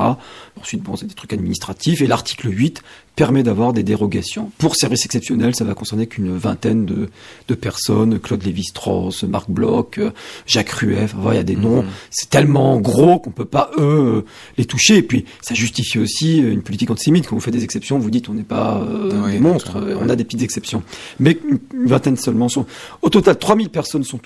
Ensuite, 0.60 0.84
bon, 0.84 0.96
c'est 0.96 1.06
des 1.06 1.14
trucs 1.14 1.34
administratifs. 1.34 2.02
Et 2.02 2.08
l'article 2.08 2.50
8 2.52 2.82
permet 3.16 3.44
d'avoir 3.44 3.72
des 3.74 3.84
dérogations. 3.84 4.52
Pour 4.58 4.76
services 4.76 5.06
exceptionnels, 5.06 5.56
ça 5.56 5.64
va 5.64 5.74
concerner 5.74 6.08
qu'une 6.08 6.36
vingtaine 6.36 6.86
de, 6.86 7.10
de 7.48 7.56
personnes. 7.56 8.20
Claude 8.20 8.44
Lévi-Strauss, 8.44 9.24
Marc 9.24 9.50
Bloch, 9.50 10.00
Jacques 10.46 10.72
Rueff. 10.72 11.16
Enfin, 11.18 11.34
il 11.34 11.38
y 11.38 11.40
a 11.40 11.44
des 11.44 11.56
noms. 11.56 11.86
C'est 12.10 12.30
tellement 12.30 12.80
gros 12.80 13.20
qu'on 13.20 13.32
peut 13.32 13.46
pas, 13.46 13.72
eux, 13.78 14.26
les 14.58 14.66
toucher. 14.66 14.98
Et 14.98 15.04
puis, 15.04 15.26
ça 15.42 15.56
justifie 15.56 16.00
aussi 16.00 16.40
une 16.40 16.62
politique 16.62 16.92
antisémite. 16.92 17.28
Quand 17.28 17.36
vous 17.36 17.42
faites 17.42 17.54
des 17.54 17.64
exceptions, 17.64 17.98
vous 17.98 18.12
dites 18.12 18.28
on 18.28 18.34
n'est 18.34 18.44
pas 18.44 18.82
euh, 18.82 19.22
Oui, 19.24 19.34
des 19.34 19.40
monstres. 19.40 19.78
On 20.00 20.10
a 20.10 20.16
des 20.16 20.26
petites 20.26 20.44
exceptions. 20.44 20.84
Mais 21.20 21.38
une 21.74 21.88
vingtaine 21.88 22.18
seulement 22.18 22.50
sont. 22.50 22.66
Au 23.02 23.10
total, 23.10 23.38
3000 23.38 23.70
personnes 23.70 24.04
sont 24.04 24.18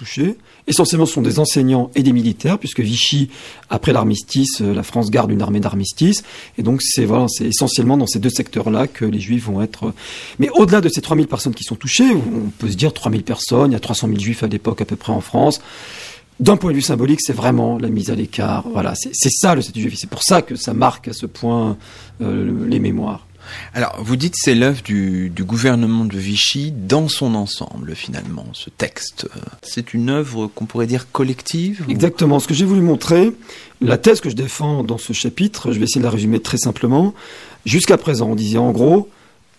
Essentiellement, 0.68 1.06
ce 1.06 1.14
sont 1.14 1.22
des 1.22 1.40
enseignants 1.40 1.92
et 1.96 2.04
des 2.04 2.14
militaires, 2.14 2.58
puisque 2.60 2.80
Vichy, 2.80 3.30
après 3.70 3.94
l'armistice, 3.94 4.62
euh, 4.62 4.74
la 4.74 4.84
France 4.84 5.10
garde 5.10 5.32
une 5.32 5.42
armée 5.42 5.60
d'armistice. 5.60 6.24
Et 6.58 6.64
donc, 6.64 6.82
c'est 6.82 7.06
voilà, 7.06 7.26
c'est 7.28 7.46
essentiellement 7.46 7.98
dans 7.98 8.08
ces 8.08 8.20
deux 8.20 8.30
secteurs-là 8.30 8.88
que 8.88 9.06
les 9.06 9.20
Juifs 9.20 9.46
vont 9.46 9.62
être. 9.62 9.88
euh, 9.88 9.94
Mais 10.40 10.50
au-delà 10.52 10.82
de 10.82 10.90
ces 10.90 11.02
3000 11.02 11.28
personnes 11.28 11.54
qui 11.54 11.64
sont 11.64 11.76
touchées, 11.76 12.10
on 12.12 12.50
peut 12.58 12.70
se 12.70 12.76
dire 12.76 12.94
3000 12.94 13.24
personnes, 13.24 13.72
il 13.72 13.74
y 13.74 13.78
a 13.78 13.80
300 13.80 14.08
000 14.08 14.20
Juifs 14.20 14.44
à 14.44 14.48
l'époque 14.48 14.82
à 14.82 14.86
peu 14.86 14.96
près 14.96 15.14
en 15.14 15.22
France. 15.22 15.62
D'un 16.40 16.56
point 16.56 16.72
de 16.72 16.76
vue 16.76 16.82
symbolique, 16.82 17.20
c'est 17.22 17.34
vraiment 17.34 17.78
la 17.78 17.90
mise 17.90 18.12
à 18.12 18.16
l'écart. 18.16 18.66
Voilà, 18.72 18.94
c'est 18.96 19.10
c'est 19.14 19.30
ça 19.30 19.56
le 19.56 19.62
statut 19.62 19.82
juif. 19.82 19.96
C'est 19.98 20.10
pour 20.10 20.24
ça 20.24 20.42
que 20.42 20.56
ça 20.56 20.74
marque 20.74 21.10
à 21.10 21.14
ce 21.14 21.26
point 21.26 21.76
euh, 22.22 22.66
les 22.68 22.80
mémoires. 22.80 23.28
Alors, 23.74 23.98
vous 24.02 24.16
dites 24.16 24.34
c'est 24.38 24.56
l'œuvre 24.56 24.82
du, 24.84 25.30
du 25.30 25.44
gouvernement 25.44 26.06
de 26.06 26.18
Vichy 26.18 26.72
dans 26.72 27.08
son 27.08 27.36
ensemble, 27.36 27.96
finalement, 27.96 28.46
ce 28.54 28.70
texte. 28.70 29.28
C'est 29.62 29.94
une 29.94 30.10
œuvre 30.10 30.48
qu'on 30.48 30.66
pourrait 30.66 30.88
dire 30.88 31.12
collective 31.12 31.86
ou- 31.88 31.92
Exactement. 31.92 32.40
Ce 32.40 32.48
que 32.48 32.54
j'ai 32.54 32.66
voulu 32.66 32.82
montrer, 32.82 33.32
la 33.82 33.98
thèse 33.98 34.20
que 34.22 34.30
je 34.30 34.36
défends 34.36 34.84
dans 34.84 34.98
ce 34.98 35.14
chapitre, 35.14 35.72
je 35.72 35.80
vais 35.80 35.86
essayer 35.86 36.02
de 36.02 36.06
la 36.06 36.12
résumer 36.12 36.40
très 36.40 36.58
simplement. 36.58 37.14
Jusqu'à 37.66 37.98
présent, 37.98 38.30
on 38.30 38.36
disait 38.36 38.58
en 38.58 38.72
gros, 38.72 39.10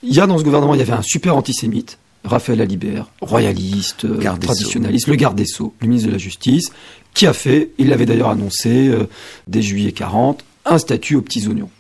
il 0.03 0.15
y 0.15 0.21
a 0.21 0.27
dans 0.27 0.39
ce 0.39 0.45
gouvernement, 0.45 0.75
il 0.75 0.79
y 0.79 0.83
avait 0.83 0.93
un 0.93 1.03
super 1.03 1.37
antisémite, 1.37 1.99
Raphaël 2.25 2.61
Alibert, 2.61 3.07
royaliste, 3.21 4.05
euh, 4.05 4.19
Garde 4.19 4.41
traditionnaliste, 4.41 5.07
le 5.09 5.15
garde 5.17 5.37
des 5.37 5.47
Sceaux, 5.47 5.75
le 5.81 5.87
ministre 5.89 6.09
de 6.09 6.13
la 6.13 6.19
Justice, 6.19 6.71
qui 7.15 7.27
a 7.27 7.33
fait, 7.33 7.71
il 7.79 7.89
l'avait 7.89 8.07
d'ailleurs 8.07 8.29
annoncé 8.31 8.89
euh, 8.89 9.05
dès 9.49 9.63
juillet 9.63 9.93
40, 9.93 10.45
un 10.67 10.79
statut 10.79 11.17
aux 11.17 11.23
petits 11.23 11.47
oignons. 11.49 11.71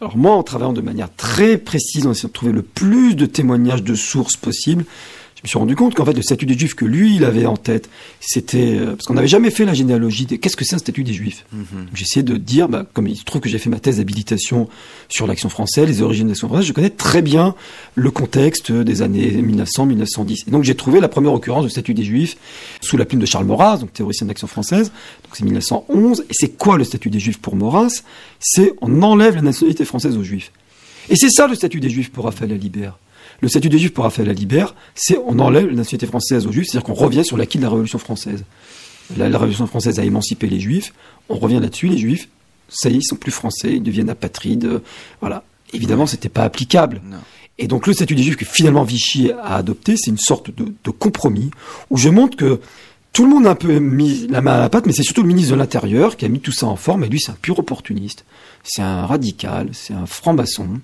Alors 0.00 0.16
moi, 0.16 0.32
en 0.32 0.42
travaillant 0.42 0.72
de 0.72 0.80
manière 0.80 1.14
très 1.14 1.58
précise, 1.58 2.06
en 2.06 2.12
essayant 2.12 2.28
de 2.28 2.32
trouver 2.32 2.52
le 2.52 2.62
plus 2.62 3.14
de 3.14 3.26
témoignages 3.26 3.82
de 3.82 3.94
sources 3.94 4.36
possibles, 4.36 4.86
je 5.40 5.46
me 5.46 5.48
suis 5.48 5.58
rendu 5.58 5.74
compte 5.74 5.94
qu'en 5.94 6.04
fait, 6.04 6.12
le 6.12 6.20
statut 6.20 6.44
des 6.44 6.58
Juifs 6.58 6.74
que 6.74 6.84
lui, 6.84 7.16
il 7.16 7.24
avait 7.24 7.46
en 7.46 7.56
tête, 7.56 7.88
c'était... 8.20 8.76
euh, 8.78 8.90
parce 8.94 9.06
qu'on 9.06 9.14
n'avait 9.14 9.26
jamais 9.26 9.50
fait 9.50 9.64
la 9.64 9.72
généalogie 9.72 10.26
des... 10.26 10.38
Qu'est-ce 10.38 10.56
que 10.56 10.66
c'est 10.66 10.74
un 10.74 10.78
statut 10.78 11.02
des 11.02 11.14
Juifs? 11.14 11.46
J'ai 11.94 12.02
essayé 12.02 12.22
de 12.22 12.36
dire, 12.36 12.68
bah, 12.68 12.84
comme 12.92 13.08
il 13.08 13.16
se 13.16 13.24
trouve 13.24 13.40
que 13.40 13.48
j'ai 13.48 13.56
fait 13.56 13.70
ma 13.70 13.80
thèse 13.80 13.96
d'habilitation 13.96 14.68
sur 15.08 15.26
l'action 15.26 15.48
française, 15.48 15.88
les 15.88 16.02
origines 16.02 16.26
de 16.26 16.32
l'action 16.32 16.48
française, 16.48 16.66
je 16.66 16.74
connais 16.74 16.90
très 16.90 17.22
bien 17.22 17.54
le 17.94 18.10
contexte 18.10 18.70
des 18.70 19.00
années 19.00 19.30
1900-1910. 19.30 20.44
Et 20.46 20.50
donc 20.50 20.64
j'ai 20.64 20.74
trouvé 20.74 21.00
la 21.00 21.08
première 21.08 21.32
occurrence 21.32 21.64
du 21.64 21.70
statut 21.70 21.94
des 21.94 22.04
Juifs 22.04 22.36
sous 22.82 22.98
la 22.98 23.06
plume 23.06 23.20
de 23.20 23.26
Charles 23.26 23.46
Maurras, 23.46 23.78
donc 23.78 23.94
théoricien 23.94 24.26
de 24.26 24.30
l'action 24.30 24.46
française. 24.46 24.92
Donc 25.24 25.34
c'est 25.36 25.44
1911. 25.44 26.26
Et 26.28 26.32
c'est 26.32 26.50
quoi 26.50 26.76
le 26.76 26.84
statut 26.84 27.08
des 27.08 27.18
Juifs 27.18 27.38
pour 27.40 27.56
Maurras? 27.56 28.02
C'est 28.40 28.74
on 28.82 29.02
enlève 29.02 29.36
la 29.36 29.42
nationalité 29.42 29.86
française 29.86 30.18
aux 30.18 30.22
Juifs. 30.22 30.52
Et 31.08 31.16
c'est 31.16 31.30
ça 31.30 31.46
le 31.46 31.54
statut 31.54 31.80
des 31.80 31.88
Juifs 31.88 32.10
pour 32.10 32.26
Raphaël 32.26 32.52
Alibert. 32.52 32.98
Le 33.40 33.48
statut 33.48 33.68
des 33.68 33.78
Juifs 33.78 33.92
pour 33.94 34.04
Raphaël 34.04 34.28
Alibert, 34.28 34.74
c'est 34.94 35.18
on 35.24 35.38
enlève 35.38 35.66
la 35.66 35.74
nationalité 35.74 36.06
française 36.06 36.46
aux 36.46 36.52
Juifs, 36.52 36.66
c'est-à-dire 36.70 36.86
qu'on 36.86 36.94
revient 36.94 37.24
sur 37.24 37.36
l'acquis 37.36 37.58
de 37.58 37.62
la 37.62 37.70
Révolution 37.70 37.98
française. 37.98 38.44
La, 39.16 39.28
la 39.28 39.38
Révolution 39.38 39.66
française 39.66 39.98
a 39.98 40.04
émancipé 40.04 40.46
les 40.48 40.60
Juifs, 40.60 40.92
on 41.28 41.36
revient 41.36 41.58
là-dessus, 41.60 41.88
les 41.88 41.98
Juifs 41.98 42.28
ça 42.70 42.88
y 42.88 42.94
est, 42.94 42.98
ils 42.98 43.04
sont 43.04 43.16
plus 43.16 43.32
français, 43.32 43.74
ils 43.74 43.82
deviennent 43.82 44.10
apatrides. 44.10 44.64
euh, 44.64 44.78
voilà. 45.20 45.42
Évidemment, 45.72 46.06
c'était 46.06 46.28
pas 46.28 46.44
applicable. 46.44 47.00
Non. 47.04 47.18
Et 47.58 47.66
donc 47.66 47.86
le 47.86 47.92
statut 47.92 48.14
des 48.14 48.22
Juifs 48.22 48.36
que 48.36 48.46
finalement 48.46 48.84
Vichy 48.84 49.32
a 49.32 49.56
adopté, 49.56 49.96
c'est 49.96 50.10
une 50.10 50.18
sorte 50.18 50.54
de, 50.54 50.72
de 50.82 50.90
compromis 50.90 51.50
où 51.90 51.98
je 51.98 52.08
montre 52.08 52.36
que 52.36 52.60
tout 53.12 53.24
le 53.24 53.30
monde 53.30 53.46
a 53.46 53.50
un 53.50 53.54
peu 53.54 53.78
mis 53.80 54.28
la 54.28 54.40
main 54.40 54.52
à 54.52 54.60
la 54.60 54.68
pâte, 54.70 54.86
mais 54.86 54.92
c'est 54.92 55.02
surtout 55.02 55.22
le 55.22 55.28
ministre 55.28 55.52
de 55.52 55.58
l'Intérieur 55.58 56.16
qui 56.16 56.24
a 56.24 56.28
mis 56.28 56.40
tout 56.40 56.52
ça 56.52 56.66
en 56.66 56.76
forme. 56.76 57.04
Et 57.04 57.08
lui, 57.08 57.20
c'est 57.20 57.32
un 57.32 57.38
pur 57.40 57.58
opportuniste, 57.58 58.24
c'est 58.62 58.82
un 58.82 59.04
radical, 59.04 59.68
c'est 59.72 59.92
un 59.92 60.06
franc-maçon. 60.06 60.80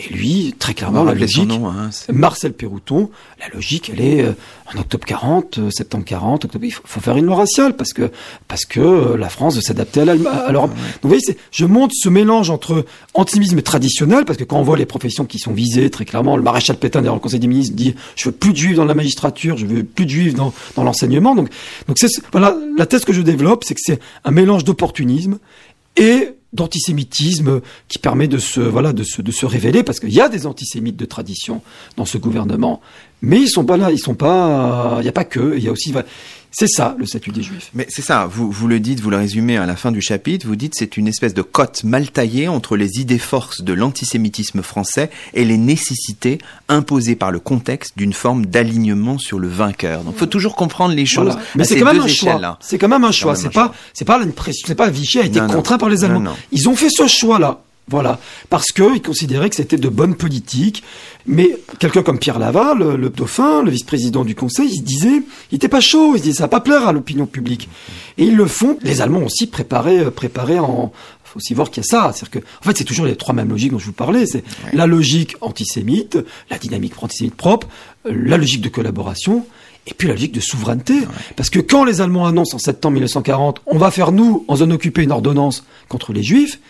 Et 0.00 0.12
lui, 0.12 0.54
très 0.58 0.74
clairement, 0.74 1.04
la 1.04 1.14
logique, 1.14 1.48
nom. 1.48 1.68
Hein, 1.68 1.90
Marcel 2.12 2.52
Pérouton, 2.52 3.10
la 3.38 3.48
logique, 3.48 3.90
elle 3.92 4.00
est 4.00 4.22
euh, 4.22 4.32
en 4.74 4.78
octobre 4.78 5.04
40, 5.04 5.58
euh, 5.58 5.70
septembre 5.70 6.04
40, 6.04 6.46
octobre, 6.46 6.64
il 6.64 6.70
faut, 6.70 6.82
faut 6.86 7.00
faire 7.00 7.16
une 7.16 7.26
loi 7.26 7.36
raciale 7.36 7.76
parce 7.76 7.92
que 7.92 8.10
parce 8.48 8.64
que 8.64 8.80
euh, 8.80 9.16
la 9.16 9.28
France 9.28 9.56
veut 9.56 9.60
s'adapter 9.60 10.00
à 10.00 10.12
à 10.12 10.52
l'Europe. 10.52 10.70
Donc 10.70 11.02
vous 11.02 11.08
voyez, 11.08 11.36
je 11.50 11.64
montre 11.66 11.94
ce 11.96 12.08
mélange 12.08 12.50
entre 12.50 12.84
antisémitisme 13.14 13.60
traditionnel 13.62 14.24
parce 14.24 14.38
que 14.38 14.44
quand 14.44 14.58
on 14.58 14.62
voit 14.62 14.78
les 14.78 14.86
professions 14.86 15.26
qui 15.26 15.38
sont 15.38 15.52
visées 15.52 15.90
très 15.90 16.04
clairement, 16.04 16.36
le 16.36 16.42
maréchal 16.42 16.76
Pétain 16.76 17.00
d'ailleurs 17.00 17.14
le 17.14 17.20
Conseil 17.20 17.40
des 17.40 17.46
ministres 17.46 17.76
dit 17.76 17.94
je 18.16 18.26
veux 18.26 18.34
plus 18.34 18.52
de 18.52 18.56
juifs 18.56 18.76
dans 18.76 18.84
la 18.84 18.94
magistrature, 18.94 19.56
je 19.56 19.66
veux 19.66 19.84
plus 19.84 20.06
de 20.06 20.10
juifs 20.10 20.34
dans 20.34 20.52
dans 20.76 20.84
l'enseignement. 20.84 21.34
Donc 21.34 21.48
donc 21.88 21.98
c'est 21.98 22.08
voilà 22.32 22.56
la 22.78 22.86
thèse 22.86 23.04
que 23.04 23.12
je 23.12 23.22
développe, 23.22 23.64
c'est 23.64 23.74
que 23.74 23.80
c'est 23.82 24.00
un 24.24 24.30
mélange 24.30 24.64
d'opportunisme 24.64 25.38
et 25.96 26.30
d'antisémitisme 26.52 27.60
qui 27.88 27.98
permet 27.98 28.28
de 28.28 28.38
se 28.38 28.60
voilà 28.60 28.92
de 28.92 29.04
se 29.04 29.22
de 29.22 29.30
se 29.30 29.46
révéler 29.46 29.82
parce 29.82 30.00
qu'il 30.00 30.12
y 30.12 30.20
a 30.20 30.28
des 30.28 30.46
antisémites 30.46 30.96
de 30.96 31.04
tradition 31.04 31.62
dans 31.96 32.04
ce 32.04 32.18
gouvernement 32.18 32.80
mais 33.22 33.40
ils 33.40 33.48
sont 33.48 33.64
pas 33.64 33.76
là 33.76 33.90
ils 33.90 33.98
sont 33.98 34.14
pas 34.14 34.96
il 35.00 35.04
y 35.04 35.08
a 35.08 35.12
pas 35.12 35.24
que 35.24 35.54
il 35.56 35.62
y 35.64 35.68
a 35.68 35.72
aussi 35.72 35.92
c'est 36.52 36.66
ça 36.66 36.96
le 36.98 37.06
statut 37.06 37.30
des 37.30 37.42
juifs 37.42 37.70
Mais 37.74 37.86
c'est 37.88 38.02
ça, 38.02 38.26
vous, 38.28 38.50
vous 38.50 38.66
le 38.66 38.80
dites, 38.80 38.98
vous 38.98 39.10
le 39.10 39.16
résumez 39.16 39.56
à 39.56 39.66
la 39.66 39.76
fin 39.76 39.92
du 39.92 40.00
chapitre, 40.02 40.48
vous 40.48 40.56
dites 40.56 40.74
c'est 40.76 40.96
une 40.96 41.06
espèce 41.06 41.32
de 41.32 41.42
cote 41.42 41.84
mal 41.84 42.10
taillée 42.10 42.48
entre 42.48 42.76
les 42.76 42.98
idées 42.98 43.20
forces 43.20 43.62
de 43.62 43.72
l'antisémitisme 43.72 44.60
français 44.62 45.10
et 45.32 45.44
les 45.44 45.56
nécessités 45.56 46.38
imposées 46.68 47.14
par 47.14 47.30
le 47.30 47.38
contexte 47.38 47.96
d'une 47.96 48.12
forme 48.12 48.46
d'alignement 48.46 49.16
sur 49.18 49.38
le 49.38 49.46
vainqueur. 49.46 50.02
Donc 50.02 50.16
faut 50.16 50.26
toujours 50.26 50.56
comprendre 50.56 50.92
les 50.92 51.06
choses 51.06 51.26
Voilà. 51.34 51.40
mais 51.54 51.62
c'est 51.62 51.74
ces 51.74 51.80
quand 51.80 51.92
même 51.92 52.02
un 52.02 52.08
choix 52.08 52.58
c'est 52.60 52.78
quand 52.78 52.88
même 52.88 53.04
un 53.04 53.12
choix 53.12 53.36
c'est 53.36 53.50
pas 53.52 53.72
c'est 53.94 54.04
pas 54.04 54.20
une 54.20 54.32
pression 54.32 54.66
c'est 54.66 54.74
pas 54.74 54.90
Vichy 54.90 55.20
a 55.20 55.24
été 55.26 55.38
Non, 55.40 55.46
non. 55.46 55.54
contraint 55.54 55.78
par 55.78 55.88
les 55.88 56.02
Allemands 56.02 56.18
non. 56.18 56.34
ils 56.50 56.68
ont 56.68 56.74
fait 56.74 56.90
ce 56.90 57.06
choix 57.06 57.38
là 57.38 57.60
voilà, 57.88 58.20
parce 58.50 58.70
que 58.70 58.94
ils 58.94 59.02
considéraient 59.02 59.50
que 59.50 59.56
c'était 59.56 59.76
de 59.76 59.88
bonne 59.88 60.14
politique. 60.14 60.84
Mais 61.26 61.58
quelqu'un 61.80 62.02
comme 62.02 62.18
Pierre 62.18 62.38
Laval, 62.38 62.78
le, 62.78 62.96
le 62.96 63.10
dauphin, 63.10 63.62
le 63.62 63.70
vice-président 63.70 64.24
du 64.24 64.34
Conseil, 64.34 64.68
il 64.70 64.78
se 64.78 64.82
disait, 64.82 65.22
il 65.50 65.56
était 65.56 65.68
pas 65.68 65.80
chaud, 65.80 66.12
il 66.14 66.18
se 66.18 66.22
disait 66.24 66.38
ça 66.38 66.44
va 66.44 66.48
pas 66.48 66.60
plaire 66.60 66.86
à 66.86 66.92
l'opinion 66.92 67.26
publique. 67.26 67.68
Et 68.16 68.24
ils 68.24 68.36
le 68.36 68.46
font. 68.46 68.78
Les 68.82 69.00
Allemands 69.00 69.24
aussi 69.24 69.46
préparé, 69.46 69.98
euh, 69.98 70.10
préparé 70.10 70.58
en. 70.58 70.92
Faut 71.24 71.38
aussi 71.38 71.54
voir 71.54 71.70
qu'il 71.70 71.84
y 71.84 71.86
a 71.86 71.88
ça, 71.88 72.12
c'est-à-dire 72.12 72.30
que, 72.30 72.38
en 72.38 72.62
fait, 72.64 72.76
c'est 72.76 72.84
toujours 72.84 73.06
les 73.06 73.14
trois 73.14 73.32
mêmes 73.32 73.50
logiques 73.50 73.70
dont 73.70 73.78
je 73.78 73.86
vous 73.86 73.92
parlais. 73.92 74.26
C'est 74.26 74.42
la 74.72 74.88
logique 74.88 75.36
antisémite, 75.40 76.18
la 76.50 76.58
dynamique 76.58 77.00
antisémite 77.00 77.36
propre, 77.36 77.68
euh, 78.06 78.12
la 78.12 78.36
logique 78.36 78.62
de 78.62 78.68
collaboration. 78.68 79.46
Et 79.86 79.94
puis 79.94 80.08
la 80.08 80.14
logique 80.14 80.32
de 80.32 80.40
souveraineté. 80.40 80.94
Parce 81.36 81.48
que 81.48 81.58
quand 81.58 81.84
les 81.84 82.00
Allemands 82.00 82.26
annoncent 82.26 82.54
en 82.56 82.58
septembre 82.58 82.94
1940, 82.94 83.62
on 83.66 83.78
va 83.78 83.90
faire 83.90 84.12
nous, 84.12 84.44
en 84.46 84.56
zone 84.56 84.72
occupée, 84.72 85.02
une 85.02 85.12
ordonnance 85.12 85.64
contre 85.88 86.12
les 86.12 86.22
Juifs, 86.22 86.60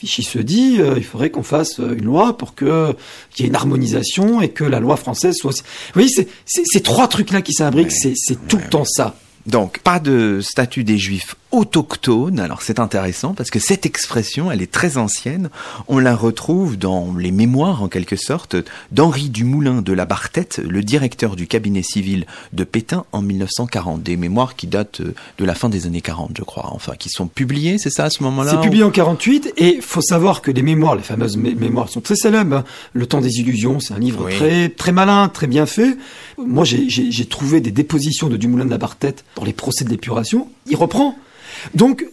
Vichy 0.00 0.22
se 0.22 0.38
dit, 0.38 0.76
euh, 0.80 0.94
il 0.96 1.04
faudrait 1.04 1.30
qu'on 1.30 1.42
fasse 1.42 1.80
euh, 1.80 1.96
une 1.96 2.04
loi 2.04 2.36
pour 2.38 2.54
que 2.54 2.94
qu'il 3.34 3.44
y 3.44 3.46
ait 3.46 3.50
une 3.50 3.56
harmonisation 3.56 4.40
et 4.40 4.48
que 4.50 4.62
la 4.64 4.78
loi 4.80 4.96
française 4.96 5.34
soit. 5.36 5.50
Vous 5.52 5.62
voyez, 5.94 6.08
c'est 6.08 6.28
c'est- 6.46 6.62
ces 6.72 6.80
trois 6.82 7.08
trucs-là 7.08 7.42
qui 7.42 7.52
s'imbriquent, 7.52 7.90
c'est 7.92 8.12
c'est 8.16 8.46
tout 8.46 8.58
le 8.58 8.68
temps 8.68 8.84
ça. 8.84 9.16
Donc, 9.48 9.78
pas 9.80 9.98
de 9.98 10.40
statut 10.42 10.84
des 10.84 10.98
juifs 10.98 11.34
autochtones. 11.50 12.40
Alors, 12.40 12.60
c'est 12.60 12.78
intéressant 12.78 13.32
parce 13.32 13.50
que 13.50 13.58
cette 13.58 13.86
expression, 13.86 14.50
elle 14.52 14.60
est 14.60 14.70
très 14.70 14.98
ancienne. 14.98 15.48
On 15.88 15.98
la 15.98 16.14
retrouve 16.14 16.76
dans 16.76 17.14
les 17.18 17.30
mémoires, 17.32 17.82
en 17.82 17.88
quelque 17.88 18.16
sorte, 18.16 18.56
d'Henri 18.92 19.30
Dumoulin 19.30 19.80
de 19.80 19.92
la 19.94 20.04
Bartette, 20.04 20.60
le 20.68 20.82
directeur 20.82 21.36
du 21.36 21.46
cabinet 21.46 21.82
civil 21.82 22.26
de 22.52 22.64
Pétain 22.64 23.04
en 23.12 23.22
1940. 23.22 24.02
Des 24.02 24.16
mémoires 24.18 24.56
qui 24.56 24.66
datent 24.66 25.00
euh, 25.00 25.14
de 25.38 25.44
la 25.46 25.54
fin 25.54 25.70
des 25.70 25.86
années 25.86 26.02
40, 26.02 26.32
je 26.36 26.42
crois. 26.44 26.68
Enfin, 26.74 26.92
qui 26.98 27.08
sont 27.08 27.26
publiées, 27.28 27.78
c'est 27.78 27.88
ça, 27.90 28.04
à 28.04 28.10
ce 28.10 28.22
moment-là 28.24 28.50
C'est 28.52 28.60
publié 28.60 28.82
en 28.84 28.90
48 28.90 29.54
et 29.56 29.80
faut 29.80 30.02
savoir 30.02 30.42
que 30.42 30.50
les 30.50 30.62
mémoires, 30.62 30.96
les 30.96 31.02
fameuses 31.02 31.38
mé- 31.38 31.56
mémoires 31.56 31.88
sont 31.88 32.02
très 32.02 32.16
célèbres. 32.16 32.56
hein. 32.56 32.64
Le 32.92 33.06
temps 33.06 33.20
des 33.22 33.38
illusions, 33.38 33.80
c'est 33.80 33.94
un 33.94 33.98
livre 33.98 34.26
Oui. 34.26 34.34
très 34.36 34.68
très 34.68 34.92
malin, 34.92 35.28
très 35.28 35.46
bien 35.46 35.64
fait. 35.64 35.96
Moi, 36.36 36.64
j'ai- 36.64 36.88
trouvé 37.28 37.60
des 37.60 37.70
dépositions 37.72 38.28
de 38.28 38.36
Dumoulin 38.36 38.64
de 38.64 38.70
la 38.70 38.78
Bartette 38.78 39.24
les 39.44 39.52
procès 39.52 39.84
de 39.84 39.90
l'épuration. 39.90 40.48
Il 40.66 40.76
reprend. 40.76 41.16
Donc, 41.74 42.06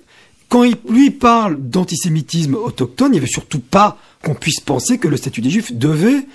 quand 0.49 0.63
il, 0.63 0.75
lui 0.89 1.11
parle 1.11 1.57
d'antisémitisme 1.59 2.55
autochtone, 2.55 3.13
il 3.13 3.21
veut 3.21 3.27
surtout 3.27 3.59
pas 3.59 3.97
qu'on 4.23 4.35
puisse 4.35 4.59
penser 4.59 4.97
que 4.97 5.07
le 5.07 5.17
statut 5.17 5.41
des 5.41 5.49
Juifs 5.49 5.73
devait 5.73 6.25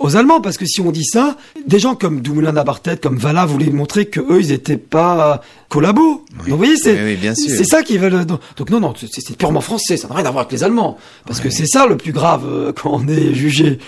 aux 0.00 0.16
Allemands, 0.16 0.40
parce 0.40 0.56
que 0.56 0.64
si 0.64 0.80
on 0.80 0.90
dit 0.90 1.04
ça, 1.04 1.36
des 1.66 1.78
gens 1.78 1.94
comme 1.94 2.22
Dumoulin 2.22 2.52
Bartette, 2.52 3.02
comme 3.02 3.18
Vala 3.18 3.44
voulaient 3.44 3.68
montrer 3.68 4.06
que 4.06 4.20
eux, 4.20 4.40
ils 4.40 4.50
étaient 4.50 4.78
pas 4.78 5.42
collabos. 5.68 6.24
Donc, 6.38 6.48
vous 6.48 6.56
voyez, 6.56 6.76
c'est 6.76 6.94
Oui, 6.94 7.18
oui, 7.22 7.64
ça 7.66 7.82
qu'ils 7.82 8.00
veulent. 8.00 8.24
Donc, 8.24 8.70
non, 8.70 8.80
non, 8.80 8.94
c'est 8.98 9.08
c'est 9.10 9.36
purement 9.36 9.60
français, 9.60 9.98
ça 9.98 10.08
n'a 10.08 10.14
rien 10.14 10.24
à 10.24 10.30
voir 10.30 10.46
avec 10.46 10.52
les 10.52 10.64
Allemands, 10.64 10.96
parce 11.26 11.40
que 11.40 11.50
c'est 11.50 11.66
ça 11.66 11.86
le 11.86 11.98
plus 11.98 12.12
grave 12.12 12.44
euh, 12.46 12.72
quand 12.76 12.90
on 12.92 13.06
est 13.08 13.34
jugé. 13.34 13.78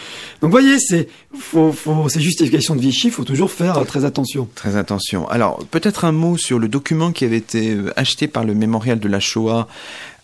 Donc, 0.43 0.51
vous 0.51 0.51
voyez, 0.51 0.79
c'est 0.79 1.09
faut, 1.35 1.73
faut, 1.73 2.09
ces 2.11 2.21
justifications 2.21 2.77
de 2.77 2.81
Vichy, 2.83 3.11
faut 3.11 3.25
toujours 3.25 3.51
faire 3.51 3.79
euh, 3.79 3.85
très 3.85 4.05
attention. 4.05 4.49
Très 4.55 4.77
attention. 4.77 5.27
Alors, 5.31 5.65
peut-être 5.71 6.05
un 6.05 6.13
mot 6.13 6.37
sur 6.37 6.59
le 6.59 6.69
document 6.69 7.11
qui 7.13 7.25
avait 7.25 7.39
été 7.39 7.71
euh, 7.71 7.91
acheté 7.97 8.29
par 8.29 8.45
le 8.45 8.53
mémorial 8.53 9.01
de 9.01 9.09
la 9.09 9.19
Shoah 9.19 9.67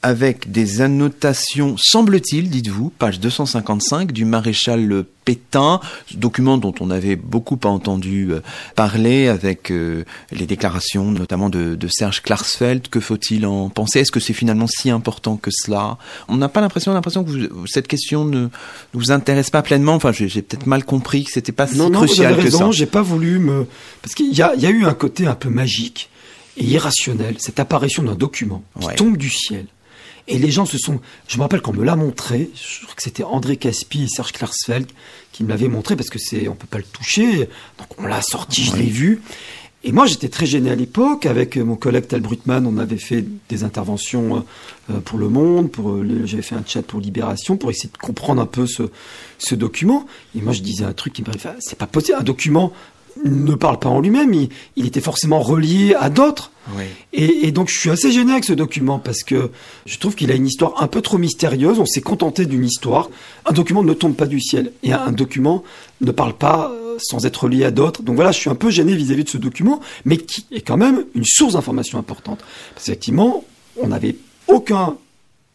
avec 0.03 0.51
des 0.53 0.81
annotations, 0.81 1.75
semble-t-il, 1.77 2.51
dites-vous, 2.51 2.91
page 2.91 3.19
255 3.21 4.13
du 4.13 4.25
maréchal 4.25 5.05
Pétain, 5.25 5.81
document 6.15 6.57
dont 6.57 6.73
on 6.81 6.91
avait 6.91 7.17
beaucoup 7.17 7.59
entendu 7.65 8.29
euh, 8.33 8.41
parler 8.77 9.29
avec 9.29 9.71
euh, 9.71 10.05
les 10.33 10.47
déclarations 10.47 11.11
notamment 11.11 11.51
de, 11.51 11.75
de 11.75 11.89
Serge 11.89 12.23
Klarsfeld. 12.23 12.89
Que 12.89 12.99
faut-il 13.01 13.45
en 13.45 13.69
penser? 13.69 14.01
Est-ce 14.01 14.11
que 14.13 14.21
c'est 14.21 14.33
finalement 14.33 14.67
si 14.67 14.89
important 14.89 15.37
que 15.37 15.51
cela? 15.53 15.99
On 16.29 16.37
n'a 16.37 16.49
pas 16.49 16.61
l'impression, 16.63 16.95
l'impression 16.95 17.25
que 17.25 17.31
vous- 17.31 17.67
cette 17.67 17.89
question 17.89 18.25
ne, 18.25 18.43
ne 18.45 18.49
vous 18.95 19.11
intéresse 19.13 19.51
pas 19.51 19.61
pleinement. 19.61 19.95
Enfin, 19.97 20.13
j'ai 20.13 20.29
peut-être 20.41 20.67
mal 20.67 20.85
compris 20.85 21.25
que 21.25 21.31
c'était 21.33 21.53
pas 21.53 21.67
si 21.67 21.77
non, 21.77 21.91
non, 21.91 22.01
vous 22.01 22.07
crucial 22.07 22.33
avez 22.33 22.45
que 22.45 22.51
ça. 22.51 22.57
raison, 22.59 22.73
j'ai 22.73 22.87
pas 22.87 23.03
voulu 23.03 23.39
me. 23.39 23.67
Parce 24.01 24.15
qu'il 24.15 24.33
y 24.33 24.37
y 24.37 24.43
a 24.43 24.71
eu 24.71 24.85
un 24.87 24.95
côté 24.95 25.27
un 25.27 25.35
peu 25.35 25.51
magique 25.51 26.09
et 26.57 26.65
irrationnel, 26.65 27.35
cette 27.39 27.61
apparition 27.61 28.03
d'un 28.03 28.15
document 28.15 28.63
qui 28.81 28.87
Ouais. 28.87 28.95
tombe 28.97 29.17
du 29.19 29.29
ciel. 29.29 29.67
Et 30.29 30.39
les 30.39 30.51
gens 30.51 30.67
se 30.67 30.77
sont. 30.77 31.01
Je 31.27 31.39
me 31.39 31.43
rappelle 31.43 31.63
qu'on 31.63 31.73
me 31.73 31.85
l'a 31.85 31.97
montré. 31.97 32.51
Je 32.55 32.85
crois 32.85 32.95
que 32.95 33.03
c'était 33.03 33.25
André 33.25 33.57
Caspi 33.57 34.05
et 34.05 34.09
Serge 34.09 34.33
Klarsfeld 34.33 34.87
qui 35.33 35.43
me 35.43 35.49
l'avaient 35.49 35.69
montré 35.69 35.97
parce 35.97 36.11
que 36.11 36.19
c'est, 36.19 36.49
on 36.49 36.55
peut 36.55 36.67
pas 36.67 36.79
le 36.79 36.85
toucher. 36.85 37.49
Donc 37.79 37.89
on 37.99 38.07
l'a 38.07 38.21
sorti, 38.21 38.65
je 38.65 38.77
l'ai 38.77 38.87
vu. 38.87 39.23
Et 39.85 39.93
moi, 39.93 40.07
j'étais 40.07 40.29
très 40.29 40.45
gêné 40.45 40.71
à 40.71 40.75
l'époque. 40.75 41.25
Avec 41.25 41.57
euh, 41.57 41.65
mon 41.65 41.77
collègue 41.77 42.09
Tal 42.09 42.21
Brutman, 42.21 42.67
on 42.67 42.79
avait 42.79 42.99
fait 42.99 43.25
des 43.49 43.65
interventions 43.65 44.37
euh, 44.37 44.41
euh, 44.91 45.01
pour 45.01 45.19
Le 45.19 45.29
Monde, 45.29 45.71
pour 45.71 46.05
j'avais 46.25 46.43
fait 46.43 46.57
un 46.57 46.65
chat 46.67 46.83
pour 46.83 47.01
Libération, 47.01 47.57
pour 47.57 47.71
essayer 47.71 47.89
de 47.91 47.97
comprendre 47.97 48.43
un 48.43 48.47
peu 48.47 48.67
ce, 48.67 48.91
ce 49.39 49.55
document. 49.55 50.05
Et 50.37 50.43
moi, 50.43 50.53
je 50.53 50.61
disais 50.61 50.85
un 50.85 50.93
truc 50.93 51.13
qui 51.13 51.23
me 51.23 51.29
c'est 51.61 51.79
pas 51.79 51.87
possible. 51.87 52.19
Un 52.21 52.25
document 52.25 52.73
ne 53.25 53.55
parle 53.55 53.79
pas 53.79 53.89
en 53.89 54.01
lui-même. 54.01 54.33
Il, 54.35 54.49
il 54.77 54.87
était 54.87 55.01
forcément 55.01 55.41
relié 55.41 55.95
à 55.99 56.11
d'autres. 56.11 56.51
Oui. 56.77 56.85
Et, 57.13 57.47
et 57.47 57.53
donc 57.53 57.69
je 57.69 57.79
suis 57.79 57.91
assez 57.91 58.13
gêné 58.13 58.33
avec 58.33 58.45
ce 58.45 58.53
document 58.53 58.99
parce 58.99 59.23
que 59.23 59.51
je 59.87 59.99
trouve 59.99 60.15
qu'il 60.15 60.31
a 60.31 60.35
une 60.35 60.47
histoire 60.47 60.83
un 60.83 60.87
peu 60.87 61.01
trop 61.01 61.19
mystérieuse. 61.19 61.79
On 61.79 61.87
s'est 61.87 62.03
contenté 62.03 62.47
d'une 62.47 62.65
histoire. 62.65 63.09
Un 63.47 63.53
document 63.53 63.83
ne 63.83 63.95
tombe 63.95 64.15
pas 64.15 64.27
du 64.27 64.41
ciel 64.41 64.73
et 64.83 64.93
un, 64.93 65.01
un 65.01 65.13
document 65.13 65.65
ne 66.01 66.13
parle 66.13 66.35
pas 66.35 66.71
euh, 66.71 66.97
sans 67.01 67.25
être 67.27 67.45
relié 67.45 67.65
à 67.65 67.71
d'autres. 67.71 68.03
Donc 68.03 68.17
voilà, 68.17 68.33
je 68.33 68.39
suis 68.39 68.51
un 68.51 68.55
peu 68.55 68.71
gêné 68.71 68.95
vis-à-vis 68.95 69.25
de 69.25 69.31
ce 69.31 69.39
document, 69.39 69.81
mais 70.05 70.19
qui 70.19 70.47
est 70.53 70.61
quand 70.61 70.77
même 70.77 71.05
une 71.15 71.25
source 71.25 71.55
d'information 71.55 71.99
importante. 71.99 72.41
Parce 72.75 72.87
qu'effectivement, 72.87 73.45
on 73.81 73.89
n'avait 73.89 74.17
aucun 74.47 74.97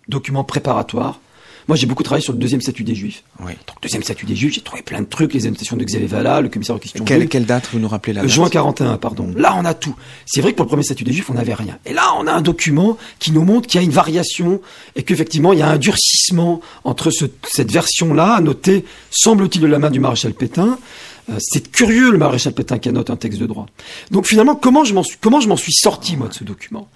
document 0.10 0.44
préparatoire. 0.44 1.20
Moi, 1.68 1.78
j'ai 1.78 1.86
beaucoup 1.86 2.04
travaillé 2.04 2.24
sur 2.24 2.34
le 2.34 2.40
deuxième 2.40 2.62
statut 2.62 2.84
des 2.84 2.96
Juifs. 2.96 3.24
Oui. 3.40 3.54
Donc, 3.68 3.78
deuxième 3.82 4.04
statut 4.04 4.26
des 4.26 4.36
Juifs, 4.36 4.54
j'ai 4.54 4.62
trouvé 4.62 4.82
plein 4.82 5.02
de 5.02 5.06
trucs, 5.08 5.34
les 5.34 5.46
annotations 5.48 5.78
de 5.78 5.84
Xavier 5.84 6.08
Vallat, 6.08 6.42
le 6.42 6.50
commissaire 6.50 6.76
aux 6.76 6.80
questions 6.80 7.04
Quelle, 7.06 7.28
quelle 7.30 7.46
date 7.46 7.70
vous 7.72 7.80
nous 7.80 7.88
rappelez 7.88 8.14
la 8.14 8.24
Euh, 8.24 8.28
Juin 8.28 8.50
41, 8.50 8.98
pardon. 8.98 9.32
Là, 9.36 9.56
on 9.58 9.64
a 9.66 9.74
tout. 9.74 9.96
C'est 10.26 10.42
vrai 10.42 10.52
que 10.52 10.58
pour 10.58 10.66
le 10.66 10.70
premier 10.70 10.84
statut 10.84 11.04
des 11.04 11.14
Juifs, 11.14 11.30
on 11.30 11.34
n'avait 11.36 11.54
rien. 11.54 11.78
Et 11.86 11.94
là, 11.94 12.14
on 12.20 12.28
a 12.28 12.32
un 12.34 12.42
document 12.42 12.98
qui 13.20 13.32
nous 13.32 13.44
montre 13.44 13.68
qu'il 13.68 13.80
y 13.80 13.84
a 13.84 13.86
une 13.86 13.92
variation 13.94 14.62
et 14.96 15.04
qu'effectivement, 15.04 15.54
il 15.54 15.60
y 15.60 15.62
a 15.62 15.70
un 15.70 15.78
durcissement 15.78 16.62
entre 16.84 17.12
ce- 17.12 17.26
cette 17.48 17.72
version-là, 17.72 18.42
notée, 18.42 18.86
semble-t-il, 19.12 19.62
de 19.62 19.68
la 19.68 19.80
main 19.80 19.90
du 19.92 20.00
maréchal 20.00 20.34
Pétain. 20.34 20.78
Euh, 21.30 21.36
c'est 21.40 21.72
curieux, 21.72 22.12
le 22.12 22.18
maréchal 22.18 22.54
Pétain 22.54 22.80
qui 22.80 22.90
annote 22.90 23.10
un 23.10 23.16
texte 23.16 23.40
de 23.40 23.46
droit. 23.46 23.68
Donc 24.12 24.28
finalement, 24.28 24.56
comment 24.56 24.84
je 24.84 24.94
m'en 24.94 25.04
suis, 25.04 25.18
comment 25.22 25.40
je 25.40 25.48
m'en 25.48 25.56
suis 25.56 25.72
sorti, 25.74 26.18
moi, 26.18 26.28
de 26.28 26.34
ce 26.34 26.44
document? 26.44 26.90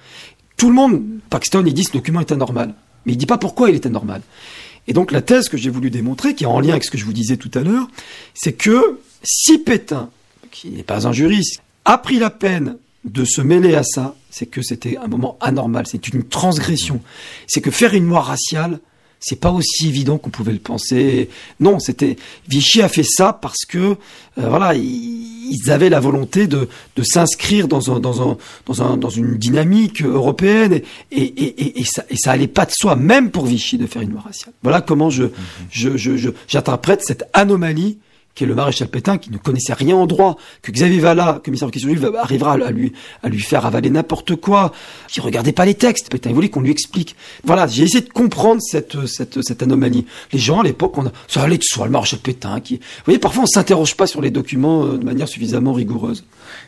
Tout 0.57 0.68
le 0.70 0.76
monde, 0.76 1.01
Paxton, 1.30 1.63
il 1.65 1.74
dit 1.74 1.84
ce 1.86 1.91
document 1.93 2.20
est 2.20 2.32
anormal. 2.32 2.74
Mais 3.07 3.13
il 3.13 3.17
dit 3.17 3.25
pas 3.25 3.39
pourquoi 3.39 3.69
il 3.69 3.75
est 3.75 3.85
anormal. 3.87 4.21
Et 4.87 4.93
donc 4.93 5.11
la 5.11 5.21
thèse 5.21 5.49
que 5.49 5.57
j'ai 5.57 5.69
voulu 5.69 5.89
démontrer, 5.89 6.35
qui 6.35 6.43
est 6.43 6.47
en 6.47 6.59
lien 6.59 6.71
avec 6.71 6.83
ce 6.83 6.91
que 6.91 6.97
je 6.97 7.05
vous 7.05 7.13
disais 7.13 7.37
tout 7.37 7.51
à 7.55 7.61
l'heure, 7.61 7.87
c'est 8.35 8.53
que 8.53 8.99
si 9.23 9.57
Pétain, 9.57 10.09
qui 10.51 10.69
n'est 10.69 10.83
pas 10.83 11.07
un 11.07 11.11
juriste, 11.11 11.61
a 11.85 11.97
pris 11.97 12.19
la 12.19 12.29
peine 12.29 12.77
de 13.05 13.25
se 13.25 13.41
mêler 13.41 13.75
à 13.75 13.83
ça, 13.83 14.15
c'est 14.29 14.45
que 14.45 14.61
c'était 14.61 14.97
un 14.97 15.07
moment 15.07 15.37
anormal, 15.39 15.87
c'est 15.87 16.07
une 16.09 16.23
transgression. 16.23 17.01
C'est 17.47 17.61
que 17.61 17.71
faire 17.71 17.93
une 17.93 18.07
loi 18.07 18.21
raciale, 18.21 18.79
c'est 19.19 19.39
pas 19.39 19.51
aussi 19.51 19.87
évident 19.87 20.17
qu'on 20.17 20.29
pouvait 20.29 20.53
le 20.53 20.59
penser. 20.59 21.29
Non, 21.59 21.79
c'était 21.79 22.17
Vichy 22.47 22.81
a 22.81 22.89
fait 22.89 23.05
ça 23.05 23.33
parce 23.33 23.65
que 23.67 23.77
euh, 23.77 23.95
voilà, 24.35 24.73
ils 25.49 25.71
avaient 25.71 25.89
la 25.89 25.99
volonté 25.99 26.47
de, 26.47 26.67
de 26.95 27.03
s'inscrire 27.03 27.67
dans 27.67 27.95
un, 27.95 27.99
dans 27.99 28.29
un 28.31 28.37
dans 28.65 28.81
un 28.81 28.97
dans 28.97 29.09
une 29.09 29.37
dynamique 29.37 30.01
européenne 30.03 30.73
et 30.73 30.83
et, 31.11 31.21
et, 31.21 31.81
et, 31.81 31.85
ça 31.85 32.03
et 32.09 32.15
ça 32.17 32.31
allait 32.31 32.47
pas 32.47 32.65
de 32.65 32.71
soi 32.71 32.95
même 32.95 33.31
pour 33.31 33.45
Vichy 33.45 33.77
de 33.77 33.87
faire 33.87 34.01
une 34.01 34.11
loi 34.11 34.21
raciale. 34.21 34.53
Voilà 34.63 34.81
comment 34.81 35.09
je 35.09 35.25
je 35.71 35.97
je 35.97 36.29
j'interprète 36.47 37.01
cette 37.03 37.25
anomalie 37.33 37.97
qui 38.38 38.43
est 38.43 38.47
le 38.47 38.53
maréchal 38.53 38.88
Pétain, 38.88 39.17
qui 39.17 39.31
ne 39.31 39.38
connaissait 39.38 39.73
rien 39.73 39.95
en 39.95 40.05
droit, 40.05 40.38
que 40.61 40.71
Xavier 40.71 40.99
Vallat, 40.99 41.41
commissaire 41.43 41.67
de 41.67 41.73
questions 41.73 41.89
juives, 41.89 42.11
arrivera 42.19 42.53
à 42.53 42.71
lui, 42.71 42.93
à 43.23 43.29
lui 43.29 43.39
faire 43.39 43.65
avaler 43.65 43.89
n'importe 43.89 44.35
quoi, 44.35 44.71
qui 45.07 45.21
regardait 45.21 45.53
pas 45.53 45.65
les 45.65 45.73
textes. 45.73 46.11
Pétain, 46.11 46.29
il 46.29 46.35
voulait 46.35 46.49
qu'on 46.49 46.61
lui 46.61 46.69
explique. 46.69 47.15
Voilà, 47.43 47.65
j'ai 47.65 47.83
essayé 47.83 48.01
de 48.01 48.09
comprendre 48.09 48.61
cette, 48.61 49.07
cette, 49.07 49.41
cette 49.41 49.63
anomalie. 49.63 50.05
Les 50.31 50.38
gens, 50.38 50.59
à 50.59 50.63
l'époque, 50.63 50.95
on 50.99 51.07
a, 51.07 51.11
ça 51.27 51.41
allait 51.41 51.57
de 51.57 51.63
soi, 51.63 51.88
le 51.88 51.91
maréchal 51.91 52.19
Pétain, 52.19 52.59
qui, 52.59 52.75
vous 52.75 53.03
voyez, 53.05 53.19
parfois 53.19 53.43
on 53.43 53.47
s'interroge 53.47 53.95
pas 53.95 54.05
sur 54.05 54.21
les 54.21 54.29
documents 54.29 54.85
euh, 54.85 54.97
de 54.99 55.03
manière 55.03 55.27
suffisamment 55.27 55.73
rigoureuse. 55.73 56.23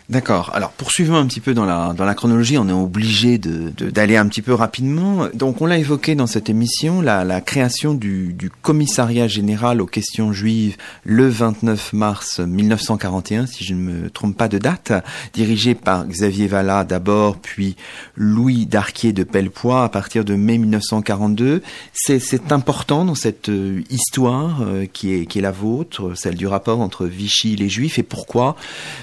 D'accord. 0.09 0.49
Alors 0.55 0.71
poursuivons 0.71 1.17
un 1.17 1.27
petit 1.27 1.39
peu 1.39 1.53
dans 1.53 1.65
la 1.65 1.93
dans 1.93 2.03
la 2.03 2.15
chronologie. 2.15 2.57
On 2.57 2.67
est 2.67 2.73
obligé 2.73 3.37
de 3.37 3.69
d'aller 3.91 4.17
un 4.17 4.27
petit 4.27 4.41
peu 4.41 4.55
rapidement. 4.55 5.27
Donc 5.35 5.61
on 5.61 5.67
l'a 5.67 5.77
évoqué 5.77 6.15
dans 6.15 6.25
cette 6.25 6.49
émission, 6.49 6.99
la, 7.01 7.23
la 7.23 7.41
création 7.41 7.93
du, 7.93 8.33
du 8.33 8.49
commissariat 8.49 9.27
général 9.27 9.81
aux 9.81 9.85
questions 9.85 10.33
juives 10.33 10.77
le 11.03 11.29
29 11.29 11.93
mars 11.93 12.39
1941, 12.39 13.45
si 13.45 13.63
je 13.63 13.75
ne 13.75 13.81
me 13.81 14.09
trompe 14.09 14.35
pas 14.35 14.47
de 14.47 14.57
date, 14.57 14.93
dirigé 15.33 15.75
par 15.75 16.07
Xavier 16.07 16.47
Vallat 16.47 16.85
d'abord, 16.85 17.37
puis 17.37 17.75
Louis 18.15 18.65
Darquier 18.65 19.13
de 19.13 19.23
Pellepoix 19.23 19.83
à 19.83 19.89
partir 19.89 20.25
de 20.25 20.33
mai 20.33 20.57
1942. 20.57 21.61
C'est 21.93 22.17
c'est 22.17 22.51
important 22.51 23.05
dans 23.05 23.13
cette 23.13 23.49
euh, 23.49 23.83
histoire 23.91 24.63
euh, 24.63 24.87
qui 24.91 25.13
est 25.13 25.27
qui 25.27 25.37
est 25.37 25.43
la 25.43 25.51
vôtre, 25.51 26.13
celle 26.15 26.35
du 26.35 26.47
rapport 26.47 26.81
entre 26.81 27.05
Vichy 27.05 27.53
et 27.53 27.57
les 27.57 27.69
Juifs 27.69 27.99
et 27.99 28.03
pourquoi 28.03 28.55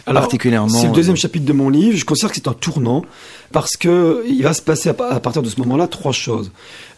Alors, 0.09 0.23
particulièrement 0.23 0.96
deuxième 0.97 1.17
chapitre 1.17 1.45
de 1.45 1.53
mon 1.53 1.69
livre. 1.69 1.99
Je 1.99 2.07
considère 2.07 2.31
que 2.31 2.37
c'est 2.37 2.49
un 2.49 2.55
tournant 2.55 3.05
parce 3.53 3.77
que 3.77 4.25
il 4.27 4.43
va 4.43 4.55
se 4.55 4.63
passer 4.63 4.89
à, 4.89 4.95
partir 4.95 5.43
de 5.43 5.49
ce 5.49 5.61
moment-là 5.61 5.89
trois 5.89 6.13
choses. 6.13 6.51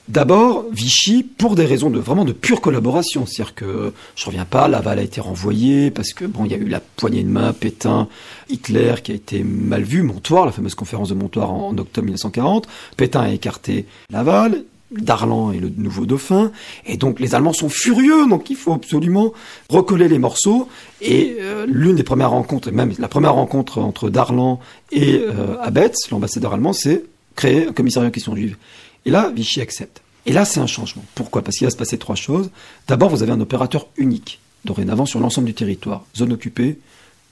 D'abord, 0.07 0.65
Vichy, 0.73 1.23
pour 1.25 1.57
des 1.57 1.67
raisons 1.67 1.91
de 1.91 1.99
vraiment 1.99 2.25
de 2.25 2.33
pure 2.33 2.61
collaboration, 2.61 3.27
c'est-à-dire 3.27 3.55
que 3.55 3.93
je 4.15 4.25
reviens 4.25 4.47
pas, 4.47 4.69
Laval 4.69 5.01
a 5.01 5.03
été 5.03 5.21
renvoyé 5.21 5.91
parce 5.91 6.15
que 6.15 6.25
bon, 6.25 6.45
il 6.47 6.53
y 6.53 6.55
a 6.55 6.59
eu 6.59 6.69
la 6.69 6.81
poignée 6.81 7.23
de 7.25 7.29
main, 7.29 7.53
Pétain, 7.53 8.09
Hitler 8.49 8.95
qui 9.03 9.13
a 9.13 9.15
été 9.17 9.43
mal 9.43 9.83
vu, 9.83 10.03
Montoire, 10.03 10.47
la 10.47 10.53
fameuse 10.53 10.77
conférence 10.77 11.09
de 11.11 11.15
Montoire 11.15 11.53
en, 11.53 11.69
en 11.69 11.79
octobre 11.79 12.05
1940, 12.05 12.69
Pétain 12.97 13.23
a 13.23 13.31
écarté 13.31 13.85
Laval, 14.11 14.65
Darlan 14.91 15.53
est 15.53 15.59
le 15.59 15.71
nouveau 15.77 16.07
dauphin, 16.07 16.51
et 16.87 16.97
donc 16.97 17.21
les 17.21 17.35
Allemands 17.35 17.53
sont 17.53 17.69
furieux, 17.69 18.27
donc 18.29 18.49
il 18.51 18.57
faut 18.57 18.73
absolument 18.73 19.33
recoller 19.69 20.09
les 20.09 20.19
morceaux. 20.19 20.69
Et 21.01 21.37
euh, 21.41 21.67
l'une 21.69 21.97
des 21.97 22.03
premières 22.03 22.31
rencontres, 22.31 22.69
et 22.69 22.73
même 22.73 22.93
la 22.99 23.09
première 23.09 23.35
rencontre 23.35 23.79
entre 23.79 24.09
Darlan 24.09 24.61
et 24.91 25.19
euh, 25.19 25.61
Abetz, 25.61 26.11
l'ambassadeur 26.11 26.55
allemand, 26.55 26.73
c'est 26.73 27.05
créer 27.37 27.69
un 27.69 27.73
commissariat 27.73 28.11
question 28.11 28.35
juive. 28.35 28.57
Et 29.05 29.11
là, 29.11 29.31
Vichy 29.35 29.61
accepte. 29.61 30.03
Et 30.27 30.33
là, 30.33 30.45
c'est 30.45 30.61
un 30.61 30.67
changement. 30.67 31.05
Pourquoi? 31.15 31.43
Parce 31.43 31.57
qu'il 31.57 31.67
va 31.67 31.71
se 31.71 31.77
passer 31.77 31.99
trois 31.99 32.17
choses. 32.17 32.51
D'abord, 32.87 33.11
vous 33.11 33.23
avez 33.23 33.33
un 33.33 33.41
opérateur 33.41 33.87
unique, 33.97 34.41
dorénavant 34.65 35.07
sur 35.07 35.21
l'ensemble 35.21 35.47
du 35.47 35.55
territoire, 35.55 36.05
zone 36.17 36.33
occupée, 36.33 36.79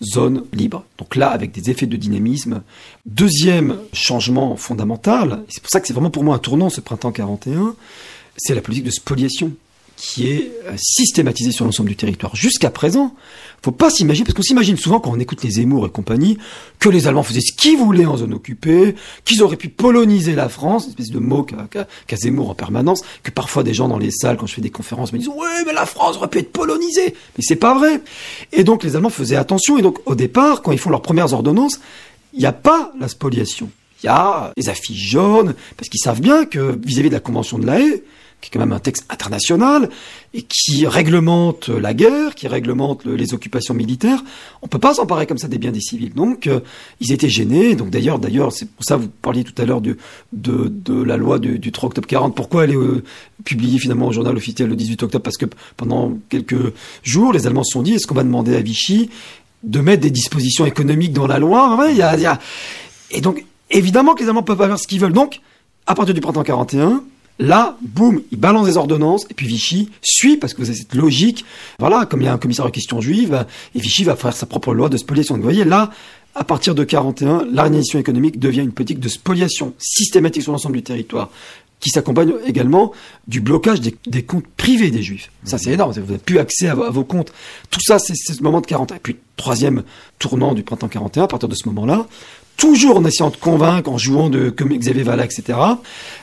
zone 0.02 0.44
libre. 0.52 0.84
Donc 0.98 1.16
là, 1.16 1.30
avec 1.30 1.52
des 1.52 1.70
effets 1.70 1.86
de 1.86 1.96
dynamisme. 1.96 2.62
Deuxième 3.06 3.78
changement 3.92 4.56
fondamental, 4.56 5.42
c'est 5.48 5.62
pour 5.62 5.70
ça 5.70 5.80
que 5.80 5.86
c'est 5.86 5.94
vraiment 5.94 6.10
pour 6.10 6.24
moi 6.24 6.36
un 6.36 6.38
tournant 6.38 6.70
ce 6.70 6.80
printemps 6.80 7.12
41, 7.12 7.74
c'est 8.36 8.54
la 8.54 8.60
politique 8.60 8.84
de 8.84 8.90
spoliation 8.90 9.52
qui 9.96 10.28
est 10.28 10.52
euh, 10.66 10.74
systématisée 10.76 11.52
sur 11.52 11.64
l'ensemble 11.64 11.88
du 11.88 11.96
territoire. 11.96 12.36
Jusqu'à 12.36 12.70
présent, 12.70 13.14
faut 13.62 13.72
pas 13.72 13.90
s'imaginer, 13.90 14.24
parce 14.24 14.34
qu'on 14.34 14.42
s'imagine 14.42 14.76
souvent 14.76 15.00
quand 15.00 15.10
on 15.10 15.18
écoute 15.18 15.42
les 15.42 15.52
Zemmour 15.52 15.86
et 15.86 15.90
compagnie, 15.90 16.38
que 16.78 16.88
les 16.88 17.08
Allemands 17.08 17.22
faisaient 17.22 17.40
ce 17.40 17.52
qu'ils 17.52 17.78
voulaient 17.78 18.04
en 18.04 18.18
zone 18.18 18.34
occupée, 18.34 18.94
qu'ils 19.24 19.42
auraient 19.42 19.56
pu 19.56 19.68
poloniser 19.68 20.34
la 20.34 20.48
France, 20.48 20.84
une 20.84 20.90
espèce 20.90 21.10
de 21.10 21.18
mot 21.18 21.42
qu'a 21.42 21.66
qu 21.70 21.78
qu 22.06 22.16
Zemmour 22.16 22.50
en 22.50 22.54
permanence, 22.54 23.02
que 23.22 23.30
parfois 23.30 23.64
des 23.64 23.74
gens 23.74 23.88
dans 23.88 23.98
les 23.98 24.10
salles, 24.10 24.36
quand 24.36 24.46
je 24.46 24.54
fais 24.54 24.60
des 24.60 24.70
conférences, 24.70 25.12
me 25.12 25.18
disent 25.18 25.28
«Ouais, 25.36 25.64
mais 25.66 25.72
la 25.72 25.86
France 25.86 26.16
aurait 26.16 26.28
pu 26.28 26.38
être 26.38 26.52
polonisée!» 26.52 27.14
Mais 27.36 27.42
c'est 27.42 27.56
pas 27.56 27.76
vrai 27.76 28.00
Et 28.52 28.64
donc 28.64 28.84
les 28.84 28.94
Allemands 28.94 29.10
faisaient 29.10 29.36
attention, 29.36 29.78
et 29.78 29.82
donc 29.82 29.98
au 30.06 30.14
départ, 30.14 30.62
quand 30.62 30.72
ils 30.72 30.78
font 30.78 30.90
leurs 30.90 31.02
premières 31.02 31.32
ordonnances, 31.32 31.80
il 32.34 32.40
n'y 32.40 32.46
a 32.46 32.52
pas 32.52 32.92
la 33.00 33.08
spoliation. 33.08 33.70
Il 34.02 34.06
y 34.06 34.10
a 34.10 34.52
les 34.56 34.68
affiches 34.68 35.10
jaunes, 35.10 35.54
parce 35.76 35.88
qu'ils 35.88 36.00
savent 36.00 36.20
bien 36.20 36.44
que 36.44 36.78
vis-à-vis 36.84 37.08
-vis 37.08 37.10
de 37.10 37.14
la 37.14 37.20
Convention 37.20 37.58
de 37.58 37.66
la 37.66 37.80
Haye, 37.80 38.02
qui 38.40 38.48
est 38.48 38.52
quand 38.52 38.60
même 38.60 38.72
un 38.72 38.78
texte 38.78 39.06
international 39.08 39.88
et 40.34 40.42
qui 40.42 40.86
réglemente 40.86 41.68
la 41.68 41.94
guerre, 41.94 42.34
qui 42.34 42.46
réglemente 42.48 43.04
le, 43.04 43.16
les 43.16 43.34
occupations 43.34 43.74
militaires. 43.74 44.22
On 44.62 44.68
peut 44.68 44.78
pas 44.78 44.94
s'emparer 44.94 45.26
comme 45.26 45.38
ça 45.38 45.48
des 45.48 45.58
biens 45.58 45.72
des 45.72 45.80
civils. 45.80 46.12
Donc 46.12 46.46
euh, 46.46 46.60
ils 47.00 47.12
étaient 47.12 47.28
gênés. 47.28 47.74
Donc 47.74 47.90
d'ailleurs, 47.90 48.18
d'ailleurs, 48.18 48.52
c'est 48.52 48.68
pour 48.68 48.84
ça 48.84 48.96
vous 48.96 49.08
parliez 49.08 49.42
tout 49.42 49.60
à 49.60 49.64
l'heure 49.64 49.80
de, 49.80 49.96
de, 50.32 51.02
la 51.02 51.16
loi 51.16 51.38
du, 51.38 51.58
du 51.58 51.72
3 51.72 51.88
octobre 51.88 52.06
40. 52.06 52.34
Pourquoi 52.34 52.64
elle 52.64 52.72
est 52.72 52.76
euh, 52.76 53.02
publiée 53.44 53.78
finalement 53.78 54.08
au 54.08 54.12
journal 54.12 54.36
officiel 54.36 54.68
le 54.68 54.76
18 54.76 55.04
octobre? 55.04 55.22
Parce 55.22 55.38
que 55.38 55.46
pendant 55.76 56.12
quelques 56.28 56.72
jours, 57.02 57.32
les 57.32 57.46
Allemands 57.46 57.64
se 57.64 57.72
sont 57.72 57.82
dit 57.82 57.94
est-ce 57.94 58.06
qu'on 58.06 58.14
va 58.14 58.24
demander 58.24 58.54
à 58.54 58.60
Vichy 58.60 59.10
de 59.62 59.80
mettre 59.80 60.02
des 60.02 60.10
dispositions 60.10 60.66
économiques 60.66 61.12
dans 61.12 61.26
la 61.26 61.38
loi? 61.38 61.76
Ouais, 61.76 61.94
y 61.94 62.02
a... 62.02 62.38
Et 63.10 63.20
donc 63.20 63.44
évidemment 63.70 64.14
que 64.14 64.22
les 64.22 64.28
Allemands 64.28 64.42
peuvent 64.42 64.58
pas 64.58 64.68
faire 64.68 64.78
ce 64.78 64.86
qu'ils 64.86 65.00
veulent. 65.00 65.12
Donc 65.12 65.40
à 65.86 65.94
partir 65.94 66.14
du 66.14 66.20
printemps 66.20 66.42
41 66.42 67.02
Là, 67.38 67.76
boum, 67.82 68.22
il 68.32 68.38
balance 68.38 68.66
des 68.66 68.76
ordonnances, 68.76 69.26
et 69.30 69.34
puis 69.34 69.46
Vichy 69.46 69.90
suit, 70.02 70.36
parce 70.36 70.54
que 70.54 70.62
vous 70.62 70.70
avez 70.70 70.78
cette 70.78 70.94
logique. 70.94 71.44
Voilà, 71.78 72.06
comme 72.06 72.22
il 72.22 72.24
y 72.24 72.28
a 72.28 72.32
un 72.32 72.38
commissaire 72.38 72.64
aux 72.64 72.70
questions 72.70 73.00
juives, 73.00 73.44
et 73.74 73.78
Vichy 73.78 74.04
va 74.04 74.16
faire 74.16 74.34
sa 74.34 74.46
propre 74.46 74.72
loi 74.72 74.88
de 74.88 74.96
spoliation. 74.96 75.36
Vous 75.36 75.42
voyez, 75.42 75.64
là, 75.64 75.90
à 76.34 76.44
partir 76.44 76.74
de 76.74 76.84
41, 76.84 77.46
l'organisation 77.52 77.98
économique 77.98 78.38
devient 78.38 78.60
une 78.60 78.72
politique 78.72 79.00
de 79.00 79.08
spoliation 79.08 79.74
systématique 79.78 80.42
sur 80.42 80.52
l'ensemble 80.52 80.76
du 80.76 80.82
territoire 80.82 81.30
qui 81.80 81.90
s'accompagne 81.90 82.32
également 82.46 82.92
du 83.28 83.40
blocage 83.40 83.80
des, 83.80 83.94
des, 84.06 84.22
comptes 84.22 84.46
privés 84.56 84.90
des 84.90 85.02
juifs. 85.02 85.30
Ça, 85.44 85.58
c'est 85.58 85.72
énorme. 85.72 85.92
Vous 85.92 86.00
n'avez 86.00 86.18
plus 86.18 86.38
accès 86.38 86.68
à, 86.68 86.72
à, 86.72 86.90
vos 86.90 87.04
comptes. 87.04 87.32
Tout 87.70 87.80
ça, 87.80 87.98
c'est 87.98 88.14
ce 88.14 88.42
moment 88.42 88.60
de 88.60 88.66
41. 88.66 88.96
Et 88.96 88.98
puis, 88.98 89.16
troisième 89.36 89.82
tournant 90.18 90.54
du 90.54 90.62
printemps 90.62 90.88
41, 90.88 91.24
à 91.24 91.28
partir 91.28 91.48
de 91.48 91.54
ce 91.54 91.68
moment-là, 91.68 92.06
toujours 92.56 92.98
en 92.98 93.04
essayant 93.04 93.30
de 93.30 93.36
convaincre, 93.36 93.90
en 93.90 93.98
jouant 93.98 94.30
de 94.30 94.50
comme 94.50 94.76
Xavier 94.76 95.02
Vallat, 95.02 95.24
etc., 95.24 95.58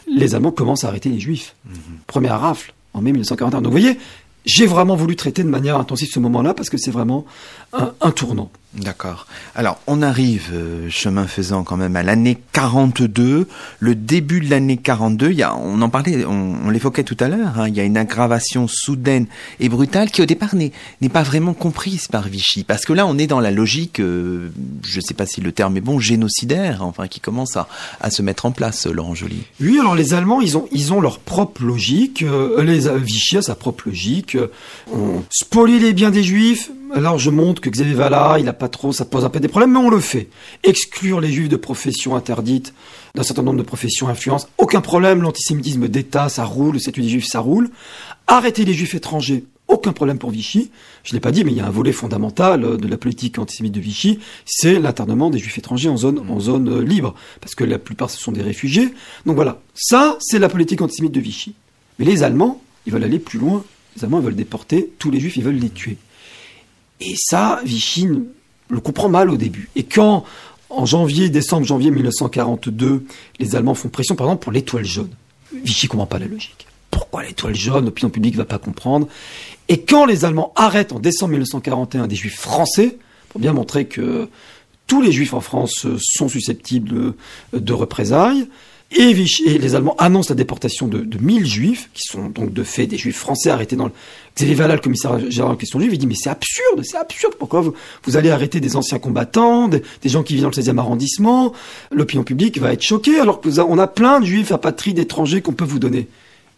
les 0.07 0.35
Allemands 0.35 0.51
commencent 0.51 0.83
à 0.83 0.87
arrêter 0.87 1.09
les 1.09 1.19
Juifs. 1.19 1.55
Mmh. 1.65 1.71
Première 2.07 2.39
rafle 2.39 2.73
en 2.93 3.01
mai 3.01 3.11
1941. 3.11 3.61
Donc 3.61 3.73
vous 3.73 3.79
voyez, 3.79 3.97
j'ai 4.45 4.65
vraiment 4.65 4.95
voulu 4.95 5.15
traiter 5.15 5.43
de 5.43 5.49
manière 5.49 5.77
intensive 5.77 6.09
ce 6.11 6.19
moment-là 6.19 6.53
parce 6.53 6.69
que 6.69 6.77
c'est 6.77 6.91
vraiment 6.91 7.25
un, 7.73 7.93
un 8.01 8.11
tournant. 8.11 8.51
D'accord. 8.75 9.27
Alors, 9.53 9.79
on 9.85 10.01
arrive, 10.01 10.49
euh, 10.51 10.89
chemin 10.89 11.27
faisant, 11.27 11.63
quand 11.63 11.77
même 11.77 11.95
à 11.95 12.01
l'année 12.01 12.39
42. 12.53 13.47
Le 13.79 13.95
début 13.95 14.41
de 14.41 14.49
l'année 14.49 14.77
42, 14.77 15.29
il 15.29 15.37
y 15.37 15.43
a, 15.43 15.55
on 15.55 15.79
en 15.83 15.89
parlait, 15.89 16.25
on, 16.25 16.71
l'évoquait 16.71 17.03
tout 17.03 17.17
à 17.19 17.27
l'heure, 17.27 17.59
hein, 17.59 17.67
il 17.67 17.75
y 17.75 17.79
a 17.79 17.83
une 17.83 17.97
aggravation 17.97 18.67
soudaine 18.67 19.27
et 19.59 19.69
brutale 19.69 20.09
qui, 20.09 20.23
au 20.23 20.25
départ, 20.25 20.55
n'est 20.55 21.09
pas 21.09 21.21
vraiment 21.21 21.53
comprise 21.53 22.07
par 22.07 22.27
Vichy. 22.27 22.63
Parce 22.63 22.85
que 22.85 22.93
là, 22.93 23.05
on 23.05 23.19
est 23.19 23.27
dans 23.27 23.39
la 23.39 23.51
logique, 23.51 23.99
euh, 23.99 24.49
je 24.83 24.97
ne 24.97 25.01
sais 25.01 25.13
pas 25.13 25.27
si 25.27 25.39
le 25.39 25.51
terme 25.51 25.77
est 25.77 25.81
bon, 25.81 25.99
génocidaire, 25.99 26.83
enfin, 26.83 27.07
qui 27.07 27.19
commence 27.19 27.55
à, 27.55 27.67
à 28.01 28.09
se 28.09 28.23
mettre 28.23 28.47
en 28.47 28.51
place, 28.51 28.87
Laurent 28.87 29.13
Joly. 29.13 29.43
Oui, 29.61 29.77
alors 29.79 29.93
les 29.93 30.15
Allemands, 30.15 30.41
ils 30.41 30.57
ont, 30.57 30.67
ils 30.71 30.93
ont 30.93 30.99
leur 30.99 31.19
propre 31.19 31.63
logique. 31.63 32.23
Euh, 32.23 32.63
les, 32.63 32.89
Vichy 32.97 33.37
a 33.37 33.43
sa 33.43 33.53
propre 33.53 33.83
logique. 33.89 34.35
On 34.91 35.21
spolie 35.29 35.77
les 35.77 35.93
biens 35.93 36.09
des 36.09 36.23
Juifs, 36.23 36.71
alors 36.95 37.17
je 37.17 37.31
montre 37.31 37.59
que 37.59 37.69
Xavier 37.69 37.95
Vallat, 37.95 38.37
il 38.39 38.47
a 38.47 38.53
pas 38.63 38.69
trop, 38.69 38.93
ça 38.93 39.03
pose 39.03 39.25
un 39.25 39.29
peu 39.29 39.41
des 39.41 39.49
problèmes, 39.49 39.73
mais 39.73 39.79
on 39.79 39.89
le 39.89 39.99
fait. 39.99 40.29
Exclure 40.63 41.19
les 41.19 41.33
juifs 41.33 41.49
de 41.49 41.57
professions 41.57 42.15
interdites, 42.15 42.73
d'un 43.13 43.21
certain 43.21 43.43
nombre 43.43 43.57
de 43.57 43.63
professions 43.63 44.07
influences, 44.07 44.47
aucun 44.57 44.79
problème, 44.79 45.21
l'antisémitisme 45.21 45.89
d'État, 45.89 46.29
ça 46.29 46.45
roule, 46.45 46.75
le 46.75 46.79
statut 46.79 47.01
des 47.01 47.09
juifs, 47.09 47.27
ça 47.27 47.41
roule. 47.41 47.69
Arrêter 48.25 48.63
les 48.63 48.73
juifs 48.73 48.95
étrangers, 48.95 49.43
aucun 49.67 49.91
problème 49.91 50.17
pour 50.17 50.29
Vichy. 50.29 50.71
Je 51.03 51.11
l'ai 51.11 51.19
pas 51.19 51.33
dit, 51.33 51.43
mais 51.43 51.51
il 51.51 51.57
y 51.57 51.59
a 51.59 51.65
un 51.65 51.71
volet 51.71 51.91
fondamental 51.91 52.77
de 52.77 52.87
la 52.87 52.95
politique 52.95 53.37
antisémite 53.37 53.73
de 53.73 53.81
Vichy, 53.81 54.19
c'est 54.45 54.79
l'internement 54.79 55.29
des 55.29 55.39
juifs 55.39 55.57
étrangers 55.57 55.89
en 55.89 55.97
zone, 55.97 56.23
en 56.29 56.39
zone 56.39 56.79
libre, 56.79 57.15
parce 57.41 57.55
que 57.55 57.65
la 57.65 57.79
plupart 57.79 58.09
ce 58.09 58.17
sont 58.17 58.31
des 58.31 58.41
réfugiés. 58.41 58.93
Donc 59.25 59.35
voilà, 59.35 59.59
ça 59.73 60.17
c'est 60.21 60.39
la 60.39 60.47
politique 60.47 60.81
antisémite 60.81 61.11
de 61.11 61.19
Vichy. 61.19 61.53
Mais 61.99 62.05
les 62.05 62.23
Allemands, 62.23 62.61
ils 62.85 62.93
veulent 62.93 63.03
aller 63.03 63.19
plus 63.19 63.39
loin. 63.39 63.65
Les 63.97 64.05
Allemands 64.05 64.19
ils 64.19 64.25
veulent 64.25 64.35
déporter 64.35 64.89
tous 64.99 65.11
les 65.11 65.19
juifs, 65.19 65.35
ils 65.35 65.43
veulent 65.43 65.59
les 65.59 65.69
tuer. 65.69 65.97
Et 67.01 67.15
ça, 67.17 67.59
Vichy 67.65 68.07
le 68.73 68.81
comprend 68.81 69.09
mal 69.09 69.29
au 69.29 69.37
début. 69.37 69.69
Et 69.75 69.83
quand, 69.83 70.25
en 70.69 70.85
janvier, 70.85 71.29
décembre, 71.29 71.65
janvier 71.65 71.91
1942, 71.91 73.05
les 73.39 73.55
Allemands 73.55 73.75
font 73.75 73.89
pression, 73.89 74.15
par 74.15 74.27
exemple, 74.27 74.43
pour 74.43 74.51
l'étoile 74.51 74.85
jaune, 74.85 75.09
Vichy 75.53 75.87
comprend 75.87 76.07
pas 76.07 76.19
la 76.19 76.25
logique. 76.25 76.67
Pourquoi 76.91 77.23
l'étoile 77.23 77.55
jaune 77.55 77.85
L'opinion 77.85 78.09
publique 78.09 78.35
va 78.35 78.45
pas 78.45 78.57
comprendre. 78.57 79.07
Et 79.69 79.81
quand 79.81 80.05
les 80.05 80.25
Allemands 80.25 80.51
arrêtent 80.55 80.91
en 80.91 80.99
décembre 80.99 81.31
1941 81.31 82.07
des 82.07 82.15
Juifs 82.15 82.39
français, 82.39 82.97
pour 83.29 83.41
bien 83.41 83.53
montrer 83.53 83.85
que 83.85 84.29
tous 84.85 85.01
les 85.01 85.11
juifs 85.11 85.33
en 85.33 85.41
France 85.41 85.87
sont 85.99 86.29
susceptibles 86.29 87.13
de 87.53 87.73
représailles. 87.73 88.47
Et, 88.95 89.13
les 89.13 89.75
Allemands 89.75 89.95
annoncent 89.97 90.29
la 90.29 90.35
déportation 90.35 90.87
de, 90.87 90.99
de 90.99 91.17
1000 91.17 91.45
juifs, 91.45 91.89
qui 91.93 92.03
sont 92.03 92.29
donc 92.29 92.53
de 92.53 92.63
fait 92.63 92.87
des 92.87 92.97
juifs 92.97 93.17
français 93.17 93.49
arrêtés 93.49 93.75
dans 93.75 93.85
le... 93.85 93.91
Xavier 94.35 94.55
Vallat, 94.55 94.75
le 94.75 94.81
commissaire 94.81 95.19
général 95.29 95.53
en 95.53 95.55
question 95.55 95.79
juive, 95.79 95.93
il 95.93 95.99
dit 95.99 96.07
mais 96.07 96.15
c'est 96.15 96.29
absurde, 96.29 96.81
c'est 96.83 96.97
absurde, 96.97 97.35
pourquoi 97.37 97.61
vous, 97.61 98.17
allez 98.17 98.31
arrêter 98.31 98.59
des 98.59 98.75
anciens 98.75 98.97
combattants, 98.97 99.67
des, 99.67 99.83
gens 100.05 100.23
qui 100.23 100.33
vivent 100.33 100.43
dans 100.43 100.49
le 100.49 100.55
16e 100.55 100.79
arrondissement, 100.79 101.53
l'opinion 101.91 102.23
publique 102.23 102.57
va 102.59 102.73
être 102.73 102.81
choquée, 102.81 103.19
alors 103.19 103.41
vous 103.43 103.59
a- 103.59 103.87
plein 103.93 104.19
de 104.19 104.25
juifs 104.25 104.51
apatrides 104.51 104.97
étrangers 104.97 105.41
qu'on 105.41 105.53
peut 105.53 105.65
vous 105.65 105.79
donner. 105.79 106.07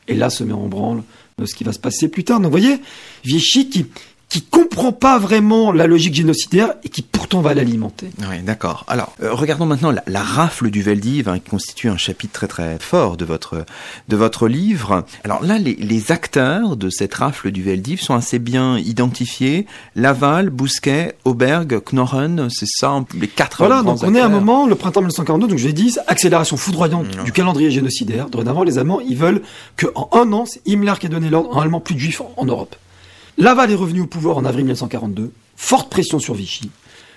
Et 0.08 0.14
là 0.14 0.30
se 0.30 0.44
met 0.44 0.54
en 0.54 0.68
branle 0.68 1.04
ce 1.44 1.54
qui 1.54 1.66
va 1.66 1.74
se 1.74 1.80
passer 1.80 2.08
plus 2.08 2.24
tard. 2.24 2.40
Donc 2.40 2.46
vous 2.52 2.58
voyez, 2.58 2.78
Vichy 3.26 3.70
qui 3.70 3.86
qui 4.30 4.42
comprend 4.42 4.92
pas 4.92 5.18
vraiment 5.20 5.72
la 5.72 5.88
logique 5.88 6.16
génocidaire 6.16 6.74
et 6.84 6.90
qui 6.90 7.02
pourtant 7.02 7.42
va 7.42 7.54
l'alimenter. 7.54 8.10
Oui, 8.30 8.42
d'accord. 8.44 8.84
Alors, 8.88 9.14
euh, 9.24 9.34
regardons 9.34 9.66
maintenant 9.66 9.92
la, 9.92 10.04
la 10.08 10.22
rafle 10.24 10.70
du 10.72 10.82
Veldiv, 10.82 11.30
hein, 11.30 11.40
qui 11.40 11.50
constitue 11.50 11.90
un 11.90 11.98
chapitre 11.98 12.34
très 12.34 12.48
très 12.48 12.78
fort 12.80 13.18
de 13.18 13.26
votre 13.26 13.66
de 14.10 14.16
votre 14.18 14.48
livre. 14.48 15.06
Alors 15.24 15.44
là, 15.44 15.58
les, 15.58 15.76
les 15.76 16.12
acteurs 16.12 16.76
de 16.76 16.90
cette 16.90 17.14
rafle 17.14 17.52
du 17.52 17.62
Veldiv 17.64 18.02
sont 18.02 18.14
assez 18.16 18.40
bien 18.40 18.78
identifiés. 18.78 19.68
Laval, 19.96 20.50
Bousquet, 20.50 21.16
Auberg, 21.24 21.80
Knorren, 21.92 22.50
c'est 22.50 22.68
ça, 22.68 23.04
les 23.18 23.28
quatre. 23.28 23.58
Voilà, 23.60 23.84
donc 23.84 24.00
on 24.04 24.14
est 24.16 24.20
à 24.20 24.26
un 24.26 24.30
moment, 24.30 24.66
le 24.68 24.76
printemps 24.76 25.02
1942, 25.02 25.48
donc 25.48 25.58
je 25.58 25.68
l'ai 25.68 25.74
dit, 25.74 25.96
accélération 26.08 26.58
foudroyante 26.58 26.86
Mmh. 26.96 27.24
du 27.24 27.32
calendrier 27.32 27.72
génocidaire. 27.72 28.30
Dorénavant, 28.30 28.64
les 28.64 28.78
Allemands, 28.78 29.00
ils 29.02 29.18
veulent 29.18 29.42
qu'en 29.78 30.10
un 30.14 30.32
an, 30.34 30.46
c'est 30.46 30.62
Himmler 30.68 30.94
qui 31.00 31.06
a 31.06 31.10
donné 31.10 31.30
l'ordre, 31.30 31.56
en 31.56 31.62
allemand, 31.62 31.80
plus 31.80 31.96
de 31.96 32.00
juifs 32.00 32.22
en, 32.22 32.32
en 32.38 32.46
Europe. 32.46 32.76
Laval 33.38 33.72
est 33.72 33.76
revenu 33.76 34.02
au 34.02 34.08
pouvoir 34.08 34.38
en 34.38 34.46
avril 34.46 34.64
1942, 34.66 35.32
forte 35.56 35.90
pression 35.90 36.20
sur 36.20 36.34
Vichy. 36.34 36.70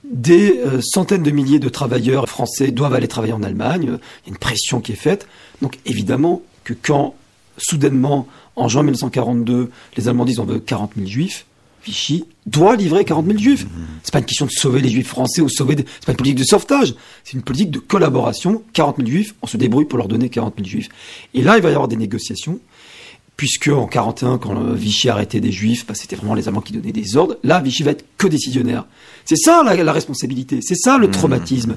Des 0.05 0.59
euh, 0.59 0.81
centaines 0.83 1.23
de 1.23 1.31
milliers 1.31 1.59
de 1.59 1.69
travailleurs 1.69 2.29
français 2.29 2.71
doivent 2.71 2.95
aller 2.95 3.09
travailler 3.09 3.33
en 3.33 3.43
Allemagne. 3.43 3.83
Il 3.85 3.89
y 3.91 3.95
a 3.95 3.99
une 4.29 4.37
pression 4.39 4.81
qui 4.81 4.93
est 4.93 4.97
faite. 4.97 5.27
Donc 5.63 5.79
évidemment 5.87 6.43
que 6.65 6.73
quand, 6.75 7.15
soudainement, 7.57 8.27
en 8.57 8.69
juin 8.69 8.83
1942, 8.83 9.71
les 9.97 10.09
Allemands 10.09 10.25
disent 10.25 10.39
on 10.39 10.45
veut 10.45 10.61
40 10.61 10.93
000 10.97 11.07
juifs, 11.09 11.47
Vichy 11.85 12.25
doit 12.47 12.77
livrer 12.77 13.05
40 13.05 13.27
000 13.27 13.39
juifs. 13.39 13.67
C'est 14.03 14.13
pas 14.13 14.19
une 14.19 14.25
question 14.25 14.47
de 14.47 14.51
sauver 14.51 14.81
les 14.81 14.89
juifs 14.89 15.07
français 15.09 15.41
ou 15.41 15.49
sauver. 15.49 15.75
des- 15.77 15.85
C'est 16.01 16.07
pas 16.07 16.13
une 16.13 16.19
politique 16.19 16.39
de 16.39 16.45
sauvetage. 16.45 16.95
C'est 17.25 17.35
une 17.35 17.43
politique 17.43 17.71
de 17.71 17.79
collaboration. 17.79 18.63
40 18.73 18.97
000 18.99 19.09
juifs, 19.09 19.35
on 19.43 19.47
se 19.47 19.57
débrouille 19.57 19.85
pour 19.85 19.99
leur 19.99 20.09
donner 20.09 20.29
40 20.29 20.55
000 20.59 20.69
juifs. 20.69 20.89
Et 21.35 21.43
là, 21.43 21.57
il 21.57 21.63
va 21.63 21.69
y 21.71 21.73
avoir 21.73 21.89
des 21.89 21.97
négociations. 21.97 22.59
Puisque 23.39 23.69
en 23.69 23.87
41, 23.87 24.39
quand 24.39 24.73
Vichy 24.75 25.09
arrêtait 25.09 25.39
des 25.39 25.53
juifs, 25.53 25.87
bah, 25.87 25.95
c'était 25.95 26.17
vraiment 26.17 26.35
les 26.35 26.49
Allemands 26.49 26.61
qui 26.61 26.73
donnaient 26.73 26.93
des 26.93 27.17
ordres. 27.17 27.39
Là, 27.45 27.61
Vichy 27.61 27.85
va 27.85 27.93
être 27.93 28.05
que 28.19 28.27
décisionnaire. 28.27 28.85
C'est 29.25 29.37
ça 29.37 29.63
la, 29.65 29.77
la 29.77 29.93
responsabilité. 29.93 30.61
C'est 30.61 30.75
ça 30.75 30.99
le 30.99 31.09
traumatisme. 31.09 31.77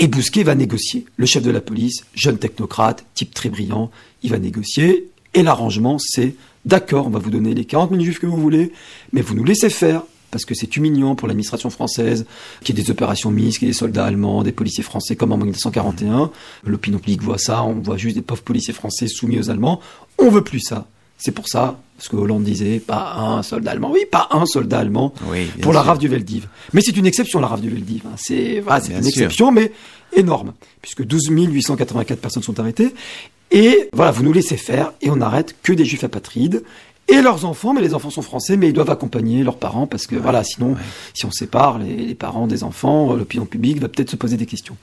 Et 0.00 0.08
Bousquet 0.08 0.42
va 0.42 0.56
négocier. 0.56 1.06
Le 1.16 1.26
chef 1.26 1.44
de 1.44 1.52
la 1.52 1.60
police, 1.60 2.04
jeune 2.14 2.36
technocrate, 2.36 3.04
type 3.14 3.32
très 3.32 3.48
brillant, 3.48 3.92
il 4.24 4.30
va 4.30 4.40
négocier. 4.40 5.08
Et 5.34 5.44
l'arrangement, 5.44 5.98
c'est 6.00 6.34
d'accord, 6.64 7.06
on 7.06 7.10
va 7.10 7.20
vous 7.20 7.30
donner 7.30 7.54
les 7.54 7.64
40 7.64 7.90
000 7.90 8.02
juifs 8.02 8.18
que 8.18 8.26
vous 8.26 8.36
voulez, 8.36 8.72
mais 9.12 9.22
vous 9.22 9.34
nous 9.34 9.44
laissez 9.44 9.70
faire. 9.70 10.02
Parce 10.32 10.44
que 10.44 10.54
c'est 10.54 10.76
humiliant 10.76 11.14
pour 11.14 11.28
l'administration 11.28 11.70
française, 11.70 12.26
qu'il 12.64 12.76
y 12.76 12.80
ait 12.80 12.82
des 12.82 12.90
opérations 12.90 13.30
mises, 13.30 13.58
qu'il 13.58 13.68
y 13.68 13.70
ait 13.70 13.72
des 13.74 13.78
soldats 13.78 14.06
allemands, 14.06 14.42
des 14.42 14.50
policiers 14.50 14.82
français 14.82 15.14
comme 15.14 15.30
en 15.30 15.36
1941. 15.36 16.30
L'opinion 16.64 16.98
publique 16.98 17.22
voit 17.22 17.38
ça, 17.38 17.62
on 17.62 17.74
voit 17.74 17.98
juste 17.98 18.16
des 18.16 18.22
pauvres 18.22 18.42
policiers 18.42 18.72
français 18.74 19.06
soumis 19.06 19.38
aux 19.38 19.50
Allemands. 19.50 19.78
On 20.18 20.30
veut 20.30 20.42
plus 20.42 20.60
ça. 20.60 20.86
C'est 21.18 21.30
pour 21.32 21.48
ça, 21.48 21.78
ce 21.98 22.08
que 22.08 22.16
Hollande 22.16 22.42
disait, 22.42 22.80
pas 22.80 23.14
un 23.16 23.42
soldat 23.44 23.70
allemand. 23.70 23.90
Oui, 23.92 24.00
pas 24.10 24.26
un 24.32 24.44
soldat 24.44 24.80
allemand 24.80 25.14
Oui, 25.30 25.46
pour 25.60 25.72
la 25.72 25.82
rafle 25.82 26.00
du 26.00 26.08
Veldiv. 26.08 26.48
Mais 26.72 26.80
c'est 26.80 26.96
une 26.96 27.06
exception, 27.06 27.38
la 27.38 27.46
rafle 27.46 27.62
du 27.62 27.70
Veldiv. 27.70 28.02
hein. 28.06 28.14
C'est 28.16 28.58
voilà, 28.60 28.84
une 28.86 29.02
sûr. 29.02 29.06
exception, 29.08 29.52
mais 29.52 29.70
énorme, 30.16 30.54
puisque 30.80 31.04
12 31.04 31.28
884 31.28 32.18
personnes 32.18 32.42
sont 32.42 32.58
arrêtées. 32.58 32.92
Et 33.52 33.88
voilà, 33.92 34.10
vous 34.10 34.22
nous 34.24 34.32
laissez 34.32 34.56
faire, 34.56 34.94
et 35.02 35.10
on 35.10 35.16
n'arrête 35.16 35.54
que 35.62 35.72
des 35.74 35.84
juifs 35.84 36.02
apatrides 36.04 36.64
et 37.12 37.22
leurs 37.22 37.44
enfants, 37.44 37.74
mais 37.74 37.80
les 37.80 37.94
enfants 37.94 38.10
sont 38.10 38.22
français, 38.22 38.56
mais 38.56 38.68
ils 38.68 38.72
doivent 38.72 38.90
accompagner 38.90 39.44
leurs 39.44 39.58
parents, 39.58 39.86
parce 39.86 40.06
que 40.06 40.16
voilà, 40.16 40.42
sinon, 40.44 40.76
si 41.14 41.26
on 41.26 41.30
sépare 41.30 41.78
les, 41.78 41.94
les 41.94 42.14
parents 42.14 42.46
des 42.46 42.64
enfants, 42.64 43.12
euh, 43.12 43.18
l'opinion 43.18 43.44
publique 43.44 43.80
va 43.80 43.88
peut-être 43.88 44.10
se 44.10 44.16
poser 44.16 44.36
des 44.36 44.46
questions. 44.46 44.76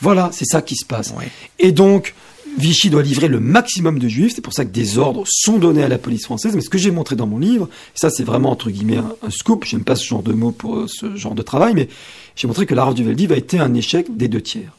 Voilà, 0.00 0.30
c'est 0.32 0.44
ça 0.44 0.60
qui 0.60 0.76
se 0.76 0.84
passe. 0.84 1.14
Ouais. 1.16 1.28
Et 1.58 1.72
donc, 1.72 2.14
Vichy 2.56 2.90
doit 2.90 3.02
livrer 3.02 3.28
le 3.28 3.40
maximum 3.40 3.98
de 3.98 4.08
juifs, 4.08 4.32
c'est 4.34 4.40
pour 4.40 4.52
ça 4.52 4.64
que 4.64 4.70
des 4.70 4.98
ordres 4.98 5.24
sont 5.28 5.58
donnés 5.58 5.82
à 5.82 5.88
la 5.88 5.98
police 5.98 6.24
française, 6.24 6.54
mais 6.54 6.60
ce 6.60 6.70
que 6.70 6.78
j'ai 6.78 6.90
montré 6.90 7.14
dans 7.14 7.26
mon 7.26 7.38
livre, 7.38 7.68
et 7.94 7.98
ça 7.98 8.10
c'est 8.10 8.24
vraiment 8.24 8.50
entre 8.50 8.70
guillemets 8.70 8.96
un, 8.96 9.12
un 9.22 9.30
scoop, 9.30 9.64
j'aime 9.64 9.84
pas 9.84 9.94
ce 9.94 10.04
genre 10.04 10.22
de 10.22 10.32
mots 10.32 10.50
pour 10.50 10.76
euh, 10.76 10.86
ce 10.88 11.14
genre 11.14 11.34
de 11.34 11.42
travail, 11.42 11.74
mais 11.74 11.88
j'ai 12.34 12.48
montré 12.48 12.66
que 12.66 12.74
la 12.74 12.84
rafle 12.84 12.96
du 12.96 13.04
Veldiv 13.04 13.32
a 13.32 13.36
été 13.36 13.58
un 13.58 13.74
échec 13.74 14.16
des 14.16 14.28
deux 14.28 14.40
tiers. 14.40 14.72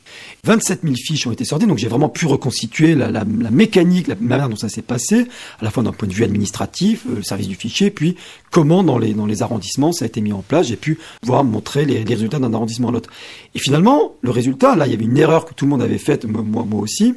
27 0.46 0.82
000 0.84 0.96
fiches 0.96 1.28
ont 1.28 1.32
été 1.32 1.44
sorties, 1.44 1.68
donc 1.68 1.78
j'ai 1.78 1.88
vraiment 1.88 2.10
pu 2.10 2.26
reconstituer 2.26 2.96
la, 2.96 3.26
mécanique, 3.26 4.08
la 4.08 4.16
manière 4.16 4.50
dont 4.50 4.56
ça 4.56 4.70
s'est 4.70 4.82
passé, 4.82 5.28
à 5.60 5.64
la 5.64 5.72
fois 5.72 5.84
d'un 5.84 5.92
point 5.92 6.08
de 6.08 6.14
vue 6.14 6.24
administratif, 6.24 7.04
euh, 7.10 7.18
le 7.18 7.24
service 7.24 7.48
du 7.48 7.56
fichier, 7.56 7.90
puis 7.90 8.16
comment 8.52 8.84
dans 8.84 8.98
les, 8.98 9.42
arrondissements 9.42 9.92
ça 9.92 10.06
a 10.06 10.08
été 10.08 10.22
mis 10.22 10.34
en 10.34 10.42
place. 10.42 10.68
J'ai 10.68 10.76
pu 10.76 10.98
voir 11.24 11.44
montrer 11.44 11.86
les, 11.86 12.04
résultats 12.04 12.40
d'un 12.40 12.54
arrondissement 12.54 12.90
à 12.90 12.92
l'autre. 12.92 13.10
Et 13.56 13.60
finalement, 13.60 14.16
le 14.22 14.32
résultat, 14.32 14.76
là, 14.76 14.88
il 14.88 14.92
y 14.92 14.96
avait 14.96 15.06
une 15.06 15.18
erreur 15.18 15.46
que 15.46 15.54
tout 15.54 15.66
le 15.66 15.72
monde 15.72 15.82
avait 15.82 15.98
faite, 15.98 16.26
moi, 16.26 16.66
aussi. 16.80 17.16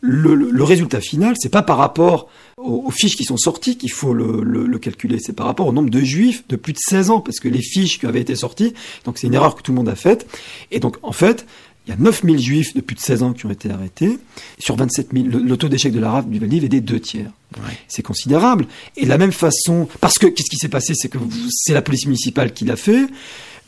Le, 0.00 0.62
résultat 0.62 1.00
final, 1.00 1.34
c'est 1.38 1.48
pas 1.48 1.62
par 1.62 1.78
rapport 1.78 2.28
aux, 2.58 2.90
fiches 2.90 3.16
qui 3.16 3.24
sont 3.24 3.36
sorties 3.36 3.76
qu'il 3.76 3.90
faut 3.90 4.12
le- 4.12 4.42
le 4.42 4.78
calculer, 4.78 5.18
c'est 5.18 5.32
par 5.32 5.46
rapport 5.46 5.66
au 5.66 5.72
nombre 5.72 5.90
de 5.90 6.00
juifs 6.00 6.44
de 6.48 6.56
plus 6.56 6.72
de 6.72 6.78
16 6.78 7.10
ans, 7.10 7.20
parce 7.20 7.40
que 7.40 7.48
les 7.48 7.62
fiches 7.62 7.98
qui 7.98 8.06
avaient 8.06 8.20
été 8.20 8.36
sorties, 8.36 8.74
donc 9.04 9.18
c'est 9.18 9.26
une 9.26 9.34
erreur 9.34 9.56
que 9.56 9.62
tout 9.62 9.72
le 9.72 9.76
monde 9.76 9.88
a 9.88 9.96
faite. 9.96 10.26
Et 10.70 10.78
donc, 10.78 10.96
en 11.02 11.12
fait, 11.12 11.46
il 11.86 11.90
y 11.90 11.92
a 11.92 11.96
9000 11.96 12.38
juifs 12.38 12.74
de 12.74 12.80
plus 12.80 12.96
de 12.96 13.00
16 13.00 13.22
ans 13.22 13.32
qui 13.32 13.46
ont 13.46 13.50
été 13.50 13.70
arrêtés. 13.70 14.18
Sur 14.58 14.76
27 14.76 15.08
000, 15.12 15.26
le, 15.26 15.38
le 15.38 15.56
taux 15.56 15.68
d'échec 15.68 15.92
de 15.92 16.00
la 16.00 16.10
rafle 16.10 16.28
du 16.28 16.38
Veldiv 16.38 16.64
est 16.64 16.68
des 16.68 16.80
deux 16.80 17.00
tiers. 17.00 17.30
C'est 17.88 18.02
considérable. 18.02 18.66
Et 18.96 19.04
de 19.04 19.08
la 19.08 19.18
même 19.18 19.32
façon, 19.32 19.88
parce 20.00 20.18
que 20.18 20.26
qu'est-ce 20.26 20.50
qui 20.50 20.56
s'est 20.56 20.68
passé, 20.68 20.94
c'est 20.94 21.08
que 21.08 21.18
c'est 21.50 21.72
la 21.72 21.82
police 21.82 22.06
municipale 22.06 22.52
qui 22.52 22.64
l'a 22.64 22.76
fait. 22.76 23.06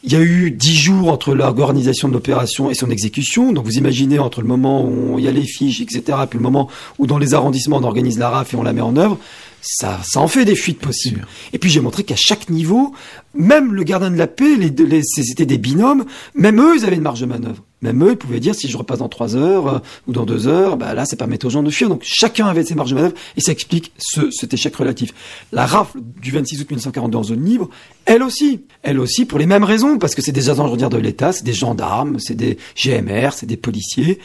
Il 0.04 0.12
y 0.12 0.16
a 0.16 0.20
eu 0.20 0.52
dix 0.52 0.76
jours 0.76 1.10
entre 1.10 1.34
l'organisation 1.34 2.08
de 2.08 2.12
l'opération 2.12 2.70
et 2.70 2.74
son 2.74 2.90
exécution. 2.90 3.52
Donc 3.52 3.64
vous 3.64 3.78
imaginez 3.78 4.18
entre 4.18 4.42
le 4.42 4.46
moment 4.46 4.84
où 4.84 5.18
il 5.18 5.24
y 5.24 5.28
a 5.28 5.32
les 5.32 5.44
fiches, 5.44 5.80
etc., 5.80 6.18
puis 6.28 6.38
le 6.38 6.42
moment 6.42 6.68
où 6.98 7.06
dans 7.06 7.18
les 7.18 7.34
arrondissements 7.34 7.78
on 7.78 7.84
organise 7.84 8.18
la 8.18 8.30
RAF 8.30 8.54
et 8.54 8.56
on 8.56 8.62
la 8.62 8.72
met 8.72 8.80
en 8.80 8.96
œuvre, 8.96 9.18
ça, 9.60 10.00
ça 10.04 10.20
en 10.20 10.28
fait 10.28 10.44
des 10.44 10.54
fuites 10.54 10.78
possibles. 10.78 11.26
Et 11.52 11.58
puis 11.58 11.70
j'ai 11.70 11.80
montré 11.80 12.04
qu'à 12.04 12.16
chaque 12.16 12.48
niveau, 12.48 12.94
même 13.34 13.74
le 13.74 13.82
gardien 13.82 14.10
de 14.10 14.16
la 14.16 14.26
paix, 14.26 14.56
les, 14.56 14.70
les, 14.70 15.02
c'était 15.02 15.46
des 15.46 15.58
binômes, 15.58 16.04
même 16.34 16.60
eux, 16.60 16.76
ils 16.76 16.84
avaient 16.84 16.96
une 16.96 17.02
marge 17.02 17.20
de 17.20 17.26
manœuvre. 17.26 17.64
Même 17.80 18.02
eux, 18.02 18.10
ils 18.12 18.16
pouvaient 18.16 18.40
dire 18.40 18.56
si 18.56 18.68
je 18.68 18.76
repasse 18.76 18.98
dans 18.98 19.08
trois 19.08 19.36
heures 19.36 19.68
euh, 19.68 19.78
ou 20.08 20.12
dans 20.12 20.24
deux 20.24 20.48
heures, 20.48 20.76
bah 20.76 20.94
là, 20.94 21.04
c'est 21.04 21.16
permettre 21.16 21.46
aux 21.46 21.50
gens 21.50 21.62
de 21.62 21.70
fuir. 21.70 21.88
Donc 21.88 22.02
chacun 22.04 22.46
avait 22.46 22.64
ses 22.64 22.74
marges 22.74 22.90
de 22.90 22.96
manœuvre 22.96 23.14
et 23.36 23.40
ça 23.40 23.52
explique 23.52 23.92
ce, 23.98 24.30
cet 24.30 24.52
échec 24.54 24.74
relatif. 24.74 25.14
La 25.52 25.64
rafle 25.64 26.00
du 26.20 26.32
26 26.32 26.62
août 26.62 26.70
1942 26.70 27.18
en 27.18 27.22
zone 27.22 27.44
libre, 27.44 27.70
elle 28.04 28.22
aussi, 28.22 28.64
elle 28.82 28.98
aussi 28.98 29.26
pour 29.26 29.38
les 29.38 29.46
mêmes 29.46 29.64
raisons, 29.64 29.98
parce 29.98 30.14
que 30.14 30.22
c'est 30.22 30.32
des 30.32 30.50
agents 30.50 30.68
de 30.76 30.96
l'État, 30.96 31.32
c'est 31.32 31.44
des 31.44 31.52
gendarmes, 31.52 32.18
c'est 32.18 32.34
des 32.34 32.58
GMR, 32.76 33.30
c'est 33.32 33.46
des 33.46 33.56
policiers. 33.56 34.18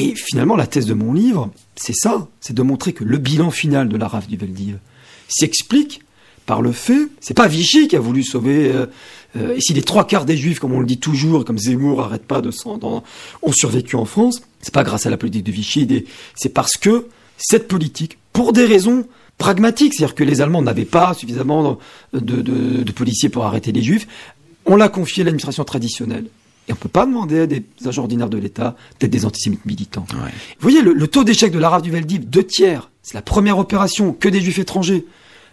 Et 0.00 0.14
finalement, 0.14 0.56
la 0.56 0.66
thèse 0.66 0.86
de 0.86 0.94
mon 0.94 1.12
livre, 1.12 1.50
c'est 1.76 1.94
ça, 1.94 2.28
c'est 2.40 2.54
de 2.54 2.62
montrer 2.62 2.92
que 2.92 3.04
le 3.04 3.18
bilan 3.18 3.50
final 3.50 3.88
de 3.88 3.96
la 3.96 4.08
rafle 4.08 4.28
du 4.28 4.36
Veldiv 4.36 4.78
s'explique 5.28 6.02
par 6.46 6.62
le 6.62 6.72
fait, 6.72 7.08
c'est 7.20 7.34
pas 7.34 7.46
Vichy 7.48 7.88
qui 7.88 7.96
a 7.96 8.00
voulu 8.00 8.22
sauver, 8.22 8.72
euh, 8.72 8.86
euh, 9.36 9.54
et 9.56 9.60
si 9.60 9.74
les 9.74 9.82
trois 9.82 10.06
quarts 10.06 10.24
des 10.24 10.36
juifs, 10.36 10.58
comme 10.60 10.72
on 10.72 10.80
le 10.80 10.86
dit 10.86 10.98
toujours, 10.98 11.44
comme 11.44 11.58
Zemmour 11.58 12.00
arrête 12.00 12.24
pas 12.24 12.40
de 12.40 12.50
s'en, 12.50 12.78
ont 13.42 13.52
survécu 13.52 13.96
en 13.96 14.06
France, 14.06 14.40
c'est 14.62 14.72
pas 14.72 14.82
grâce 14.84 15.04
à 15.04 15.10
la 15.10 15.18
politique 15.18 15.44
de 15.44 15.52
Vichy, 15.52 15.86
c'est 16.34 16.48
parce 16.48 16.78
que 16.78 17.06
cette 17.36 17.68
politique, 17.68 18.16
pour 18.32 18.54
des 18.54 18.64
raisons 18.64 19.06
pragmatiques, 19.36 19.92
c'est-à-dire 19.94 20.14
que 20.14 20.24
les 20.24 20.40
Allemands 20.40 20.62
n'avaient 20.62 20.84
pas 20.86 21.12
suffisamment 21.14 21.78
de, 22.14 22.18
de- 22.20 22.82
de 22.82 22.92
policiers 22.92 23.28
pour 23.28 23.44
arrêter 23.44 23.70
les 23.72 23.82
juifs, 23.82 24.08
on 24.64 24.74
l'a 24.76 24.88
confié 24.88 25.20
à 25.22 25.24
l'administration 25.24 25.64
traditionnelle. 25.64 26.24
Et 26.68 26.72
on 26.72 26.76
peut 26.76 26.88
pas 26.88 27.06
demander 27.06 27.40
à 27.40 27.46
des 27.46 27.64
agents 27.86 28.02
ordinaires 28.02 28.28
de 28.28 28.36
l'État 28.38 28.76
d'être 29.00 29.10
des 29.10 29.24
antisémites 29.24 29.64
militants. 29.64 30.04
Ouais. 30.12 30.30
Vous 30.58 30.62
voyez, 30.62 30.82
le, 30.82 30.92
le 30.92 31.06
taux 31.06 31.24
d'échec 31.24 31.50
de 31.52 31.58
la 31.58 31.70
rafle 31.70 31.84
du 31.84 31.90
Veldiv, 31.90 32.28
deux 32.28 32.44
tiers. 32.44 32.90
C'est 33.02 33.14
la 33.14 33.22
première 33.22 33.58
opération, 33.58 34.12
que 34.12 34.28
des 34.28 34.40
juifs 34.40 34.58
étrangers. 34.58 35.06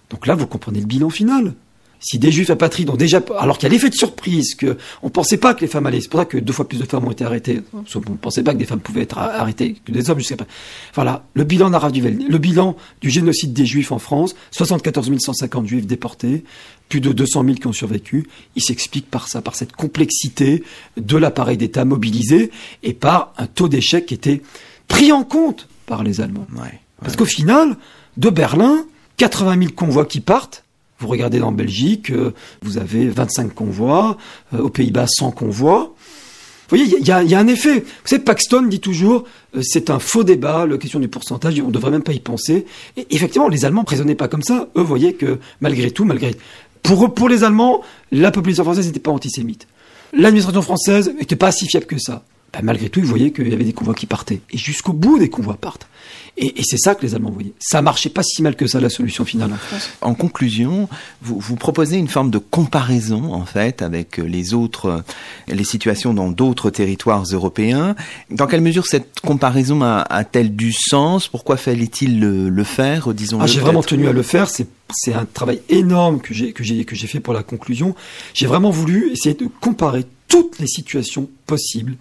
Donc 0.09 0.27
là, 0.27 0.35
vous 0.35 0.45
comprenez 0.47 0.81
le 0.81 0.85
bilan 0.85 1.09
final. 1.09 1.53
Si 2.01 2.19
des 2.19 2.31
juifs 2.31 2.49
apatrides 2.51 2.89
ont 2.91 2.97
déjà, 2.97 3.19
alors 3.39 3.57
qu'il 3.57 3.67
y 3.67 3.71
a 3.71 3.73
l'effet 3.73 3.89
de 3.89 3.95
surprise, 3.95 4.53
que 4.53 4.77
on 5.01 5.09
pensait 5.09 5.37
pas 5.37 5.55
que 5.55 5.61
les 5.61 5.67
femmes 5.67 5.87
allaient, 5.87 6.01
c'est 6.01 6.09
pour 6.09 6.19
ça 6.19 6.25
que 6.25 6.37
deux 6.37 6.53
fois 6.53 6.67
plus 6.67 6.77
de 6.77 6.83
femmes 6.83 7.05
ont 7.05 7.09
été 7.11 7.23
arrêtées. 7.23 7.61
Parce 7.71 7.93
qu'on 7.93 8.01
pensait 8.15 8.43
pas 8.43 8.53
que 8.53 8.59
des 8.59 8.65
femmes 8.65 8.81
pouvaient 8.81 9.01
être 9.03 9.17
a- 9.17 9.39
arrêtées 9.39 9.77
que 9.83 9.91
des 9.91 10.09
hommes 10.09 10.19
jusqu'à 10.19 10.35
pas. 10.35 10.45
Voilà. 10.93 11.25
Le 11.33 11.45
bilan 11.45 11.67
de 11.67 11.71
la 11.71 11.79
rafle 11.79 11.93
du 11.93 12.01
Veldiv, 12.01 12.29
le 12.29 12.37
bilan 12.37 12.75
du 13.01 13.09
génocide 13.09 13.53
des 13.53 13.65
juifs 13.65 13.91
en 13.91 13.97
France, 13.97 14.35
74 14.51 15.09
150 15.17 15.65
juifs 15.65 15.87
déportés, 15.87 16.43
plus 16.89 17.01
de 17.01 17.11
200 17.11 17.43
000 17.43 17.55
qui 17.55 17.67
ont 17.67 17.73
survécu, 17.73 18.27
il 18.55 18.61
s'explique 18.61 19.09
par 19.09 19.27
ça, 19.27 19.41
par 19.41 19.55
cette 19.55 19.71
complexité 19.73 20.63
de 20.97 21.17
l'appareil 21.17 21.57
d'État 21.57 21.85
mobilisé 21.85 22.51
et 22.83 22.93
par 22.93 23.33
un 23.37 23.47
taux 23.47 23.67
d'échec 23.67 24.05
qui 24.05 24.13
était 24.13 24.41
pris 24.87 25.11
en 25.11 25.23
compte 25.23 25.67
par 25.85 26.03
les 26.03 26.21
Allemands. 26.21 26.47
Ouais. 26.55 26.79
Parce 27.01 27.15
qu'au 27.15 27.25
final, 27.25 27.77
de 28.17 28.29
Berlin, 28.29 28.85
80 29.17 29.59
000 29.59 29.71
convois 29.73 30.05
qui 30.05 30.19
partent. 30.19 30.63
Vous 30.99 31.07
regardez 31.07 31.41
en 31.41 31.51
Belgique, 31.51 32.09
euh, 32.11 32.33
vous 32.61 32.77
avez 32.77 33.07
25 33.09 33.53
convois, 33.53 34.17
euh, 34.53 34.59
aux 34.59 34.69
Pays-Bas 34.69 35.07
100 35.07 35.31
convois. 35.31 35.93
Vous 36.67 36.77
voyez, 36.77 36.97
il 36.99 37.05
y, 37.05 37.11
a, 37.11 37.17
un 37.17 37.47
effet. 37.47 37.81
Vous 37.81 37.85
savez, 38.05 38.23
Paxton 38.23 38.63
dit 38.63 38.79
toujours, 38.79 39.25
euh, 39.55 39.61
c'est 39.61 39.91
un 39.91 39.99
faux 39.99 40.23
débat, 40.23 40.65
la 40.65 40.77
question 40.77 40.99
du 40.99 41.07
pourcentage, 41.07 41.59
on 41.59 41.67
ne 41.67 41.71
devrait 41.71 41.91
même 41.91 42.01
pas 42.01 42.13
y 42.13 42.19
penser. 42.19 42.65
Et 42.97 43.05
effectivement, 43.11 43.49
les 43.49 43.65
Allemands 43.65 43.83
ne 43.83 43.89
raisonnaient 43.89 44.15
pas 44.15 44.27
comme 44.27 44.41
ça. 44.41 44.69
Eux 44.75 44.81
voyaient 44.81 45.13
que 45.13 45.37
malgré 45.61 45.91
tout, 45.91 46.05
malgré 46.05 46.35
pour 46.85 47.13
pour 47.13 47.29
les 47.29 47.43
Allemands, 47.43 47.81
la 48.11 48.31
population 48.31 48.63
française 48.63 48.87
n'était 48.87 48.99
pas 48.99 49.11
antisémite. 49.11 49.67
L'administration 50.13 50.61
française 50.61 51.13
n'était 51.17 51.35
pas 51.35 51.51
si 51.51 51.67
fiable 51.67 51.85
que 51.85 51.97
ça. 51.97 52.23
Ben, 52.55 52.63
malgré 52.63 52.89
tout, 52.89 52.99
ils 52.99 53.05
voyaient 53.05 53.31
qu'il 53.31 53.49
y 53.49 53.53
avait 53.53 53.65
des 53.65 53.73
convois 53.73 53.93
qui 53.93 54.05
partaient. 54.05 54.39
Et 54.51 54.57
jusqu'au 54.57 54.93
bout 54.93 55.19
des 55.19 55.29
convois 55.29 55.55
partent. 55.55 55.87
Et, 56.37 56.59
et 56.59 56.63
c'est 56.63 56.77
ça 56.77 56.95
que 56.95 57.01
les 57.01 57.13
Allemands 57.13 57.31
voyaient. 57.31 57.53
Ça 57.59 57.81
marchait 57.81 58.09
pas 58.09 58.23
si 58.23 58.41
mal 58.41 58.55
que 58.55 58.65
ça, 58.67 58.79
la 58.79 58.89
solution 58.89 59.25
finale 59.25 59.51
en 59.51 59.57
France. 59.57 59.89
En 60.01 60.13
conclusion, 60.13 60.87
vous, 61.21 61.37
vous 61.39 61.55
proposez 61.55 61.97
une 61.97 62.07
forme 62.07 62.31
de 62.31 62.37
comparaison, 62.37 63.33
en 63.33 63.45
fait, 63.45 63.81
avec 63.81 64.17
les 64.17 64.53
autres, 64.53 65.03
les 65.47 65.63
situations 65.65 66.13
dans 66.13 66.31
d'autres 66.31 66.69
territoires 66.69 67.23
européens. 67.31 67.95
Dans 68.29 68.47
quelle 68.47 68.61
mesure 68.61 68.85
cette 68.85 69.19
comparaison 69.19 69.81
a-t-elle 69.81 70.55
du 70.55 70.71
sens? 70.71 71.27
Pourquoi 71.27 71.57
fallait-il 71.57 72.19
le, 72.21 72.47
le, 72.47 72.63
faire, 72.63 73.13
disons 73.13 73.39
ah, 73.41 73.47
J'ai 73.47 73.59
vraiment 73.59 73.83
tenu 73.83 74.07
à 74.07 74.13
le 74.13 74.23
faire. 74.23 74.49
C'est 74.49 74.67
c'est 74.93 75.13
un 75.13 75.25
travail 75.25 75.61
énorme 75.67 76.21
que 76.21 76.33
j'ai 76.33 76.53
que 76.53 76.63
j'ai 76.63 76.85
que 76.85 76.95
j'ai 76.95 77.07
fait 77.07 77.19
pour 77.19 77.33
la 77.33 77.41
conclusion. 77.41 77.95
J'ai 78.35 78.45
vraiment 78.45 78.69
voulu 78.69 79.11
essayer 79.11 79.33
de 79.33 79.47
comparer 79.59 80.05
toutes 80.27 80.59
les 80.59 80.67
situations 80.67 81.27
possibles 81.47 81.97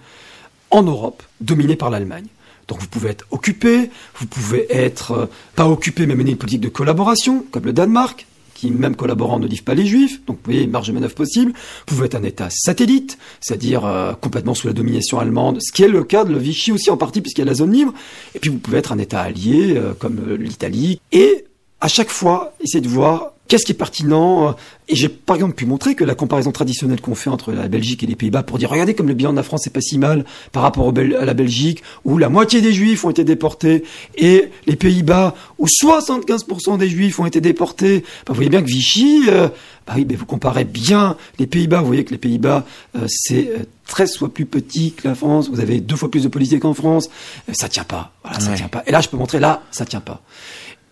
en 0.75 0.83
Europe 0.83 1.23
dominées 1.41 1.77
par 1.77 1.89
l'Allemagne. 1.89 2.27
Donc 2.67 2.81
vous 2.81 2.89
pouvez 2.89 3.11
être 3.11 3.27
occupé, 3.31 3.91
vous 4.19 4.27
pouvez 4.27 4.67
être 4.75 5.13
euh, 5.13 5.27
pas 5.55 5.69
occupé 5.69 6.07
mais 6.07 6.17
mener 6.17 6.33
une 6.33 6.37
politique 6.37 6.63
de 6.63 6.69
collaboration, 6.69 7.45
comme 7.53 7.65
le 7.65 7.73
Danemark, 7.73 8.27
qui 8.55 8.71
même 8.71 8.97
collaborant 8.97 9.39
ne 9.39 9.47
livre 9.47 9.63
pas 9.63 9.75
les 9.75 9.87
juifs, 9.87 10.25
donc 10.27 10.39
vous 10.39 10.53
voyez 10.53 10.67
marge 10.67 10.89
de 10.89 10.93
manœuvre 10.93 11.15
possible. 11.15 11.53
Vous 11.53 11.95
pouvez 11.95 12.07
être 12.07 12.17
un 12.17 12.25
État 12.25 12.49
satellite, 12.51 13.19
c'est-à-dire 13.41 13.85
euh, 13.85 14.15
complètement 14.15 14.55
sous 14.55 14.67
la 14.67 14.73
domination 14.73 15.21
allemande, 15.21 15.59
ce 15.61 15.73
qui 15.73 15.85
est 15.85 15.89
le 15.89 16.03
cas 16.03 16.25
de 16.25 16.37
Vichy 16.37 16.73
aussi 16.73 16.91
en 16.91 16.97
partie 16.97 17.21
puisqu'il 17.21 17.43
y 17.43 17.45
a 17.45 17.47
la 17.47 17.55
zone 17.55 17.73
libre. 17.73 17.95
Et 18.35 18.41
puis 18.41 18.51
vous 18.51 18.59
pouvez 18.59 18.79
être 18.79 18.91
un 18.91 18.99
État 18.99 19.21
allié 19.21 19.75
euh, 19.77 19.93
comme 19.97 20.35
l'Italie. 20.37 21.01
Et 21.13 21.45
à 21.81 21.89
chaque 21.89 22.11
fois, 22.11 22.55
essayer 22.61 22.81
de 22.81 22.89
voir 22.89 23.34
Qu'est-ce 23.47 23.67
qui 23.67 23.73
est 23.73 23.77
pertinent 23.77 24.49
euh, 24.49 24.53
Et 24.89 24.97
j'ai 24.97 25.09
par 25.11 25.37
exemple 25.37 25.55
pu 25.55 25.67
montrer 25.67 25.95
que 25.95 26.05
la 26.05 26.15
comparaison 26.15 26.51
traditionnelle 26.51 27.01
qu'on 27.03 27.15
fait 27.15 27.29
entre 27.29 27.53
la 27.53 27.69
Belgique 27.69 28.03
et 28.03 28.07
les 28.07 28.17
Pays-Bas 28.17 28.43
pour 28.43 28.59
dire 28.59 28.71
regardez 28.71 28.95
comme 28.95 29.09
le 29.09 29.15
bilan 29.15 29.33
de 29.33 29.37
la 29.37 29.43
France 29.43 29.63
c'est 29.65 29.73
pas 29.73 29.83
si 29.83 29.99
mal 29.99 30.25
par 30.53 30.63
rapport 30.63 30.89
à 30.89 31.25
la 31.25 31.35
Belgique 31.35 31.83
où 32.05 32.17
la 32.17 32.31
moitié 32.31 32.63
des 32.63 32.73
Juifs 32.73 33.05
ont 33.05 33.11
été 33.11 33.23
déportés 33.23 33.85
et 34.17 34.51
les 34.67 34.77
Pays-Bas 34.77 35.35
où 35.59 35.67
75% 35.67 36.79
des 36.79 36.89
Juifs 36.89 37.21
ont 37.21 37.27
été 37.27 37.43
déportés. 37.43 38.01
Bah, 38.01 38.07
vous 38.29 38.35
voyez 38.35 38.51
bien 38.51 38.63
que 38.63 38.67
Vichy, 38.67 39.25
euh, 39.29 39.49
bah 39.87 39.93
oui, 39.97 40.07
mais 40.09 40.17
vous 40.17 40.27
comparez 40.27 40.65
bien 40.65 41.19
les 41.39 41.47
Pays-Bas. 41.47 41.81
Vous 41.81 41.87
voyez 41.87 42.05
que 42.05 42.13
les 42.13 42.19
Pays-Bas 42.19 42.65
euh, 42.97 43.05
c'est 43.09 43.51
13 43.89 44.17
fois 44.17 44.33
plus 44.33 44.47
petit 44.47 44.93
que 44.93 45.07
la 45.07 45.15
France. 45.15 45.51
Vous 45.51 45.61
avez 45.61 45.81
deux 45.81 45.97
fois 45.97 46.11
plus 46.11 46.23
de 46.23 46.29
policiers 46.29 46.61
qu'en 46.61 46.73
France. 46.73 47.11
ça 47.53 47.69
tient 47.69 47.85
pas. 47.85 48.13
Voilà, 48.23 48.41
ça 48.41 48.55
tient 48.55 48.69
pas. 48.69 48.83
Et 48.87 48.91
là 48.91 49.03
je 49.03 49.11
peux 49.11 49.19
montrer 49.19 49.39
là 49.39 49.63
ça 49.71 49.85
tient 49.85 50.01
pas. 50.01 50.23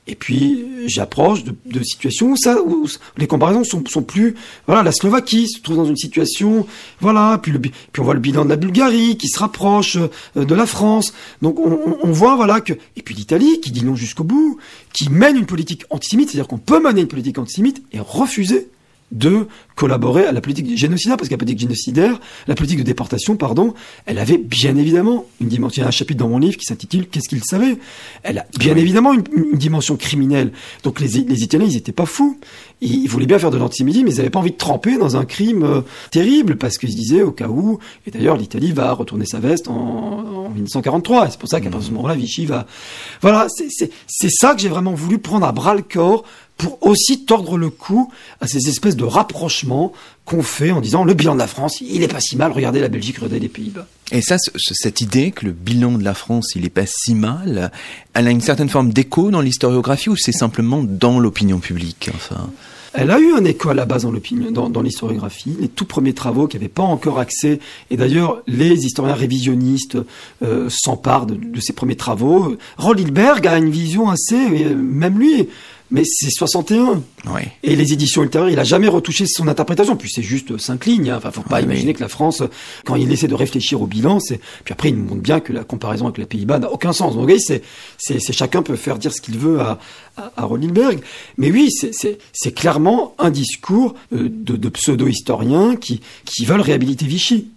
Et 0.08 0.16
puis 0.16 0.64
j'approche 0.86 1.44
de, 1.44 1.54
de, 1.66 1.82
situations 1.84 2.32
où, 2.32 2.36
ça, 2.36 2.60
où 2.60 2.88
les 3.16 3.28
comparaisons 3.28 3.62
sont, 3.62 3.84
sont, 3.86 4.02
plus. 4.02 4.34
Voilà, 4.66 4.82
la 4.82 4.90
Slovaquie 4.90 5.48
se 5.48 5.60
trouve 5.60 5.76
dans 5.76 5.84
une 5.84 5.96
situation. 5.96 6.66
Voilà, 7.00 7.38
puis, 7.40 7.52
le, 7.52 7.60
puis 7.60 7.72
on 7.98 8.02
voit 8.02 8.14
le 8.14 8.20
bilan 8.20 8.44
de 8.44 8.50
la 8.50 8.56
Bulgarie 8.56 9.16
qui 9.16 9.28
se 9.28 9.38
rapproche 9.38 9.96
euh, 10.36 10.44
de 10.44 10.54
la 10.56 10.66
France. 10.66 11.14
Donc 11.40 11.60
on, 11.60 11.98
on 12.02 12.10
voit 12.10 12.34
voilà 12.34 12.60
que 12.60 12.72
et 12.96 13.02
puis 13.02 13.14
l'Italie 13.14 13.60
qui 13.60 13.70
dit 13.70 13.84
non 13.84 13.94
jusqu'au 13.94 14.24
bout, 14.24 14.58
qui 14.92 15.08
mène 15.08 15.36
une 15.36 15.46
politique 15.46 15.84
antisémite, 15.88 16.30
c'est-à-dire 16.30 16.48
qu'on 16.48 16.58
peut 16.58 16.82
mener 16.82 17.02
une 17.02 17.08
politique 17.08 17.38
antisémite 17.38 17.80
et 17.92 18.00
refuser 18.00 18.71
de 19.12 19.46
collaborer 19.76 20.26
à 20.26 20.32
la 20.32 20.40
politique 20.40 20.76
génocidaire, 20.76 21.16
parce 21.16 21.28
que 21.28 21.34
la 21.34 21.38
politique 21.38 21.60
génocidaire, 21.60 22.18
la 22.46 22.54
politique 22.54 22.78
de 22.78 22.82
déportation, 22.82 23.36
pardon, 23.36 23.74
elle 24.06 24.18
avait 24.18 24.38
bien 24.38 24.76
évidemment 24.76 25.26
une 25.40 25.48
dimension. 25.48 25.80
Il 25.80 25.82
y 25.82 25.84
a 25.84 25.88
un 25.88 25.92
chapitre 25.92 26.18
dans 26.18 26.28
mon 26.28 26.38
livre 26.38 26.56
qui 26.56 26.64
s'intitule 26.64 27.08
Qu'est-ce 27.08 27.28
qu'il 27.28 27.42
savait? 27.44 27.76
Elle 28.22 28.38
a 28.38 28.46
bien 28.58 28.76
évidemment 28.76 29.12
une, 29.12 29.22
dimension 29.54 29.96
criminelle. 29.96 30.52
Donc 30.82 31.00
les, 31.00 31.08
les 31.08 31.42
Italiens, 31.42 31.66
ils 31.66 31.76
étaient 31.76 31.92
pas 31.92 32.06
fous. 32.06 32.38
Ils, 32.80 33.06
voulaient 33.06 33.26
bien 33.26 33.38
faire 33.38 33.50
de 33.50 33.58
l'antisémitisme, 33.58 34.06
mais 34.06 34.12
ils 34.12 34.16
n'avaient 34.16 34.30
pas 34.30 34.40
envie 34.40 34.50
de 34.50 34.56
tremper 34.56 34.98
dans 34.98 35.16
un 35.16 35.24
crime 35.24 35.62
euh, 35.62 35.80
terrible, 36.10 36.56
parce 36.56 36.78
qu'ils 36.78 36.90
se 36.90 36.96
disaient 36.96 37.22
au 37.22 37.30
cas 37.30 37.48
où. 37.48 37.78
Et 38.06 38.10
d'ailleurs, 38.10 38.36
l'Italie 38.36 38.72
va 38.72 38.92
retourner 38.92 39.26
sa 39.26 39.38
veste 39.38 39.68
en, 39.68 39.72
en 39.72 40.50
1943. 40.50 41.26
Et 41.26 41.30
c'est 41.30 41.38
pour 41.38 41.48
ça 41.48 41.60
qu'à 41.60 41.70
partir 41.70 41.80
de 41.80 41.84
ce 41.86 41.96
moment-là, 41.96 42.14
Vichy 42.14 42.46
va. 42.46 42.66
Voilà, 43.20 43.46
c'est 43.48 44.30
ça 44.30 44.54
que 44.54 44.60
j'ai 44.60 44.68
vraiment 44.68 44.94
voulu 44.94 45.18
prendre 45.18 45.46
à 45.46 45.52
bras 45.52 45.74
le 45.74 45.82
corps 45.82 46.24
pour 46.62 46.78
aussi 46.80 47.24
tordre 47.24 47.58
le 47.58 47.70
cou 47.70 48.08
à 48.40 48.46
ces 48.46 48.68
espèces 48.68 48.94
de 48.94 49.02
rapprochements 49.02 49.92
qu'on 50.24 50.44
fait 50.44 50.70
en 50.70 50.80
disant 50.80 51.02
le 51.02 51.12
bilan 51.12 51.34
de 51.34 51.40
la 51.40 51.48
France, 51.48 51.80
il 51.80 52.04
est 52.04 52.08
pas 52.08 52.20
si 52.20 52.36
mal, 52.36 52.52
regardez 52.52 52.78
la 52.78 52.88
Belgique, 52.88 53.16
regardez 53.16 53.40
les 53.40 53.48
Pays-Bas. 53.48 53.88
Et 54.12 54.22
ça, 54.22 54.36
cette 54.38 55.00
idée 55.00 55.32
que 55.32 55.44
le 55.44 55.50
bilan 55.50 55.98
de 55.98 56.04
la 56.04 56.14
France, 56.14 56.52
il 56.54 56.64
est 56.64 56.70
pas 56.70 56.86
si 56.86 57.16
mal, 57.16 57.72
elle 58.14 58.28
a 58.28 58.30
une 58.30 58.40
certaine 58.40 58.68
forme 58.68 58.92
d'écho 58.92 59.32
dans 59.32 59.40
l'historiographie 59.40 60.08
ou 60.08 60.16
c'est 60.16 60.30
simplement 60.30 60.84
dans 60.84 61.18
l'opinion 61.18 61.58
publique 61.58 62.10
enfin? 62.14 62.48
Elle 62.94 63.10
a 63.10 63.18
eu 63.18 63.32
un 63.32 63.44
écho 63.46 63.70
à 63.70 63.74
la 63.74 63.86
base 63.86 64.02
dans 64.02 64.12
l'opinion, 64.12 64.50
dans, 64.50 64.82
l'historiographie. 64.82 65.56
Les 65.58 65.68
tout 65.68 65.86
premiers 65.86 66.12
travaux 66.12 66.46
qui 66.46 66.58
n'avaient 66.58 66.68
pas 66.68 66.82
encore 66.82 67.18
accès, 67.18 67.58
et 67.90 67.96
d'ailleurs 67.96 68.42
les 68.46 68.84
historiens 68.84 69.14
révisionnistes 69.14 69.96
euh, 70.42 70.68
s'emparent 70.68 71.24
de, 71.24 71.34
de, 71.34 71.58
ces 71.58 71.72
premiers 71.72 71.96
travaux. 71.96 72.54
Roll 72.76 73.00
Hilberg 73.00 73.46
a 73.46 73.56
une 73.56 73.70
vision 73.70 74.10
assez, 74.10 74.36
euh, 74.36 74.74
même 74.76 75.18
lui, 75.18 75.48
mais 75.92 76.02
c'est 76.06 76.30
61. 76.30 77.02
Oui. 77.26 77.42
Et 77.62 77.76
les 77.76 77.92
éditions 77.92 78.22
ultérieures, 78.22 78.48
il 78.50 78.58
a 78.58 78.64
jamais 78.64 78.88
retouché 78.88 79.26
son 79.26 79.46
interprétation. 79.46 79.94
Puis 79.94 80.10
c'est 80.10 80.22
juste 80.22 80.56
cinq 80.56 80.86
lignes. 80.86 81.10
Hein. 81.10 81.18
Enfin, 81.18 81.30
faut 81.30 81.42
pas 81.42 81.60
imaginer 81.60 81.92
que 81.92 82.00
la 82.00 82.08
France, 82.08 82.42
quand 82.84 82.96
il 82.96 83.12
essaie 83.12 83.28
de 83.28 83.34
réfléchir 83.34 83.80
au 83.82 83.86
bilan, 83.86 84.18
c'est. 84.18 84.40
Puis 84.64 84.72
après, 84.72 84.88
il 84.88 84.96
nous 84.96 85.04
montre 85.04 85.20
bien 85.20 85.40
que 85.40 85.52
la 85.52 85.64
comparaison 85.64 86.06
avec 86.06 86.16
les 86.18 86.24
Pays-Bas 86.24 86.58
n'a 86.58 86.72
aucun 86.72 86.94
sens. 86.94 87.14
Donc, 87.14 87.30
c'est, 87.38 87.62
c'est, 87.98 88.18
c'est 88.20 88.32
chacun 88.32 88.62
peut 88.62 88.76
faire 88.76 88.98
dire 88.98 89.12
ce 89.12 89.20
qu'il 89.20 89.38
veut 89.38 89.60
à, 89.60 89.78
à, 90.16 90.32
à 90.36 90.48
Mais 91.36 91.50
oui, 91.50 91.70
c'est, 91.70 91.92
c'est, 91.92 92.18
c'est 92.32 92.52
clairement 92.52 93.14
un 93.18 93.30
discours 93.30 93.94
euh, 94.14 94.30
de, 94.30 94.56
de 94.56 94.68
pseudo-historiens 94.70 95.76
qui, 95.76 96.00
qui 96.24 96.46
veulent 96.46 96.62
réhabiliter 96.62 97.06
Vichy. 97.06 97.48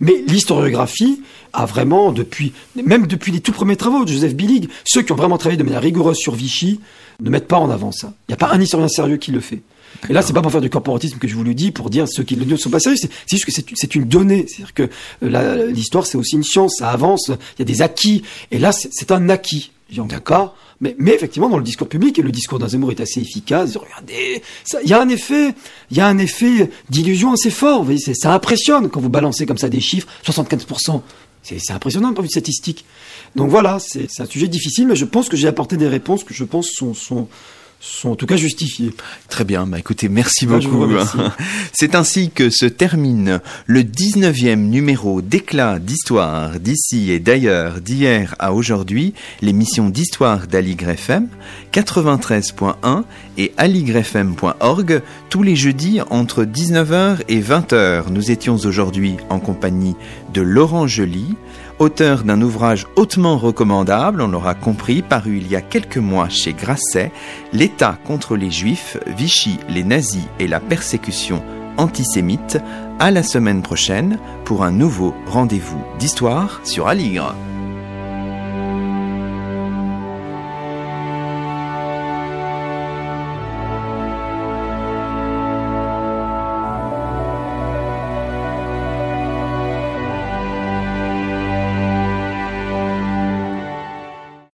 Mais 0.00 0.22
l'historiographie 0.26 1.22
a 1.52 1.66
vraiment, 1.66 2.12
depuis, 2.12 2.52
même 2.74 3.06
depuis 3.06 3.32
les 3.32 3.40
tout 3.40 3.52
premiers 3.52 3.76
travaux 3.76 4.04
de 4.04 4.12
Joseph 4.12 4.34
Billig, 4.34 4.68
ceux 4.84 5.02
qui 5.02 5.12
ont 5.12 5.16
vraiment 5.16 5.38
travaillé 5.38 5.56
de 5.56 5.62
manière 5.62 5.82
rigoureuse 5.82 6.18
sur 6.18 6.34
Vichy, 6.34 6.80
ne 7.20 7.30
mettent 7.30 7.48
pas 7.48 7.58
en 7.58 7.70
avant 7.70 7.92
ça. 7.92 8.12
Il 8.28 8.32
n'y 8.32 8.34
a 8.34 8.36
pas 8.36 8.52
un 8.52 8.60
historien 8.60 8.88
sérieux 8.88 9.16
qui 9.16 9.32
le 9.32 9.40
fait. 9.40 9.62
Et 10.10 10.12
là, 10.12 10.20
c'est 10.22 10.34
pas 10.34 10.42
pour 10.42 10.52
faire 10.52 10.60
du 10.60 10.68
corporatisme 10.68 11.18
que 11.18 11.26
je 11.26 11.34
vous 11.34 11.44
le 11.44 11.54
dis, 11.54 11.70
pour 11.70 11.88
dire 11.88 12.06
ceux 12.08 12.22
qui 12.22 12.36
le 12.36 12.44
disent 12.44 12.52
ne 12.52 12.56
sont 12.58 12.70
pas 12.70 12.80
sérieux. 12.80 12.98
C'est 13.00 13.10
juste 13.30 13.46
que 13.46 13.52
c'est 13.52 13.94
une 13.94 14.04
donnée. 14.04 14.46
C'est-à-dire 14.46 14.74
que 14.74 14.90
euh, 15.22 15.70
l'histoire, 15.70 16.06
c'est 16.06 16.18
aussi 16.18 16.36
une 16.36 16.42
science. 16.42 16.76
Ça 16.78 16.90
avance. 16.90 17.28
Il 17.28 17.60
y 17.60 17.62
a 17.62 17.64
des 17.64 17.82
acquis. 17.82 18.22
Et 18.50 18.58
là, 18.58 18.72
c'est 18.72 19.10
un 19.10 19.28
acquis. 19.30 19.72
D'accord. 19.90 20.56
Mais, 20.80 20.96
mais 20.98 21.14
effectivement, 21.14 21.48
dans 21.48 21.58
le 21.58 21.64
discours 21.64 21.88
public, 21.88 22.18
et 22.18 22.22
le 22.22 22.32
discours 22.32 22.58
d'un 22.58 22.68
Zemmour 22.68 22.90
est 22.90 23.00
assez 23.00 23.20
efficace. 23.20 23.76
Regardez, 23.76 24.42
il 24.82 24.90
y 24.90 24.92
a 24.92 25.00
un 25.00 25.08
effet, 25.08 25.54
il 25.90 25.96
y 25.96 26.00
a 26.00 26.06
un 26.06 26.18
effet 26.18 26.70
d'illusion 26.90 27.32
assez 27.32 27.50
fort. 27.50 27.78
Vous 27.78 27.84
voyez, 27.92 28.14
ça 28.14 28.34
impressionne 28.34 28.90
quand 28.90 29.00
vous 29.00 29.08
balancez 29.08 29.46
comme 29.46 29.58
ça 29.58 29.68
des 29.68 29.80
chiffres. 29.80 30.08
75%. 30.24 31.00
C'est 31.42 31.70
impressionnant 31.70 32.12
point 32.12 32.22
de 32.24 32.28
vue 32.28 32.32
statistique. 32.32 32.84
Donc 33.36 33.50
voilà, 33.50 33.78
c'est 33.78 34.08
un 34.18 34.26
sujet 34.26 34.48
difficile, 34.48 34.88
mais 34.88 34.96
je 34.96 35.04
pense 35.04 35.28
que 35.28 35.36
j'ai 35.36 35.46
apporté 35.46 35.76
des 35.76 35.86
réponses 35.86 36.24
que 36.24 36.34
je 36.34 36.42
pense 36.42 36.70
sont, 36.70 36.92
sont, 36.92 37.28
sont 37.80 38.10
en 38.10 38.16
tout 38.16 38.26
cas 38.26 38.36
justifiées. 38.36 38.90
Très 39.28 39.44
bien, 39.44 39.66
bah 39.66 39.78
écoutez, 39.78 40.08
merci 40.08 40.46
beaucoup. 40.46 40.86
C'est 41.72 41.94
ainsi 41.94 42.30
que 42.30 42.50
se 42.50 42.66
termine 42.66 43.40
le 43.66 43.82
19e 43.82 44.56
numéro 44.56 45.22
d'éclat 45.22 45.78
d'histoire 45.78 46.58
d'ici 46.58 47.10
et 47.10 47.20
d'ailleurs, 47.20 47.80
d'hier 47.80 48.34
à 48.38 48.52
aujourd'hui, 48.52 49.14
l'émission 49.42 49.88
d'histoire 49.88 50.46
d'Aligre 50.46 50.90
FM 50.90 51.28
93.1 51.72 53.04
et 53.38 53.52
aligrefm.org 53.56 55.02
tous 55.28 55.42
les 55.42 55.56
jeudis 55.56 56.00
entre 56.10 56.44
19h 56.44 57.18
et 57.28 57.40
20h. 57.40 58.10
Nous 58.10 58.30
étions 58.30 58.56
aujourd'hui 58.56 59.16
en 59.28 59.38
compagnie 59.38 59.94
de 60.32 60.40
Laurent 60.40 60.86
Joly, 60.86 61.34
auteur 61.78 62.24
d'un 62.24 62.40
ouvrage 62.42 62.86
hautement 62.96 63.38
recommandable, 63.38 64.20
on 64.20 64.28
l'aura 64.28 64.54
compris, 64.54 65.02
paru 65.02 65.38
il 65.38 65.48
y 65.48 65.56
a 65.56 65.60
quelques 65.60 65.98
mois 65.98 66.28
chez 66.28 66.52
Grasset, 66.52 67.12
L'État 67.52 67.98
contre 68.04 68.36
les 68.36 68.50
Juifs, 68.50 68.96
Vichy, 69.06 69.58
les 69.68 69.84
nazis 69.84 70.28
et 70.38 70.48
la 70.48 70.60
persécution 70.60 71.42
antisémite, 71.76 72.58
à 72.98 73.10
la 73.10 73.22
semaine 73.22 73.62
prochaine 73.62 74.18
pour 74.44 74.64
un 74.64 74.70
nouveau 74.70 75.14
rendez-vous 75.26 75.82
d'histoire 75.98 76.60
sur 76.64 76.88
Aligre. 76.88 77.34